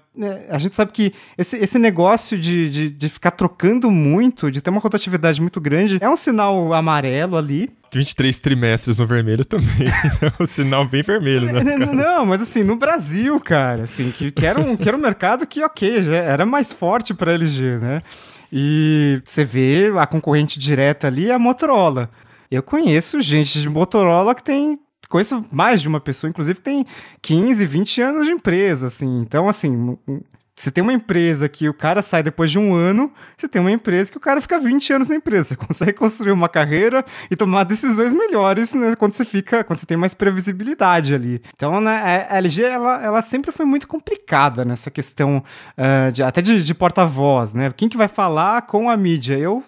a 0.48 0.58
gente 0.58 0.74
sabe 0.74 0.90
que 0.90 1.12
esse, 1.36 1.56
esse 1.58 1.78
negócio 1.78 2.38
de, 2.38 2.68
de, 2.68 2.90
de, 2.90 3.08
ficar 3.08 3.30
trocando 3.30 3.90
muito, 3.90 4.50
de 4.50 4.60
ter 4.60 4.70
uma 4.70 4.80
rotatividade 4.80 5.40
muito 5.40 5.60
grande, 5.60 5.98
é 6.00 6.08
um 6.08 6.16
sinal 6.16 6.72
amarelo 6.74 7.36
ali. 7.36 7.70
23 7.92 8.38
trimestres 8.40 8.98
no 8.98 9.06
vermelho 9.06 9.44
também. 9.44 9.86
é 10.20 10.42
um 10.42 10.46
sinal 10.46 10.86
bem 10.86 11.02
vermelho, 11.02 11.52
né? 11.52 11.62
Não, 11.62 11.94
não, 11.94 12.26
mas 12.26 12.42
assim, 12.42 12.64
no 12.64 12.76
Brasil, 12.76 13.38
cara, 13.38 13.84
assim, 13.84 14.10
que, 14.10 14.30
que, 14.32 14.44
era, 14.44 14.60
um, 14.60 14.76
que 14.76 14.88
era 14.88 14.96
um 14.96 15.00
mercado 15.00 15.46
que, 15.46 15.62
ok, 15.62 16.02
já 16.02 16.16
era 16.16 16.44
mais 16.44 16.72
forte 16.72 17.14
para 17.14 17.32
LG, 17.32 17.78
né? 17.78 18.02
E 18.52 19.20
você 19.24 19.44
vê 19.44 19.92
a 19.98 20.06
concorrente 20.06 20.58
direta 20.58 21.06
ali 21.06 21.30
é 21.30 21.34
a 21.34 21.38
Motorola. 21.38 22.10
Eu 22.50 22.62
conheço 22.62 23.20
gente 23.20 23.60
de 23.60 23.68
Motorola 23.68 24.34
que 24.34 24.42
tem 24.42 24.78
conheço 25.08 25.44
mais 25.50 25.80
de 25.80 25.88
uma 25.88 26.00
pessoa, 26.00 26.28
inclusive 26.28 26.60
tem 26.60 26.84
15, 27.22 27.64
20 27.64 28.02
anos 28.02 28.26
de 28.26 28.32
empresa, 28.32 28.86
assim. 28.88 29.20
Então, 29.20 29.48
assim, 29.48 29.96
você 30.58 30.70
tem 30.70 30.82
uma 30.82 30.92
empresa 30.92 31.48
que 31.48 31.68
o 31.68 31.74
cara 31.74 32.02
sai 32.02 32.22
depois 32.22 32.50
de 32.50 32.58
um 32.58 32.74
ano, 32.74 33.12
você 33.36 33.48
tem 33.48 33.60
uma 33.60 33.70
empresa 33.70 34.10
que 34.10 34.16
o 34.16 34.20
cara 34.20 34.40
fica 34.40 34.58
20 34.58 34.92
anos 34.92 35.08
na 35.08 35.16
empresa. 35.16 35.38
Você 35.48 35.56
consegue 35.56 35.92
construir 35.92 36.32
uma 36.32 36.48
carreira 36.48 37.04
e 37.30 37.36
tomar 37.36 37.64
decisões 37.64 38.12
melhores 38.12 38.74
né, 38.74 38.94
quando 38.96 39.12
você 39.12 39.24
fica, 39.24 39.62
quando 39.62 39.78
você 39.78 39.86
tem 39.86 39.96
mais 39.96 40.14
previsibilidade 40.14 41.14
ali. 41.14 41.40
Então, 41.54 41.80
né, 41.80 42.26
a 42.28 42.36
LG, 42.38 42.62
ela, 42.62 43.02
ela 43.02 43.22
sempre 43.22 43.52
foi 43.52 43.64
muito 43.64 43.86
complicada 43.86 44.64
nessa 44.64 44.90
questão 44.90 45.42
uh, 45.76 46.12
de, 46.12 46.22
até 46.22 46.42
de, 46.42 46.62
de 46.62 46.74
porta-voz, 46.74 47.54
né? 47.54 47.72
Quem 47.76 47.88
que 47.88 47.96
vai 47.96 48.08
falar 48.08 48.62
com 48.62 48.90
a 48.90 48.96
mídia? 48.96 49.38
Eu 49.38 49.62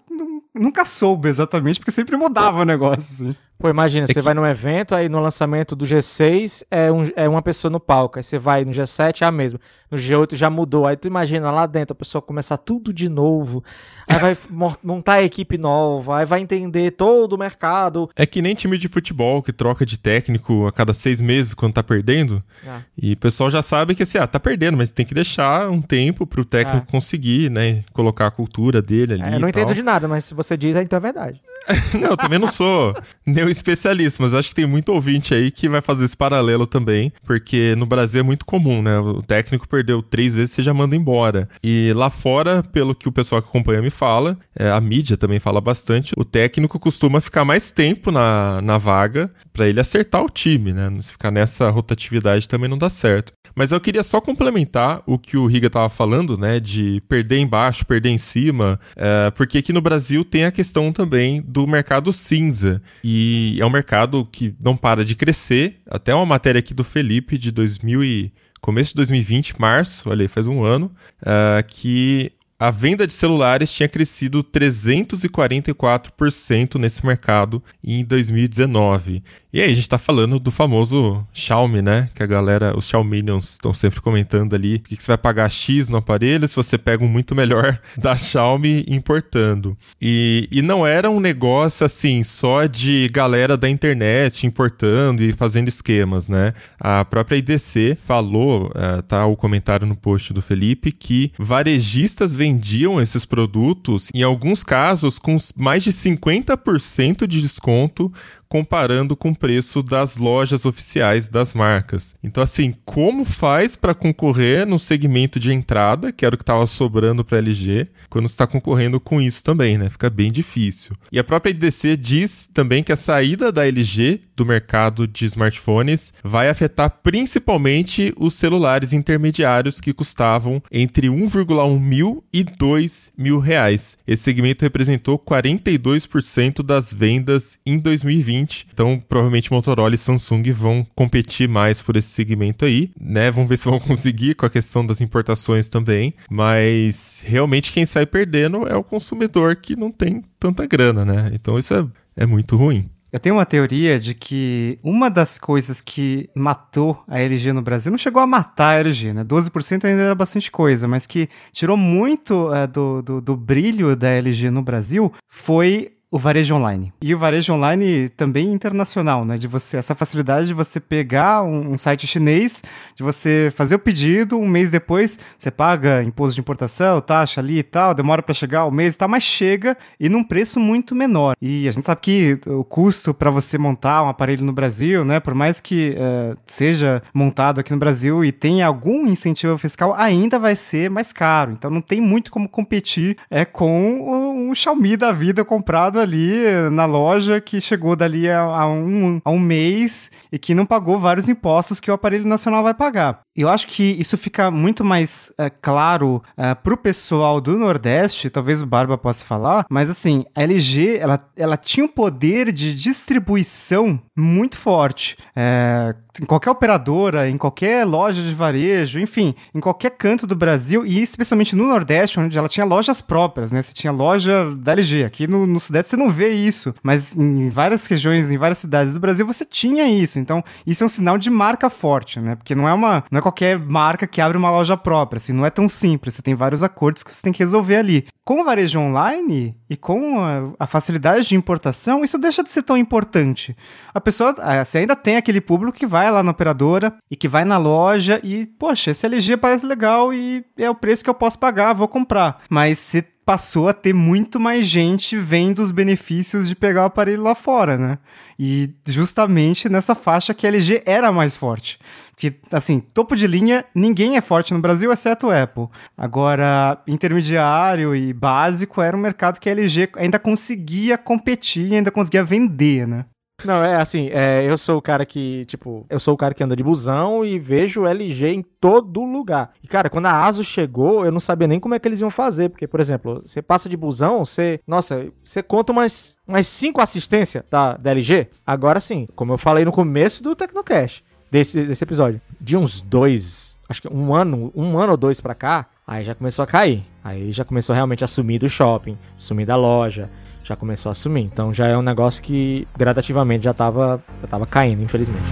nunca 0.55 0.84
soube 0.84 1.28
exatamente, 1.28 1.78
porque 1.78 1.93
sempre 1.93 2.16
mudava 2.16 2.61
o 2.61 2.64
negócio, 2.64 3.26
assim. 3.28 3.36
Pô, 3.61 3.68
imagina, 3.68 4.04
é 4.04 4.06
você 4.06 4.14
que... 4.14 4.20
vai 4.22 4.32
num 4.32 4.46
evento, 4.46 4.94
aí 4.94 5.06
no 5.06 5.20
lançamento 5.20 5.76
do 5.76 5.84
G6 5.84 6.64
é, 6.70 6.90
um, 6.90 7.04
é 7.14 7.28
uma 7.28 7.42
pessoa 7.42 7.70
no 7.70 7.78
palco, 7.78 8.18
aí 8.18 8.22
você 8.22 8.38
vai 8.38 8.64
no 8.64 8.70
G7 8.70 9.20
é 9.20 9.26
a 9.26 9.30
mesma, 9.30 9.61
no 9.90 9.98
G8 9.98 10.34
já 10.34 10.48
mudou, 10.48 10.86
aí 10.86 10.96
tu 10.96 11.06
imagina 11.06 11.50
lá 11.50 11.66
dentro 11.66 11.92
a 11.92 11.94
pessoa 11.94 12.22
começar 12.22 12.56
tudo 12.56 12.90
de 12.90 13.06
novo, 13.11 13.62
aí 14.08 14.18
vai 14.18 14.38
montar 14.82 15.14
a 15.14 15.22
equipe 15.22 15.58
nova, 15.58 16.18
aí 16.18 16.24
vai 16.24 16.40
entender 16.40 16.92
todo 16.92 17.34
o 17.34 17.38
mercado. 17.38 18.08
É 18.16 18.24
que 18.24 18.40
nem 18.40 18.54
time 18.54 18.78
de 18.78 18.88
futebol 18.88 19.42
que 19.42 19.52
troca 19.52 19.84
de 19.84 19.98
técnico 19.98 20.66
a 20.66 20.72
cada 20.72 20.94
seis 20.94 21.20
meses 21.20 21.52
quando 21.52 21.74
tá 21.74 21.82
perdendo, 21.82 22.42
é. 22.66 22.80
e 22.96 23.12
o 23.12 23.16
pessoal 23.18 23.50
já 23.50 23.61
sabe 23.61 23.94
que 23.94 24.04
assim, 24.04 24.16
ah, 24.16 24.26
tá 24.26 24.40
perdendo, 24.40 24.78
mas 24.78 24.90
tem 24.90 25.04
que 25.04 25.12
deixar 25.12 25.68
um 25.68 25.82
tempo 25.82 26.26
pro 26.26 26.46
técnico 26.46 26.86
é. 26.88 26.90
conseguir, 26.90 27.50
né, 27.50 27.84
colocar 27.92 28.28
a 28.28 28.30
cultura 28.30 28.80
dele 28.80 29.12
ali. 29.12 29.22
É, 29.22 29.34
eu 29.34 29.40
não 29.40 29.50
entendo 29.50 29.74
de 29.74 29.82
nada, 29.82 30.08
mas 30.08 30.24
se 30.24 30.32
você 30.32 30.56
diz, 30.56 30.76
então 30.76 30.96
é 30.96 31.00
verdade. 31.00 31.42
não, 32.00 32.11
eu 32.11 32.16
também 32.16 32.38
não 32.38 32.46
sou 32.46 32.94
nem 33.51 33.53
especialista, 33.53 34.22
mas 34.22 34.32
acho 34.32 34.48
que 34.48 34.55
tem 34.55 34.66
muito 34.66 34.92
ouvinte 34.92 35.34
aí 35.34 35.51
que 35.51 35.68
vai 35.68 35.80
fazer 35.80 36.05
esse 36.05 36.16
paralelo 36.16 36.66
também, 36.66 37.12
porque 37.24 37.74
no 37.76 37.84
Brasil 37.84 38.20
é 38.20 38.22
muito 38.22 38.46
comum, 38.46 38.80
né? 38.80 38.98
O 38.98 39.20
técnico 39.20 39.68
perdeu 39.68 40.03
três 40.03 40.34
vezes, 40.34 40.53
você 40.53 40.62
já 40.62 40.72
manda 40.72 40.94
embora. 40.96 41.48
E 41.62 41.92
lá 41.94 42.09
fora, 42.09 42.62
pelo 42.62 42.94
que 42.94 43.09
o 43.09 43.12
pessoal 43.12 43.42
que 43.42 43.48
acompanha 43.48 43.82
me 43.82 43.90
fala, 43.90 44.38
é, 44.57 44.70
a 44.70 44.80
mídia 44.80 45.16
também 45.16 45.38
fala 45.38 45.61
bastante, 45.61 46.12
o 46.16 46.24
técnico 46.24 46.78
costuma 46.78 47.20
ficar 47.20 47.44
mais 47.44 47.70
tempo 47.70 48.11
na, 48.11 48.61
na 48.62 48.78
vaga 48.78 49.30
para 49.61 49.68
ele 49.68 49.78
acertar 49.78 50.24
o 50.24 50.30
time, 50.30 50.72
né? 50.72 50.90
Se 51.02 51.12
ficar 51.12 51.30
nessa 51.30 51.68
rotatividade 51.68 52.48
também 52.48 52.66
não 52.66 52.78
dá 52.78 52.88
certo. 52.88 53.34
Mas 53.54 53.72
eu 53.72 53.80
queria 53.80 54.02
só 54.02 54.18
complementar 54.18 55.02
o 55.04 55.18
que 55.18 55.36
o 55.36 55.44
Riga 55.44 55.68
tava 55.68 55.90
falando, 55.90 56.38
né? 56.38 56.58
De 56.58 57.02
perder 57.06 57.40
embaixo, 57.40 57.84
perder 57.84 58.08
em 58.08 58.16
cima, 58.16 58.80
é, 58.96 59.30
porque 59.32 59.58
aqui 59.58 59.70
no 59.70 59.82
Brasil 59.82 60.24
tem 60.24 60.46
a 60.46 60.50
questão 60.50 60.90
também 60.94 61.42
do 61.42 61.66
mercado 61.66 62.11
cinza. 62.11 62.80
E 63.04 63.58
é 63.61 63.66
um 63.66 63.70
mercado 63.70 64.26
que 64.32 64.54
não 64.58 64.74
para 64.74 65.04
de 65.04 65.14
crescer. 65.14 65.76
Até 65.90 66.14
uma 66.14 66.24
matéria 66.24 66.61
aqui 66.61 66.72
do 66.72 66.82
Felipe 66.82 67.36
de 67.36 67.50
2000 67.50 68.02
e 68.02 68.32
começo 68.62 68.92
de 68.92 68.96
2020, 68.96 69.61
março, 69.61 70.08
olha 70.08 70.22
aí, 70.22 70.28
faz 70.28 70.46
um 70.46 70.64
ano, 70.64 70.90
uh, 71.22 71.62
que 71.66 72.32
a 72.61 72.70
venda 72.70 73.06
de 73.06 73.14
celulares 73.14 73.72
tinha 73.72 73.88
crescido 73.88 74.44
344% 74.44 76.78
nesse 76.78 77.06
mercado 77.06 77.62
em 77.82 78.04
2019. 78.04 79.22
E 79.52 79.61
aí 79.61 79.72
a 79.72 79.74
gente 79.74 79.88
tá 79.88 79.98
falando 79.98 80.38
do 80.38 80.52
famoso 80.52 81.26
Xiaomi, 81.32 81.82
né? 81.82 82.08
Que 82.14 82.22
a 82.22 82.26
galera, 82.26 82.72
os 82.78 82.84
Xiaominions 82.84 83.50
estão 83.50 83.72
sempre 83.72 84.00
comentando 84.00 84.54
ali, 84.54 84.78
que, 84.78 84.94
você 84.94 85.08
vai 85.08 85.18
pagar 85.18 85.50
X 85.50 85.88
no 85.88 85.96
aparelho 85.96 86.46
se 86.46 86.54
você 86.54 86.78
pega 86.78 87.02
um 87.02 87.08
muito 87.08 87.34
melhor 87.34 87.80
da 87.98 88.16
Xiaomi 88.16 88.84
importando. 88.86 89.76
E, 90.00 90.48
e 90.52 90.62
não 90.62 90.86
era 90.86 91.11
um 91.11 91.18
negócio 91.18 91.84
assim, 91.84 92.22
só 92.22 92.66
de 92.66 93.11
galera 93.12 93.56
da 93.56 93.68
internet 93.68 94.46
importando 94.46 95.24
e 95.24 95.32
fazendo 95.32 95.66
esquemas, 95.66 96.28
né? 96.28 96.54
A 96.78 97.04
própria 97.04 97.38
IDC 97.38 97.98
falou, 98.04 98.66
uh, 98.66 99.02
tá 99.02 99.26
o 99.26 99.34
comentário 99.34 99.84
no 99.84 99.96
post 99.96 100.32
do 100.32 100.40
Felipe, 100.40 100.92
que 100.92 101.32
varejistas 101.36 102.36
vendiam 102.51 103.01
esses 103.01 103.24
produtos, 103.24 104.09
em 104.12 104.22
alguns 104.22 104.64
casos, 104.64 105.18
com 105.18 105.36
mais 105.57 105.84
de 105.84 105.92
50% 105.92 107.26
de 107.26 107.40
desconto 107.40 108.12
comparando 108.51 109.16
com 109.16 109.30
o 109.30 109.36
preço 109.36 109.80
das 109.80 110.16
lojas 110.16 110.64
oficiais 110.64 111.28
das 111.28 111.55
marcas. 111.55 112.16
Então, 112.22 112.42
assim, 112.42 112.74
como 112.84 113.24
faz 113.24 113.76
para 113.76 113.94
concorrer 113.94 114.66
no 114.66 114.76
segmento 114.76 115.38
de 115.38 115.53
entrada, 115.53 116.11
que 116.11 116.26
era 116.26 116.34
o 116.34 116.38
que 116.38 116.42
estava 116.42 116.66
sobrando 116.66 117.24
para 117.24 117.38
a 117.38 117.40
LG, 117.40 117.86
quando 118.11 118.26
está 118.26 118.48
concorrendo 118.48 118.98
com 118.98 119.22
isso 119.22 119.44
também, 119.44 119.78
né? 119.78 119.88
Fica 119.88 120.11
bem 120.11 120.32
difícil. 120.32 120.96
E 121.12 121.18
a 121.18 121.22
própria 121.22 121.53
IDC 121.53 121.96
diz 121.96 122.51
também 122.53 122.82
que 122.82 122.90
a 122.90 122.96
saída 122.96 123.53
da 123.53 123.64
LG 123.64 124.20
do 124.34 124.44
mercado 124.44 125.07
de 125.07 125.26
smartphones 125.26 126.12
vai 126.24 126.48
afetar 126.48 126.90
principalmente 127.03 128.12
os 128.16 128.34
celulares 128.34 128.92
intermediários 128.92 129.80
que 129.80 129.92
custavam 129.92 130.62
entre 130.72 131.09
1,1 131.09 131.78
mil 131.78 132.24
e 132.32 132.42
2 132.42 133.12
mil 133.16 133.38
reais. 133.38 133.96
Esse 134.07 134.22
segmento 134.24 134.62
representou 134.62 135.18
42% 135.18 136.62
das 136.62 136.92
vendas 136.92 137.59
em 137.64 137.78
2020 137.78 138.39
2020. 138.41 138.66
Então, 138.72 139.03
provavelmente 139.09 139.53
Motorola 139.53 139.95
e 139.95 139.99
Samsung 139.99 140.51
vão 140.53 140.86
competir 140.95 141.49
mais 141.49 141.82
por 141.82 141.97
esse 141.97 142.09
segmento 142.09 142.64
aí, 142.64 142.91
né? 143.01 143.30
Vamos 143.30 143.49
ver 143.49 143.57
se 143.57 143.68
vão 143.68 143.78
conseguir 143.80 144.34
com 144.34 144.47
a 144.47 144.51
questão 144.51 144.84
das 144.84 145.01
importações 145.01 145.68
também. 145.68 146.14
Mas 146.30 147.24
realmente 147.26 147.72
quem 147.72 147.84
sai 147.84 148.07
perdendo 148.07 148.66
é 148.66 148.76
o 148.76 148.84
consumidor 148.84 149.57
que 149.57 149.76
não 149.76 149.91
tem 149.91 150.22
tanta 150.38 150.66
grana, 150.66 151.05
né? 151.05 151.30
Então 151.32 151.59
isso 151.59 151.74
é, 151.74 151.86
é 152.16 152.26
muito 152.26 152.57
ruim. 152.57 152.88
Eu 153.12 153.18
tenho 153.18 153.34
uma 153.34 153.47
teoria 153.47 153.99
de 153.99 154.14
que 154.14 154.78
uma 154.84 155.11
das 155.11 155.36
coisas 155.36 155.80
que 155.80 156.30
matou 156.32 157.03
a 157.09 157.18
LG 157.18 157.53
no 157.53 157.61
Brasil, 157.61 157.91
não 157.91 157.99
chegou 157.99 158.22
a 158.22 158.26
matar 158.26 158.76
a 158.76 158.78
LG, 158.78 159.12
né? 159.12 159.24
12% 159.24 159.84
ainda 159.84 160.03
era 160.03 160.14
bastante 160.14 160.49
coisa, 160.49 160.86
mas 160.86 161.09
que 161.09 161.28
tirou 161.53 161.76
muito 161.76 162.55
é, 162.55 162.68
do, 162.68 163.03
do, 163.03 163.20
do 163.20 163.36
brilho 163.36 163.97
da 163.97 164.11
LG 164.11 164.51
no 164.51 164.62
Brasil 164.62 165.12
foi 165.26 165.91
o 166.11 166.18
varejo 166.18 166.54
online. 166.54 166.92
E 167.00 167.14
o 167.14 167.18
varejo 167.18 167.52
online 167.52 168.08
também 168.08 168.52
internacional, 168.52 169.24
né? 169.24 169.38
De 169.38 169.46
você, 169.46 169.76
essa 169.76 169.94
facilidade 169.94 170.48
de 170.48 170.54
você 170.54 170.80
pegar 170.80 171.42
um, 171.42 171.72
um, 171.72 171.78
site 171.78 172.06
chinês, 172.06 172.62
de 172.96 173.02
você 173.02 173.52
fazer 173.54 173.76
o 173.76 173.78
pedido, 173.78 174.36
um 174.36 174.48
mês 174.48 174.70
depois 174.70 175.18
você 175.38 175.50
paga 175.50 176.02
imposto 176.02 176.34
de 176.34 176.40
importação, 176.40 177.00
taxa 177.00 177.40
ali 177.40 177.58
e 177.58 177.62
tal, 177.62 177.94
demora 177.94 178.22
para 178.22 178.34
chegar 178.34 178.64
o 178.64 178.72
mês 178.72 178.94
e 178.94 178.98
tal, 178.98 179.08
mas 179.08 179.22
chega 179.22 179.76
e 180.00 180.08
num 180.08 180.24
preço 180.24 180.58
muito 180.58 180.96
menor. 180.96 181.36
E 181.40 181.68
a 181.68 181.70
gente 181.70 181.86
sabe 181.86 182.00
que 182.00 182.40
o 182.46 182.64
custo 182.64 183.14
para 183.14 183.30
você 183.30 183.56
montar 183.56 184.02
um 184.02 184.08
aparelho 184.08 184.44
no 184.44 184.52
Brasil, 184.52 185.04
né? 185.04 185.20
Por 185.20 185.34
mais 185.34 185.61
que 185.61 185.90
uh, 185.96 186.36
seja 186.44 187.02
montado 187.14 187.61
aqui 187.61 187.70
no 187.70 187.78
Brasil 187.78 188.24
e 188.24 188.32
tenha 188.32 188.66
algum 188.66 189.06
incentivo 189.06 189.56
fiscal, 189.56 189.94
ainda 189.94 190.38
vai 190.40 190.56
ser 190.56 190.90
mais 190.90 191.12
caro. 191.12 191.52
Então 191.52 191.70
não 191.70 191.80
tem 191.80 192.00
muito 192.00 192.32
como 192.32 192.48
competir 192.48 193.16
é, 193.30 193.44
com 193.44 194.48
um 194.50 194.54
Xiaomi 194.54 194.96
da 194.96 195.12
vida 195.12 195.44
comprado 195.44 195.99
ali 196.01 196.32
na 196.70 196.84
loja 196.84 197.40
que 197.40 197.61
chegou 197.61 197.94
dali 197.94 198.28
a, 198.28 198.40
a, 198.40 198.68
um, 198.68 199.20
a 199.24 199.30
um 199.30 199.38
mês 199.38 200.11
e 200.32 200.38
que 200.38 200.55
não 200.55 200.66
pagou 200.66 200.98
vários 200.98 201.28
impostos 201.28 201.80
que 201.80 201.90
o 201.90 201.94
aparelho 201.94 202.26
nacional 202.26 202.62
vai 202.62 202.74
pagar. 202.74 203.20
Eu 203.36 203.48
acho 203.48 203.66
que 203.66 203.82
isso 203.82 204.18
fica 204.18 204.50
muito 204.50 204.84
mais 204.84 205.32
é, 205.38 205.48
claro 205.48 206.22
é, 206.36 206.54
pro 206.54 206.76
pessoal 206.76 207.40
do 207.40 207.56
Nordeste, 207.56 208.28
talvez 208.28 208.60
o 208.60 208.66
Barba 208.66 208.98
possa 208.98 209.24
falar, 209.24 209.66
mas 209.70 209.88
assim, 209.88 210.24
a 210.34 210.42
LG, 210.42 210.98
ela, 210.98 211.30
ela 211.36 211.56
tinha 211.56 211.84
um 211.84 211.88
poder 211.88 212.52
de 212.52 212.74
distribuição 212.74 214.00
muito 214.16 214.56
forte. 214.56 215.16
É, 215.34 215.94
em 216.20 216.26
qualquer 216.26 216.50
operadora, 216.50 217.28
em 217.28 217.38
qualquer 217.38 217.84
loja 217.84 218.22
de 218.22 218.34
varejo, 218.34 218.98
enfim, 218.98 219.34
em 219.54 219.60
qualquer 219.60 219.90
canto 219.90 220.26
do 220.26 220.34
Brasil, 220.34 220.84
e 220.84 221.00
especialmente 221.00 221.54
no 221.54 221.66
Nordeste, 221.66 222.18
onde 222.18 222.36
ela 222.36 222.48
tinha 222.48 222.66
lojas 222.66 223.00
próprias, 223.00 223.52
né? 223.52 223.62
Você 223.62 223.72
tinha 223.72 223.92
loja 223.92 224.50
da 224.56 224.72
LG. 224.72 225.04
Aqui 225.04 225.26
no, 225.26 225.46
no 225.46 225.60
Sudeste 225.60 225.90
você 225.90 225.96
não 225.96 226.10
vê 226.10 226.32
isso, 226.32 226.74
mas 226.82 227.16
em 227.16 227.48
várias 227.48 227.86
regiões, 227.86 228.30
em 228.30 228.38
várias 228.38 228.58
cidades 228.58 228.92
do 228.92 229.00
Brasil, 229.00 229.26
você 229.26 229.44
tinha 229.44 229.88
isso. 229.88 230.18
Então, 230.18 230.42
isso 230.66 230.82
é 230.82 230.86
um 230.86 230.90
sinal 230.90 231.16
de 231.16 231.30
marca 231.30 231.70
forte, 231.70 232.18
né? 232.20 232.34
Porque 232.34 232.54
não 232.54 232.68
é 232.68 232.74
uma. 232.74 233.04
Não 233.10 233.18
é 233.18 233.22
qualquer 233.30 233.58
marca 233.58 234.06
que 234.06 234.20
abre 234.20 234.36
uma 234.36 234.50
loja 234.50 234.76
própria, 234.76 235.18
assim, 235.18 235.32
não 235.32 235.46
é 235.46 235.50
tão 235.50 235.68
simples, 235.68 236.14
você 236.14 236.22
tem 236.22 236.34
vários 236.34 236.62
acordos 236.62 237.02
que 237.02 237.14
você 237.14 237.22
tem 237.22 237.32
que 237.32 237.38
resolver 237.38 237.76
ali. 237.76 238.06
Com 238.24 238.40
o 238.40 238.44
varejo 238.44 238.78
online 238.78 239.56
e 239.68 239.76
com 239.76 240.18
a, 240.58 240.66
facilidade 240.66 241.28
de 241.28 241.36
importação, 241.36 242.04
isso 242.04 242.18
deixa 242.18 242.42
de 242.42 242.50
ser 242.50 242.62
tão 242.62 242.76
importante. 242.76 243.56
A 243.94 244.00
pessoa, 244.00 244.34
ah, 244.38 244.64
você 244.64 244.78
ainda 244.78 244.96
tem 244.96 245.16
aquele 245.16 245.40
público 245.40 245.78
que 245.78 245.86
vai 245.86 246.10
lá 246.10 246.22
na 246.22 246.32
operadora 246.32 246.94
e 247.10 247.16
que 247.16 247.28
vai 247.28 247.44
na 247.44 247.56
loja 247.56 248.20
e, 248.22 248.46
poxa, 248.46 248.90
esse 248.90 249.06
LG 249.06 249.36
parece 249.36 249.64
legal 249.64 250.12
e 250.12 250.44
é 250.56 250.68
o 250.68 250.74
preço 250.74 251.04
que 251.04 251.10
eu 251.10 251.14
posso 251.14 251.38
pagar, 251.38 251.72
vou 251.72 251.88
comprar. 251.88 252.40
Mas 252.48 252.78
se 252.78 253.02
passou 253.24 253.68
a 253.68 253.72
ter 253.72 253.92
muito 253.92 254.40
mais 254.40 254.66
gente 254.66 255.16
vendo 255.16 255.60
os 255.60 255.70
benefícios 255.70 256.48
de 256.48 256.56
pegar 256.56 256.82
o 256.82 256.86
aparelho 256.86 257.22
lá 257.22 257.34
fora, 257.34 257.78
né? 257.78 257.98
E 258.36 258.70
justamente 258.88 259.68
nessa 259.68 259.94
faixa 259.94 260.34
que 260.34 260.46
a 260.46 260.50
LG 260.50 260.82
era 260.84 261.12
mais 261.12 261.36
forte. 261.36 261.78
Que, 262.20 262.34
assim, 262.52 262.80
topo 262.80 263.16
de 263.16 263.26
linha, 263.26 263.64
ninguém 263.74 264.18
é 264.18 264.20
forte 264.20 264.52
no 264.52 264.60
Brasil, 264.60 264.92
exceto 264.92 265.28
o 265.28 265.30
Apple. 265.30 265.68
Agora, 265.96 266.78
intermediário 266.86 267.96
e 267.96 268.12
básico 268.12 268.82
era 268.82 268.94
um 268.94 269.00
mercado 269.00 269.40
que 269.40 269.48
a 269.48 269.52
LG 269.52 269.88
ainda 269.96 270.18
conseguia 270.18 270.98
competir, 270.98 271.72
ainda 271.72 271.90
conseguia 271.90 272.22
vender, 272.22 272.86
né? 272.86 273.06
Não, 273.42 273.64
é 273.64 273.76
assim, 273.76 274.10
é, 274.12 274.44
eu 274.46 274.58
sou 274.58 274.76
o 274.76 274.82
cara 274.82 275.06
que, 275.06 275.46
tipo, 275.46 275.86
eu 275.88 275.98
sou 275.98 276.12
o 276.12 276.16
cara 276.16 276.34
que 276.34 276.44
anda 276.44 276.54
de 276.54 276.62
busão 276.62 277.24
e 277.24 277.38
vejo 277.38 277.86
LG 277.86 278.28
em 278.28 278.42
todo 278.60 279.02
lugar. 279.02 279.52
E, 279.62 279.66
cara, 279.66 279.88
quando 279.88 280.04
a 280.04 280.26
ASUS 280.26 280.46
chegou, 280.46 281.06
eu 281.06 281.10
não 281.10 281.20
sabia 281.20 281.48
nem 281.48 281.58
como 281.58 281.74
é 281.74 281.78
que 281.78 281.88
eles 281.88 282.02
iam 282.02 282.10
fazer, 282.10 282.50
porque, 282.50 282.66
por 282.66 282.80
exemplo, 282.80 283.22
você 283.22 283.40
passa 283.40 283.66
de 283.66 283.78
busão, 283.78 284.26
você, 284.26 284.60
nossa, 284.66 285.10
você 285.24 285.42
conta 285.42 285.72
umas, 285.72 286.18
umas 286.28 286.46
cinco 286.46 286.82
assistências 286.82 287.42
da, 287.50 287.78
da 287.78 287.92
LG. 287.92 288.28
Agora 288.46 288.78
sim, 288.78 289.06
como 289.16 289.32
eu 289.32 289.38
falei 289.38 289.64
no 289.64 289.72
começo 289.72 290.22
do 290.22 290.36
Tecnocast, 290.36 291.02
desse, 291.30 291.62
desse 291.64 291.84
episódio, 291.84 292.20
de 292.40 292.56
uns 292.56 292.80
dois, 292.80 293.58
acho 293.68 293.82
que 293.82 293.88
um 293.88 294.14
ano, 294.14 294.52
um 294.54 294.78
ano 294.78 294.92
ou 294.92 294.96
dois 294.96 295.20
pra 295.20 295.34
cá, 295.34 295.66
aí 295.86 296.04
já 296.04 296.14
começou 296.14 296.42
a 296.42 296.46
cair. 296.46 296.82
Aí 297.02 297.32
já 297.32 297.44
começou 297.44 297.74
realmente 297.74 298.04
a 298.04 298.06
sumir 298.06 298.38
do 298.38 298.48
shopping, 298.48 298.98
sumir 299.16 299.46
da 299.46 299.56
loja 299.56 300.10
já 300.44 300.56
começou 300.56 300.90
a 300.90 300.92
assumir. 300.92 301.22
Então 301.22 301.54
já 301.54 301.66
é 301.66 301.76
um 301.76 301.82
negócio 301.82 302.22
que 302.22 302.66
gradativamente 302.76 303.44
já 303.44 303.52
estava 303.52 304.02
já 304.20 304.28
tava 304.28 304.46
caindo, 304.46 304.82
infelizmente. 304.82 305.24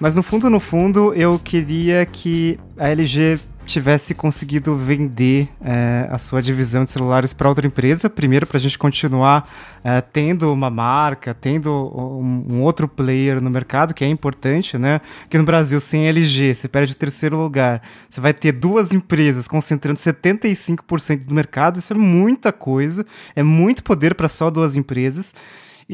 Mas 0.00 0.16
no 0.16 0.22
fundo, 0.22 0.50
no 0.50 0.58
fundo, 0.58 1.14
eu 1.14 1.38
queria 1.38 2.04
que 2.04 2.58
a 2.76 2.88
LG 2.88 3.38
tivesse 3.66 4.14
conseguido 4.14 4.76
vender 4.76 5.48
é, 5.60 6.06
a 6.10 6.18
sua 6.18 6.42
divisão 6.42 6.84
de 6.84 6.90
celulares 6.90 7.32
para 7.32 7.48
outra 7.48 7.66
empresa, 7.66 8.10
primeiro 8.10 8.46
para 8.46 8.58
a 8.58 8.60
gente 8.60 8.76
continuar 8.76 9.48
é, 9.84 10.00
tendo 10.00 10.52
uma 10.52 10.70
marca, 10.70 11.34
tendo 11.34 11.70
um, 11.70 12.54
um, 12.54 12.62
outro 12.62 12.86
player 12.86 13.42
no 13.42 13.50
mercado, 13.50 13.94
que 13.94 14.04
é 14.04 14.08
importante, 14.08 14.76
né? 14.76 15.00
Que 15.28 15.38
no 15.38 15.44
Brasil, 15.44 15.80
sem 15.80 16.06
LG, 16.08 16.54
você 16.54 16.68
perde 16.68 16.92
o 16.92 16.96
terceiro 16.96 17.36
lugar, 17.36 17.82
você 18.08 18.20
vai 18.20 18.32
ter 18.32 18.52
duas 18.52 18.92
empresas 18.92 19.48
concentrando 19.48 19.98
75% 19.98 21.24
do 21.24 21.34
mercado, 21.34 21.78
isso 21.78 21.92
é 21.92 21.96
muita 21.96 22.52
coisa, 22.52 23.06
é 23.34 23.42
muito 23.42 23.82
poder 23.82 24.14
para 24.14 24.28
só 24.28 24.50
duas 24.50 24.76
empresas. 24.76 25.34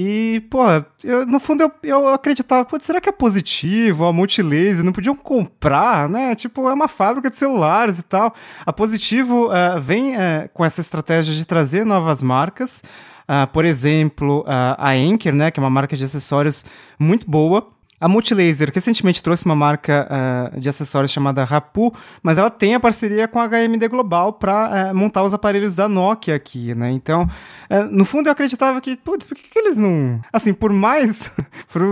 E, 0.00 0.46
pô, 0.48 0.62
eu, 1.02 1.26
no 1.26 1.40
fundo 1.40 1.64
eu, 1.64 1.72
eu 1.82 2.08
acreditava, 2.14 2.64
pô, 2.64 2.78
será 2.78 3.00
que 3.00 3.08
é 3.08 3.12
positivo? 3.12 4.04
A 4.04 4.12
Multilaser 4.12 4.84
não 4.84 4.92
podiam 4.92 5.16
comprar, 5.16 6.08
né? 6.08 6.36
Tipo, 6.36 6.68
é 6.68 6.72
uma 6.72 6.86
fábrica 6.86 7.28
de 7.28 7.36
celulares 7.36 7.98
e 7.98 8.04
tal. 8.04 8.32
A 8.64 8.72
Positivo 8.72 9.48
uh, 9.48 9.80
vem 9.80 10.14
uh, 10.14 10.48
com 10.54 10.64
essa 10.64 10.80
estratégia 10.80 11.34
de 11.34 11.44
trazer 11.44 11.84
novas 11.84 12.22
marcas. 12.22 12.84
Uh, 13.28 13.44
por 13.52 13.64
exemplo, 13.64 14.44
a 14.46 14.90
Anker, 14.92 15.34
né, 15.34 15.50
que 15.50 15.58
é 15.58 15.62
uma 15.62 15.68
marca 15.68 15.96
de 15.96 16.04
acessórios 16.04 16.64
muito 16.96 17.28
boa. 17.28 17.68
A 18.00 18.08
Multilaser 18.08 18.70
recentemente 18.72 19.22
trouxe 19.22 19.44
uma 19.44 19.56
marca 19.56 20.08
uh, 20.54 20.60
de 20.60 20.68
acessórios 20.68 21.10
chamada 21.10 21.42
Rapu, 21.42 21.92
mas 22.22 22.38
ela 22.38 22.48
tem 22.48 22.74
a 22.74 22.80
parceria 22.80 23.26
com 23.26 23.40
a 23.40 23.48
HMD 23.48 23.88
Global 23.88 24.34
para 24.34 24.70
uh, 24.70 24.74
eh, 24.74 24.92
montar 24.92 25.24
os 25.24 25.34
aparelhos 25.34 25.76
da 25.76 25.88
Nokia 25.88 26.36
aqui, 26.36 26.74
né? 26.76 26.92
Então, 26.92 27.24
uh, 27.24 27.84
no 27.90 28.04
fundo 28.04 28.28
eu 28.28 28.32
acreditava 28.32 28.80
que, 28.80 28.96
putz, 28.96 29.26
por 29.26 29.36
que, 29.36 29.48
que 29.48 29.58
eles 29.58 29.76
não. 29.76 30.20
Assim, 30.32 30.54
por 30.54 30.72
mais, 30.72 31.28
por 31.72 31.82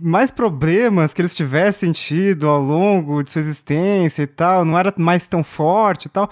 mais 0.00 0.30
problemas 0.30 1.12
que 1.12 1.20
eles 1.20 1.34
tivessem 1.34 1.90
tido 1.90 2.46
ao 2.46 2.62
longo 2.62 3.24
de 3.24 3.32
sua 3.32 3.40
existência 3.40 4.22
e 4.22 4.28
tal, 4.28 4.64
não 4.64 4.78
era 4.78 4.94
mais 4.96 5.26
tão 5.26 5.42
forte 5.42 6.06
e 6.06 6.08
tal, 6.08 6.30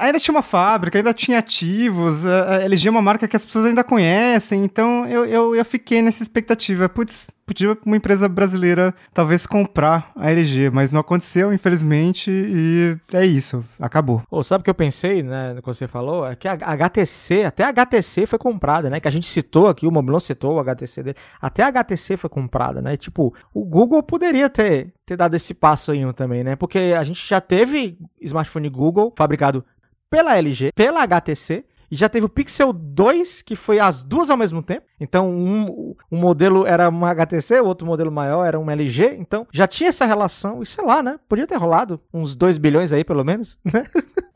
ainda 0.00 0.18
tinha 0.18 0.34
uma 0.34 0.42
fábrica, 0.42 0.98
ainda 0.98 1.14
tinha 1.14 1.38
ativos, 1.38 2.26
a 2.26 2.62
LG 2.64 2.88
é 2.88 2.90
uma 2.90 3.02
marca 3.02 3.28
que 3.28 3.36
as 3.36 3.44
pessoas 3.44 3.66
ainda 3.66 3.84
conhecem, 3.84 4.64
então 4.64 5.06
eu, 5.06 5.24
eu, 5.24 5.54
eu 5.54 5.64
fiquei 5.64 6.02
nessa 6.02 6.22
expectativa. 6.22 6.88
Putz, 6.88 7.26
podia 7.46 7.76
uma 7.84 7.96
empresa 7.96 8.28
brasileira 8.28 8.94
talvez 9.12 9.46
comprar 9.46 10.12
a 10.16 10.30
LG, 10.30 10.70
mas 10.70 10.92
não 10.92 11.00
aconteceu, 11.00 11.52
infelizmente, 11.52 12.30
e 12.30 12.96
é 13.12 13.24
isso, 13.24 13.64
acabou. 13.78 14.22
Ou 14.30 14.42
sabe 14.42 14.62
o 14.62 14.64
que 14.64 14.70
eu 14.70 14.74
pensei, 14.74 15.22
né, 15.22 15.56
quando 15.62 15.76
você 15.76 15.88
falou? 15.88 16.26
É 16.26 16.34
que 16.34 16.48
a 16.48 16.54
HTC, 16.54 17.44
até 17.44 17.64
a 17.64 17.68
HTC 17.68 18.26
foi 18.26 18.38
comprada, 18.38 18.90
né? 18.90 19.00
Que 19.00 19.08
a 19.08 19.10
gente 19.10 19.26
citou 19.26 19.68
aqui, 19.68 19.86
o 19.86 19.90
Mobilon 19.90 20.20
citou 20.20 20.54
o 20.54 20.60
HTC 20.60 21.02
dele, 21.02 21.16
até 21.40 21.62
a 21.62 21.68
HTC 21.68 22.16
foi 22.16 22.30
comprada, 22.30 22.80
né? 22.80 22.96
Tipo, 22.96 23.34
o 23.52 23.64
Google 23.64 24.02
poderia 24.02 24.48
ter, 24.48 24.92
ter 25.06 25.16
dado 25.16 25.34
esse 25.34 25.54
passo 25.54 25.92
aí 25.92 26.12
também, 26.12 26.44
né? 26.44 26.56
Porque 26.56 26.94
a 26.96 27.04
gente 27.04 27.26
já 27.26 27.40
teve 27.40 27.98
smartphone 28.20 28.68
Google 28.68 29.12
fabricado 29.16 29.64
pela 30.10 30.36
LG, 30.36 30.72
pela 30.74 31.02
HTC, 31.02 31.64
e 31.94 31.96
já 31.96 32.08
teve 32.08 32.26
o 32.26 32.28
Pixel 32.28 32.72
2, 32.72 33.42
que 33.42 33.54
foi 33.54 33.78
as 33.78 34.02
duas 34.02 34.28
ao 34.28 34.36
mesmo 34.36 34.60
tempo. 34.60 34.84
Então, 34.98 35.30
um, 35.30 35.94
um 36.10 36.18
modelo 36.18 36.66
era 36.66 36.88
uma 36.88 37.08
HTC, 37.08 37.60
o 37.60 37.66
outro 37.66 37.86
modelo 37.86 38.10
maior 38.10 38.44
era 38.44 38.58
um 38.58 38.68
LG. 38.68 39.14
Então, 39.16 39.46
já 39.52 39.64
tinha 39.68 39.90
essa 39.90 40.04
relação. 40.04 40.60
E 40.60 40.66
sei 40.66 40.84
lá, 40.84 41.04
né? 41.04 41.20
Podia 41.28 41.46
ter 41.46 41.54
rolado 41.54 42.00
uns 42.12 42.34
2 42.34 42.58
bilhões 42.58 42.92
aí, 42.92 43.04
pelo 43.04 43.22
menos, 43.22 43.56
né? 43.72 43.86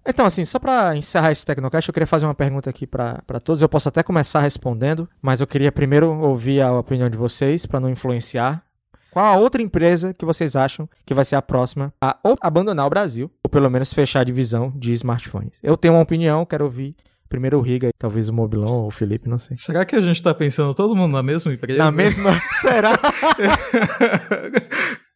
Então, 0.07 0.25
assim, 0.25 0.45
só 0.45 0.61
para 0.61 0.97
encerrar 0.97 1.33
esse 1.33 1.45
Tecnocast, 1.45 1.89
eu 1.89 1.93
queria 1.93 2.07
fazer 2.07 2.27
uma 2.27 2.35
pergunta 2.35 2.71
aqui 2.71 2.87
para 2.87 3.41
todos. 3.43 3.61
Eu 3.61 3.69
posso 3.69 3.89
até 3.89 4.05
começar 4.05 4.39
respondendo, 4.39 5.09
mas 5.21 5.41
eu 5.41 5.47
queria 5.47 5.73
primeiro 5.73 6.17
ouvir 6.17 6.61
a 6.61 6.73
opinião 6.79 7.11
de 7.11 7.17
vocês, 7.17 7.67
para 7.67 7.81
não 7.81 7.91
influenciar. 7.91 8.63
Qual 9.11 9.27
a 9.27 9.37
outra 9.37 9.61
empresa 9.61 10.15
que 10.15 10.25
vocês 10.25 10.55
acham 10.55 10.89
que 11.05 11.13
vai 11.13 11.25
ser 11.25 11.35
a 11.35 11.43
próxima 11.43 11.93
a 12.01 12.17
abandonar 12.41 12.87
o 12.87 12.91
Brasil, 12.91 13.29
ou 13.43 13.51
pelo 13.51 13.69
menos 13.69 13.93
fechar 13.93 14.21
a 14.21 14.25
divisão 14.25 14.73
de 14.77 14.93
smartphones? 14.93 15.59
Eu 15.61 15.77
tenho 15.77 15.95
uma 15.95 16.03
opinião, 16.03 16.47
quero 16.47 16.65
ouvir 16.65 16.95
Primeiro 17.29 17.59
o 17.59 17.61
Riga, 17.61 17.91
talvez 17.99 18.29
o 18.29 18.33
Mobilon 18.33 18.83
ou 18.83 18.89
o 18.89 18.91
Felipe, 18.91 19.29
não 19.29 19.39
sei. 19.39 19.55
Será 19.55 19.85
que 19.85 19.95
a 19.95 20.01
gente 20.01 20.23
tá 20.23 20.35
pensando 20.35 20.75
todo 20.75 20.97
mundo 20.97 21.13
na 21.13 21.23
mesma 21.23 21.53
empresa? 21.53 21.79
Na 21.79 21.91
mesma? 21.91 22.41
Será? 22.61 22.99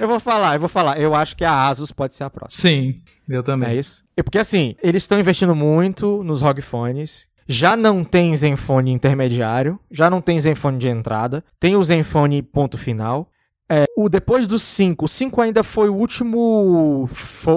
eu 0.00 0.08
vou 0.08 0.18
falar, 0.18 0.56
eu 0.56 0.60
vou 0.60 0.68
falar. 0.68 1.00
Eu 1.00 1.14
acho 1.14 1.36
que 1.36 1.44
a 1.44 1.68
Asus 1.68 1.92
pode 1.92 2.14
ser 2.14 2.24
a 2.24 2.30
próxima. 2.30 2.60
Sim, 2.60 3.00
eu 3.28 3.42
também. 3.42 3.70
É 3.70 3.76
isso? 3.76 4.02
É 4.16 4.22
porque 4.22 4.38
assim, 4.38 4.74
eles 4.82 5.04
estão 5.04 5.20
investindo 5.20 5.54
muito 5.54 6.24
nos 6.24 6.40
ROG 6.40 6.60
Phones. 6.60 7.28
Já 7.46 7.76
não 7.76 8.04
tem 8.04 8.34
Zenfone 8.36 8.92
intermediário, 8.92 9.78
já 9.90 10.08
não 10.08 10.20
tem 10.20 10.38
Zenfone 10.38 10.78
de 10.78 10.88
entrada, 10.88 11.42
tem 11.58 11.74
o 11.74 11.82
Zenfone 11.82 12.42
ponto 12.42 12.78
final. 12.78 13.28
É, 13.70 13.86
o 13.96 14.08
depois 14.08 14.48
do 14.48 14.58
5, 14.58 15.04
o 15.04 15.08
5 15.08 15.40
ainda 15.40 15.62
foi 15.62 15.88
o 15.88 15.94
último 15.94 17.08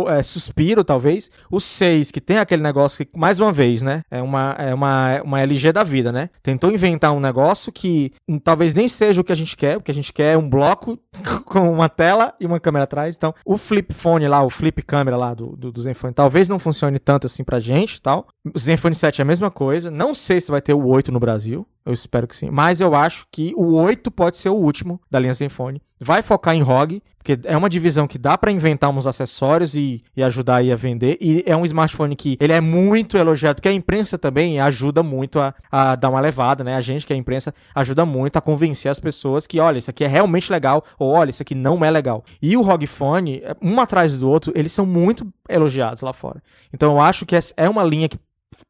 é, 0.10 0.22
suspiro, 0.22 0.84
talvez. 0.84 1.32
O 1.50 1.60
6, 1.60 2.12
que 2.12 2.22
tem 2.22 2.38
aquele 2.38 2.62
negócio 2.62 3.04
que, 3.04 3.18
mais 3.18 3.40
uma 3.40 3.52
vez, 3.52 3.82
né? 3.82 4.04
É 4.12 4.22
uma, 4.22 4.56
é 4.60 4.74
uma, 4.74 5.22
uma 5.24 5.42
LG 5.42 5.72
da 5.72 5.84
vida, 5.84 6.12
né? 6.12 6.30
Tentou 6.44 6.72
inventar 6.72 7.12
um 7.12 7.20
negócio 7.20 7.72
que 7.72 8.14
um, 8.28 8.38
talvez 8.38 8.76
nem 8.76 8.88
seja 8.88 9.22
o 9.22 9.24
que 9.24 9.32
a 9.32 9.36
gente 9.36 9.58
quer. 9.58 9.78
O 9.78 9.82
que 9.82 9.90
a 9.90 9.94
gente 9.94 10.14
quer 10.14 10.34
é 10.34 10.38
um 10.38 10.48
bloco 10.48 11.00
com 11.46 11.72
uma 11.72 11.90
tela 11.90 12.36
e 12.40 12.46
uma 12.46 12.60
câmera 12.60 12.84
atrás. 12.84 13.16
Então, 13.16 13.34
o 13.44 13.58
flip 13.58 13.92
phone 13.92 14.28
lá, 14.28 14.44
o 14.44 14.52
flip 14.52 14.84
câmera 14.84 15.18
lá 15.18 15.34
do, 15.34 15.56
do, 15.56 15.72
do 15.72 15.82
Zenfone, 15.82 16.14
talvez 16.14 16.48
não 16.48 16.60
funcione 16.60 17.00
tanto 17.00 17.26
assim 17.26 17.44
pra 17.44 17.60
gente 17.60 18.00
tal. 18.00 18.28
O 18.54 18.60
Zenfone 18.60 18.94
7 18.94 19.22
é 19.22 19.24
a 19.24 19.26
mesma 19.26 19.50
coisa. 19.50 19.90
Não 19.90 20.14
sei 20.14 20.40
se 20.40 20.52
vai 20.52 20.62
ter 20.62 20.76
o 20.76 20.86
8 20.86 21.12
no 21.12 21.20
Brasil. 21.20 21.66
Eu 21.86 21.92
espero 21.92 22.28
que 22.28 22.36
sim. 22.36 22.50
Mas 22.50 22.80
eu 22.80 22.96
acho 22.96 23.26
que 23.32 23.54
o 23.58 23.74
8 23.74 24.10
pode 24.10 24.38
ser 24.38 24.50
o 24.50 24.56
último 24.56 25.02
da 25.12 25.20
linha 25.20 25.34
Zenfone. 25.34 25.82
Vai 26.00 26.22
focar 26.22 26.56
em 26.56 26.62
ROG, 26.62 27.02
porque 27.18 27.40
é 27.46 27.56
uma 27.56 27.70
divisão 27.70 28.08
que 28.08 28.18
dá 28.18 28.38
para 28.38 28.52
inventar 28.52 28.90
uns 28.90 29.08
acessórios 29.08 29.76
e, 29.76 30.04
e, 30.16 30.24
ajudar 30.24 30.58
aí 30.58 30.72
a 30.72 30.76
vender. 30.76 31.18
E 31.20 31.44
é 31.46 31.56
um 31.56 31.66
smartphone 31.66 32.16
que 32.16 32.38
ele 32.40 32.54
é 32.54 32.62
muito 32.62 33.18
elogiado, 33.18 33.56
porque 33.56 33.70
a 33.70 33.74
imprensa 33.74 34.18
também 34.18 34.60
ajuda 34.60 35.02
muito 35.02 35.40
a, 35.40 35.54
a 35.72 35.96
dar 35.96 36.10
uma 36.10 36.20
levada, 36.20 36.64
né? 36.64 36.76
A 36.76 36.82
gente 36.82 37.06
que 37.06 37.14
é 37.14 37.16
a 37.16 37.20
imprensa 37.20 37.54
ajuda 37.76 38.06
muito 38.06 38.38
a 38.38 38.42
convencer 38.42 38.92
as 38.92 39.00
pessoas 39.00 39.48
que, 39.48 39.60
olha, 39.60 39.78
isso 39.78 39.90
aqui 39.90 40.04
é 40.04 40.08
realmente 40.08 40.52
legal, 40.52 40.84
ou 41.00 41.12
olha, 41.12 41.30
isso 41.30 41.42
aqui 41.42 41.56
não 41.56 41.84
é 41.84 41.90
legal. 41.90 42.24
E 42.42 42.56
o 42.58 42.62
ROG 42.62 42.86
Phone, 42.88 43.42
um 43.62 43.80
atrás 43.80 44.18
do 44.18 44.30
outro, 44.30 44.52
eles 44.56 44.72
são 44.72 44.86
muito 44.86 45.26
elogiados 45.50 46.02
lá 46.02 46.14
fora. 46.14 46.42
Então 46.74 46.94
eu 46.94 47.02
acho 47.02 47.26
que 47.26 47.36
é 47.56 47.70
uma 47.70 47.84
linha 47.84 48.10
que 48.10 48.20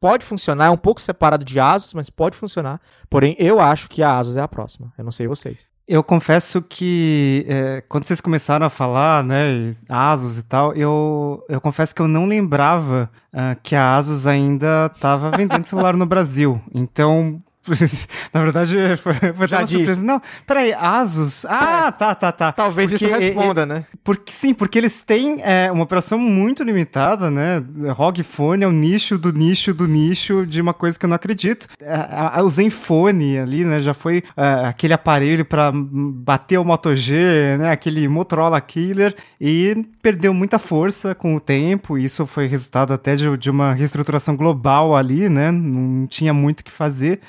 pode 0.00 0.24
funcionar, 0.24 0.66
é 0.66 0.70
um 0.70 0.76
pouco 0.76 1.00
separado 1.00 1.44
de 1.44 1.58
Asus, 1.60 1.94
mas 1.94 2.10
pode 2.10 2.36
funcionar. 2.36 2.80
Porém, 3.08 3.36
eu 3.38 3.60
acho 3.60 3.88
que 3.88 4.02
a 4.02 4.18
Asus 4.18 4.36
é 4.36 4.40
a 4.40 4.48
próxima. 4.48 4.92
Eu 4.96 5.04
não 5.04 5.12
sei 5.12 5.26
vocês. 5.26 5.68
Eu 5.86 6.02
confesso 6.02 6.62
que 6.62 7.44
é, 7.46 7.82
quando 7.86 8.04
vocês 8.04 8.20
começaram 8.20 8.64
a 8.64 8.70
falar, 8.70 9.22
né, 9.22 9.76
Asus 9.86 10.38
e 10.38 10.42
tal, 10.42 10.74
eu, 10.74 11.44
eu 11.46 11.60
confesso 11.60 11.94
que 11.94 12.00
eu 12.00 12.08
não 12.08 12.26
lembrava 12.26 13.10
uh, 13.32 13.60
que 13.62 13.76
a 13.76 13.94
Asus 13.94 14.26
ainda 14.26 14.90
estava 14.94 15.30
vendendo 15.30 15.66
celular 15.66 15.94
no 15.94 16.06
Brasil. 16.06 16.58
Então, 16.74 17.42
Na 18.32 18.42
verdade, 18.42 18.76
foi, 19.02 19.14
foi 19.14 19.46
uma 19.46 19.66
surpresa. 19.66 20.02
Não, 20.02 20.20
peraí, 20.46 20.72
Asus. 20.74 21.44
Ah, 21.46 21.86
é. 21.88 21.90
tá, 21.92 22.14
tá, 22.14 22.32
tá. 22.32 22.52
Talvez 22.52 22.90
porque, 22.90 23.04
isso 23.04 23.14
responda, 23.14 23.62
é, 23.62 23.66
né? 23.66 23.84
Porque, 24.02 24.32
sim, 24.32 24.52
porque 24.52 24.78
eles 24.78 25.02
têm 25.02 25.40
é, 25.42 25.70
uma 25.70 25.84
operação 25.84 26.18
muito 26.18 26.62
limitada, 26.62 27.30
né? 27.30 27.62
ROG 27.92 28.22
Phone 28.22 28.64
é 28.64 28.66
o 28.66 28.72
nicho 28.72 29.16
do 29.16 29.32
nicho 29.32 29.72
do 29.72 29.86
nicho 29.86 30.46
de 30.46 30.60
uma 30.60 30.74
coisa 30.74 30.98
que 30.98 31.04
eu 31.04 31.08
não 31.08 31.16
acredito. 31.16 31.68
É, 31.80 32.42
o 32.42 32.50
Zenfone 32.50 33.38
ali, 33.38 33.64
né? 33.64 33.80
Já 33.80 33.94
foi 33.94 34.22
é, 34.36 34.66
aquele 34.66 34.92
aparelho 34.92 35.44
para 35.44 35.72
bater 35.72 36.58
o 36.58 36.64
Moto 36.64 36.94
G, 36.94 37.56
né? 37.58 37.70
Aquele 37.70 38.06
Motorola 38.08 38.60
Killer 38.60 39.14
e 39.40 39.84
perdeu 40.02 40.34
muita 40.34 40.58
força 40.58 41.14
com 41.14 41.34
o 41.34 41.40
tempo. 41.40 41.96
Isso 41.96 42.26
foi 42.26 42.46
resultado 42.46 42.92
até 42.92 43.16
de, 43.16 43.36
de 43.36 43.50
uma 43.50 43.72
reestruturação 43.72 44.36
global 44.36 44.96
ali, 44.96 45.28
né? 45.28 45.50
Não 45.50 46.06
tinha 46.06 46.34
muito 46.34 46.60
o 46.60 46.64
que 46.64 46.70
fazer. 46.70 47.20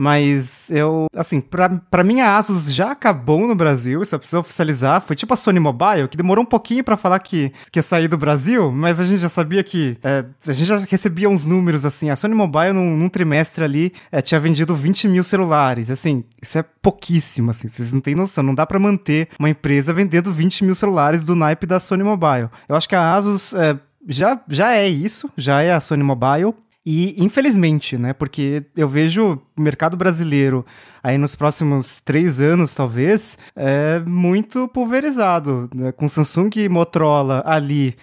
Mas 0.00 0.70
eu, 0.70 1.08
assim, 1.14 1.42
pra, 1.42 1.68
pra 1.68 2.02
mim 2.02 2.20
a 2.20 2.38
Asus 2.38 2.72
já 2.72 2.90
acabou 2.90 3.46
no 3.46 3.54
Brasil, 3.54 4.02
só 4.06 4.16
precisa 4.16 4.38
oficializar. 4.40 5.02
Foi 5.02 5.14
tipo 5.14 5.34
a 5.34 5.36
Sony 5.36 5.60
Mobile, 5.60 6.08
que 6.08 6.16
demorou 6.16 6.42
um 6.42 6.46
pouquinho 6.46 6.82
para 6.82 6.96
falar 6.96 7.18
que, 7.18 7.52
que 7.70 7.78
ia 7.78 7.82
sair 7.82 8.08
do 8.08 8.16
Brasil, 8.16 8.72
mas 8.72 8.98
a 8.98 9.04
gente 9.04 9.18
já 9.20 9.28
sabia 9.28 9.62
que. 9.62 9.98
É, 10.02 10.24
a 10.46 10.52
gente 10.54 10.66
já 10.66 10.78
recebia 10.78 11.28
uns 11.28 11.44
números 11.44 11.84
assim. 11.84 12.08
A 12.08 12.16
Sony 12.16 12.34
Mobile, 12.34 12.72
num, 12.72 12.96
num 12.96 13.10
trimestre 13.10 13.62
ali, 13.62 13.92
é, 14.10 14.22
tinha 14.22 14.40
vendido 14.40 14.74
20 14.74 15.06
mil 15.06 15.22
celulares. 15.22 15.90
Assim, 15.90 16.24
isso 16.40 16.56
é 16.56 16.64
pouquíssimo, 16.80 17.50
assim, 17.50 17.68
vocês 17.68 17.92
não 17.92 18.00
têm 18.00 18.14
noção. 18.14 18.42
Não 18.42 18.54
dá 18.54 18.64
para 18.64 18.78
manter 18.78 19.28
uma 19.38 19.50
empresa 19.50 19.92
vendendo 19.92 20.32
20 20.32 20.64
mil 20.64 20.74
celulares 20.74 21.24
do 21.24 21.36
naipe 21.36 21.66
da 21.66 21.78
Sony 21.78 22.04
Mobile. 22.04 22.48
Eu 22.66 22.74
acho 22.74 22.88
que 22.88 22.96
a 22.96 23.14
Asus. 23.14 23.52
É, 23.52 23.78
já, 24.08 24.40
já 24.48 24.74
é 24.74 24.88
isso, 24.88 25.30
já 25.36 25.60
é 25.60 25.74
a 25.74 25.78
Sony 25.78 26.02
Mobile. 26.02 26.54
E 26.84 27.22
infelizmente, 27.22 27.98
né? 27.98 28.12
Porque 28.12 28.64
eu 28.74 28.88
vejo 28.88 29.40
mercado 29.60 29.96
brasileiro 29.96 30.64
aí 31.02 31.16
nos 31.16 31.34
próximos 31.34 32.00
três 32.00 32.40
anos, 32.40 32.74
talvez, 32.74 33.38
é 33.56 34.00
muito 34.00 34.68
pulverizado, 34.68 35.68
né? 35.74 35.92
com 35.92 36.08
Samsung 36.08 36.50
e 36.56 36.68
Motorola 36.68 37.42
ali 37.46 37.96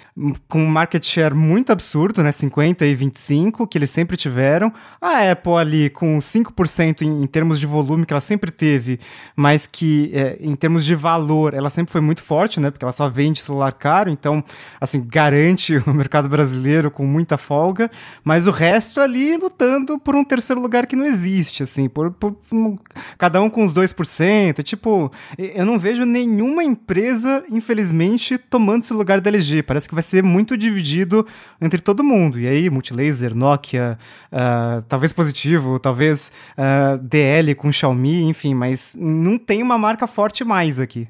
com 0.47 0.63
um 0.63 0.67
market 0.67 1.05
share 1.05 1.35
muito 1.35 1.71
absurdo, 1.71 2.23
né? 2.23 2.31
50 2.31 2.85
e 2.85 2.95
25, 2.95 3.67
que 3.67 3.77
eles 3.77 3.89
sempre 3.89 4.17
tiveram. 4.17 4.73
A 4.99 5.31
Apple 5.31 5.53
ali 5.53 5.89
com 5.89 6.17
5% 6.19 7.01
em, 7.01 7.23
em 7.23 7.27
termos 7.27 7.59
de 7.59 7.65
volume, 7.65 8.05
que 8.05 8.13
ela 8.13 8.21
sempre 8.21 8.51
teve, 8.51 8.99
mas 9.35 9.67
que 9.67 10.11
é, 10.13 10.37
em 10.39 10.55
termos 10.55 10.83
de 10.83 10.95
valor, 10.95 11.53
ela 11.53 11.69
sempre 11.69 11.91
foi 11.91 12.01
muito 12.01 12.21
forte, 12.21 12.59
né? 12.59 12.71
Porque 12.71 12.83
ela 12.83 12.91
só 12.91 13.07
vende 13.07 13.41
celular 13.41 13.71
caro, 13.71 14.09
então, 14.09 14.43
assim, 14.81 15.05
garante 15.05 15.77
o 15.85 15.93
mercado 15.93 16.27
brasileiro 16.27 16.89
com 16.89 17.05
muita 17.05 17.37
folga, 17.37 17.89
mas 18.23 18.47
o 18.47 18.51
resto 18.51 18.99
ali 18.99 19.37
lutando 19.37 19.99
por 19.99 20.15
um 20.15 20.23
terceiro 20.23 20.61
lugar 20.61 20.87
que 20.87 20.95
não 20.95 21.05
existe, 21.05 21.46
assim, 21.63 21.89
por, 21.89 22.11
por, 22.11 22.33
por 22.33 22.79
cada 23.17 23.41
um 23.41 23.49
com 23.49 23.65
os 23.65 23.73
2%. 23.73 24.63
Tipo, 24.63 25.11
eu 25.37 25.65
não 25.65 25.79
vejo 25.79 26.05
nenhuma 26.05 26.63
empresa, 26.63 27.43
infelizmente, 27.49 28.37
tomando 28.37 28.83
esse 28.83 28.93
lugar 28.93 29.21
da 29.21 29.29
LG. 29.29 29.63
Parece 29.63 29.87
que 29.87 29.95
vai 29.95 30.03
ser 30.03 30.23
muito 30.23 30.57
dividido 30.57 31.25
entre 31.61 31.81
todo 31.81 32.03
mundo. 32.03 32.39
E 32.39 32.47
aí, 32.47 32.69
Multilaser, 32.69 33.35
Nokia, 33.35 33.97
uh, 34.31 34.81
talvez 34.87 35.13
positivo, 35.13 35.79
talvez 35.79 36.31
uh, 36.57 36.61
ah, 36.67 36.99
DL 37.01 37.55
com 37.55 37.71
Xiaomi, 37.71 38.23
enfim, 38.23 38.53
mas 38.53 38.95
não 38.99 39.37
tem 39.37 39.63
uma 39.63 39.77
marca 39.77 40.05
forte 40.05 40.43
mais 40.43 40.79
aqui. 40.79 41.07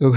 Eu, 0.00 0.12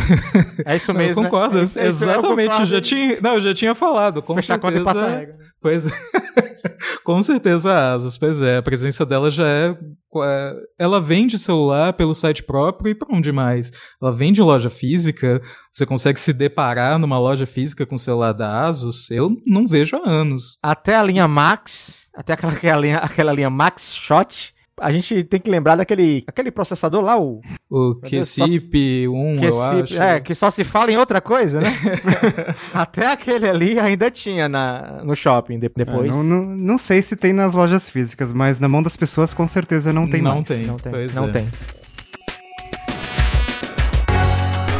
É 0.65 0.75
isso 0.75 0.91
Não, 0.93 1.01
eu 1.01 1.07
mesmo. 1.07 1.21
né? 1.23 1.29
concordo, 1.29 1.59
É 1.59 1.63
isso- 1.63 1.79
é 1.79 1.87
isso, 1.89 2.03
eu 2.05 2.09
exatamente. 2.11 2.49
concordo. 2.49 2.65
Já 2.65 2.81
tinha, 2.81 3.19
não, 3.21 3.33
eu 3.35 3.41
já 3.41 3.53
tinha 3.53 3.75
falado. 3.75 4.21
Com 4.21 4.35
Fechar 4.35 4.55
a 4.55 4.59
conta 4.59 4.73
e 4.79 4.83
certeza, 4.83 4.99
passar 4.99 5.13
a 5.13 5.17
regra. 5.19 5.37
Pois 5.61 5.87
é. 5.87 5.91
Com 7.03 7.21
certeza 7.23 7.71
a 7.73 7.93
Asus, 7.93 8.17
pois 8.17 8.41
é. 8.41 8.57
A 8.57 8.61
presença 8.61 9.05
dela 9.05 9.31
já 9.31 9.47
é. 9.47 9.75
é, 10.23 10.53
Ela 10.77 11.01
vende 11.01 11.37
celular 11.39 11.93
pelo 11.93 12.13
site 12.13 12.43
próprio 12.43 12.91
e 12.91 12.95
pra 12.95 13.07
onde 13.15 13.31
mais? 13.31 13.71
Ela 14.01 14.13
vende 14.13 14.41
loja 14.41 14.69
física. 14.69 15.41
Você 15.73 15.85
consegue 15.85 16.19
se 16.19 16.31
deparar 16.33 16.99
numa 16.99 17.17
loja 17.19 17.45
física 17.45 17.85
com 17.85 17.95
o 17.95 17.99
celular 17.99 18.33
da 18.33 18.65
Asus? 18.65 19.09
Eu 19.09 19.35
não 19.45 19.67
vejo 19.67 19.95
há 19.97 20.07
anos. 20.09 20.57
Até 20.61 20.95
a 20.95 21.03
linha 21.03 21.27
Max, 21.27 22.09
até 22.15 22.33
aquela, 22.33 22.51
aquela, 22.53 22.81
linha, 22.81 22.97
aquela 22.97 23.33
linha 23.33 23.49
Max 23.49 23.95
Shot, 23.95 24.53
a 24.81 24.91
gente 24.91 25.23
tem 25.23 25.39
que 25.39 25.49
lembrar 25.49 25.75
daquele 25.75 26.23
aquele 26.27 26.51
processador 26.51 27.03
lá, 27.03 27.19
o 27.19 27.41
O 27.69 27.95
QCIP 28.01 29.07
1, 29.07 29.37
que, 29.37 29.45
eu 29.45 29.49
esse- 29.49 29.59
acho. 29.97 30.01
é, 30.01 30.19
que 30.19 30.33
só 30.33 30.49
se 30.49 30.63
fala 30.63 30.91
em 30.91 30.97
outra 30.97 31.21
coisa, 31.21 31.61
né? 31.61 31.69
até 32.73 33.07
aquele 33.11 33.47
ali 33.47 33.79
ainda 33.79 34.09
tinha 34.09 34.47
na, 34.49 35.01
no 35.03 35.15
shopping 35.15 35.59
de- 35.59 35.71
depois. 35.75 36.11
Não, 36.11 36.23
não, 36.23 36.43
não 36.45 36.77
sei 36.77 37.01
se 37.01 37.15
tem 37.15 37.33
nas 37.33 37.53
lojas 37.53 37.89
físicas, 37.89 38.31
mas 38.33 38.59
na 38.59 38.67
mão 38.67 38.81
das 38.83 38.95
pessoas 38.95 39.33
com 39.33 39.47
certeza 39.47 39.91
não 39.93 40.07
tem 40.09 40.21
Não 40.21 40.35
mais. 40.35 40.47
tem. 40.47 40.65
não 40.65 40.77
tem. 40.77 40.91
Pois 40.91 41.13
não 41.13 41.25
é. 41.25 41.31
tem. 41.31 41.47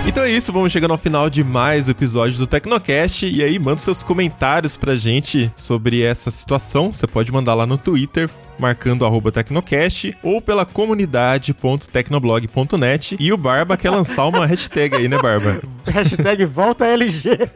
Então 0.09 0.23
é 0.23 0.31
isso, 0.31 0.51
vamos 0.51 0.71
chegando 0.71 0.89
ao 0.89 0.97
final 0.97 1.29
de 1.29 1.43
mais 1.43 1.87
um 1.87 1.91
episódio 1.91 2.39
do 2.39 2.47
Tecnocast. 2.47 3.27
E 3.27 3.43
aí, 3.43 3.59
manda 3.59 3.77
seus 3.77 4.01
comentários 4.01 4.75
pra 4.75 4.95
gente 4.95 5.53
sobre 5.55 6.01
essa 6.01 6.31
situação. 6.31 6.91
Você 6.91 7.05
pode 7.05 7.31
mandar 7.31 7.53
lá 7.53 7.67
no 7.67 7.77
Twitter, 7.77 8.27
marcando 8.57 9.05
arroba 9.05 9.31
Tecnocast, 9.31 10.17
ou 10.23 10.41
pela 10.41 10.65
comunidade.tecnoblog.net. 10.65 13.17
E 13.19 13.31
o 13.31 13.37
Barba 13.37 13.77
quer 13.77 13.91
lançar 13.91 14.25
uma 14.25 14.47
hashtag 14.47 14.95
aí, 14.95 15.07
né, 15.07 15.19
Barba? 15.19 15.61
Hashtag 15.85 16.43
volta 16.43 16.87
LG. 16.87 17.37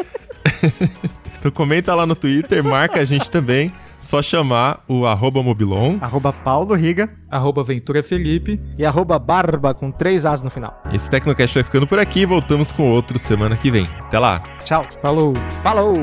Então 1.43 1.51
comenta 1.51 1.93
lá 1.93 2.05
no 2.05 2.15
Twitter, 2.15 2.63
marca 2.63 3.01
a 3.01 3.05
gente 3.05 3.29
também. 3.29 3.69
Só 4.03 4.21
chamar 4.21 4.83
o 4.85 5.05
arroba 5.05 5.41
Mobilon. 5.41 5.97
Arroba 6.01 6.33
Paulo 6.33 6.75
Riga. 6.75 7.09
Arroba 7.31 7.63
Ventura 7.63 8.03
Felipe. 8.03 8.59
E 8.77 8.85
arroba 8.85 9.17
barba 9.17 9.73
com 9.73 9.89
três 9.89 10.25
as 10.25 10.41
no 10.41 10.49
final. 10.49 10.83
Esse 10.91 11.09
Tecnocast 11.09 11.55
vai 11.55 11.63
ficando 11.63 11.87
por 11.87 11.97
aqui. 11.97 12.25
Voltamos 12.25 12.73
com 12.73 12.91
outro 12.91 13.17
semana 13.17 13.55
que 13.55 13.71
vem. 13.71 13.87
Até 14.01 14.19
lá! 14.19 14.43
Tchau. 14.65 14.85
Falou! 15.01 15.33
Falou! 15.63 15.93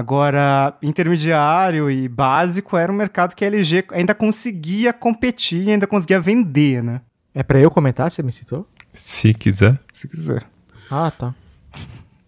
Agora, 0.00 0.74
intermediário 0.82 1.90
e 1.90 2.06
básico 2.06 2.76
era 2.76 2.92
um 2.92 2.94
mercado 2.94 3.34
que 3.34 3.42
a 3.42 3.48
LG 3.48 3.86
ainda 3.92 4.14
conseguia 4.14 4.92
competir, 4.92 5.70
ainda 5.70 5.86
conseguia 5.86 6.20
vender, 6.20 6.82
né? 6.82 7.00
É 7.34 7.42
pra 7.42 7.58
eu 7.58 7.70
comentar, 7.70 8.10
você 8.10 8.22
me 8.22 8.30
citou? 8.30 8.68
Se 8.92 9.32
quiser. 9.32 9.78
Se 9.94 10.06
quiser. 10.06 10.44
Ah, 10.90 11.10
tá. 11.10 11.34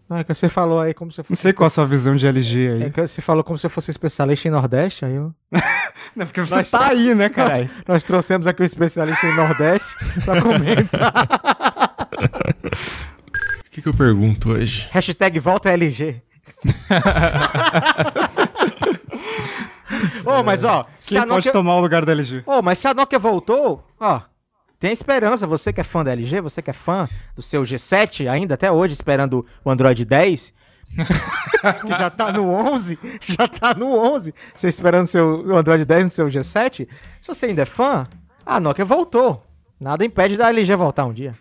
Ah, 0.08 0.20
é 0.20 0.24
que 0.24 0.32
você 0.32 0.48
falou 0.48 0.80
aí 0.80 0.94
como 0.94 1.12
se 1.12 1.20
eu 1.20 1.22
Não 1.24 1.28
fosse. 1.28 1.42
sei 1.42 1.52
qual 1.52 1.66
a 1.66 1.70
sua 1.70 1.84
visão 1.84 2.16
de 2.16 2.26
LG 2.26 2.68
aí. 2.70 2.82
É 2.84 2.90
que 2.90 3.02
você 3.06 3.20
falou 3.20 3.44
como 3.44 3.58
se 3.58 3.66
eu 3.66 3.70
fosse 3.70 3.90
especialista 3.90 4.48
em 4.48 4.50
Nordeste, 4.50 5.04
aí 5.04 5.16
eu. 5.16 5.34
Não, 6.16 6.24
porque 6.24 6.40
você 6.40 6.54
Nós- 6.54 6.70
tá 6.70 6.88
aí, 6.88 7.14
né, 7.14 7.26
Nós, 7.28 7.36
caralho? 7.36 7.70
nós 7.86 8.02
trouxemos 8.02 8.46
aqui 8.46 8.62
um 8.62 8.64
especialista 8.64 9.26
em 9.26 9.36
Nordeste 9.36 9.94
pra 10.24 10.40
comentar. 10.40 11.12
O 13.66 13.70
que, 13.70 13.82
que 13.82 13.88
eu 13.88 13.94
pergunto 13.94 14.50
hoje? 14.50 14.88
Hashtag 14.90 15.38
volta 15.38 15.70
LG. 15.70 16.20
Ô, 20.24 20.42
mas 20.42 20.64
ó, 20.64 20.86
se 20.98 21.10
Quem 21.10 21.20
pode 21.20 21.30
Nokia... 21.34 21.52
tomar 21.52 21.76
o 21.76 21.80
lugar 21.80 22.04
da 22.04 22.12
LG? 22.12 22.42
Ô, 22.46 22.60
mas 22.62 22.78
se 22.78 22.86
a 22.86 22.94
Nokia 22.94 23.18
voltou, 23.18 23.84
ó, 23.98 24.20
tem 24.78 24.92
esperança. 24.92 25.46
Você 25.46 25.72
que 25.72 25.80
é 25.80 25.84
fã 25.84 26.04
da 26.04 26.12
LG, 26.12 26.40
você 26.40 26.62
que 26.62 26.70
é 26.70 26.74
fã 26.74 27.08
do 27.34 27.42
seu 27.42 27.62
G7 27.62 28.30
ainda 28.30 28.54
até 28.54 28.70
hoje, 28.70 28.94
esperando 28.94 29.44
o 29.64 29.70
Android 29.70 30.04
10, 30.04 30.54
que 31.86 31.88
já 31.88 32.10
tá 32.10 32.32
no 32.32 32.48
11, 32.50 32.98
já 33.20 33.48
tá 33.48 33.74
no 33.74 33.88
11, 33.88 34.34
você 34.54 34.68
esperando 34.68 35.06
seu, 35.06 35.44
o 35.46 35.56
Android 35.56 35.84
10 35.84 36.04
no 36.04 36.10
seu 36.10 36.26
G7, 36.28 36.88
se 37.20 37.28
você 37.28 37.46
ainda 37.46 37.62
é 37.62 37.66
fã, 37.66 38.06
a 38.44 38.60
Nokia 38.60 38.84
voltou. 38.84 39.44
Nada 39.80 40.04
impede 40.04 40.36
da 40.36 40.48
LG 40.48 40.74
voltar 40.76 41.04
um 41.04 41.12
dia. 41.12 41.34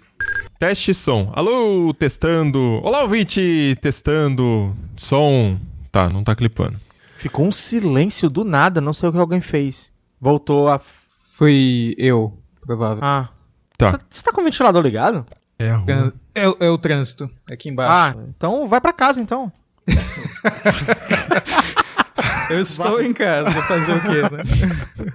Teste 0.59 0.93
som. 0.93 1.31
Alô, 1.35 1.93
testando. 1.93 2.79
Olá, 2.83 3.01
ouvinte, 3.03 3.77
testando. 3.81 4.75
Som. 4.95 5.57
Tá, 5.91 6.09
não 6.09 6.23
tá 6.23 6.35
clipando. 6.35 6.79
Ficou 7.17 7.45
um 7.45 7.51
silêncio 7.51 8.29
do 8.29 8.43
nada, 8.43 8.81
não 8.81 8.93
sei 8.93 9.09
o 9.09 9.11
que 9.11 9.17
alguém 9.19 9.41
fez. 9.41 9.91
Voltou 10.19 10.67
a... 10.69 10.79
Foi 11.33 11.93
eu, 11.97 12.37
provável. 12.61 13.03
Ah. 13.03 13.29
Tá. 13.77 13.99
Você 14.09 14.23
tá 14.23 14.31
com 14.31 14.41
o 14.41 14.43
ventilador 14.43 14.81
ligado? 14.81 15.25
É 15.59 15.69
a 15.69 15.77
rua. 15.77 16.13
É, 16.33 16.47
o- 16.47 16.57
é 16.59 16.69
o 16.69 16.77
trânsito, 16.77 17.29
aqui 17.49 17.69
Ah, 17.69 17.71
embaixo. 17.71 18.19
então 18.35 18.67
vai 18.67 18.81
pra 18.81 18.93
casa 18.93 19.21
então. 19.21 19.51
Eu 22.49 22.61
estou 22.61 23.01
em 23.01 23.13
casa, 23.13 23.51
fazer 23.63 23.93
o 23.93 24.01
quê, 24.01 24.21
né? 24.23 24.43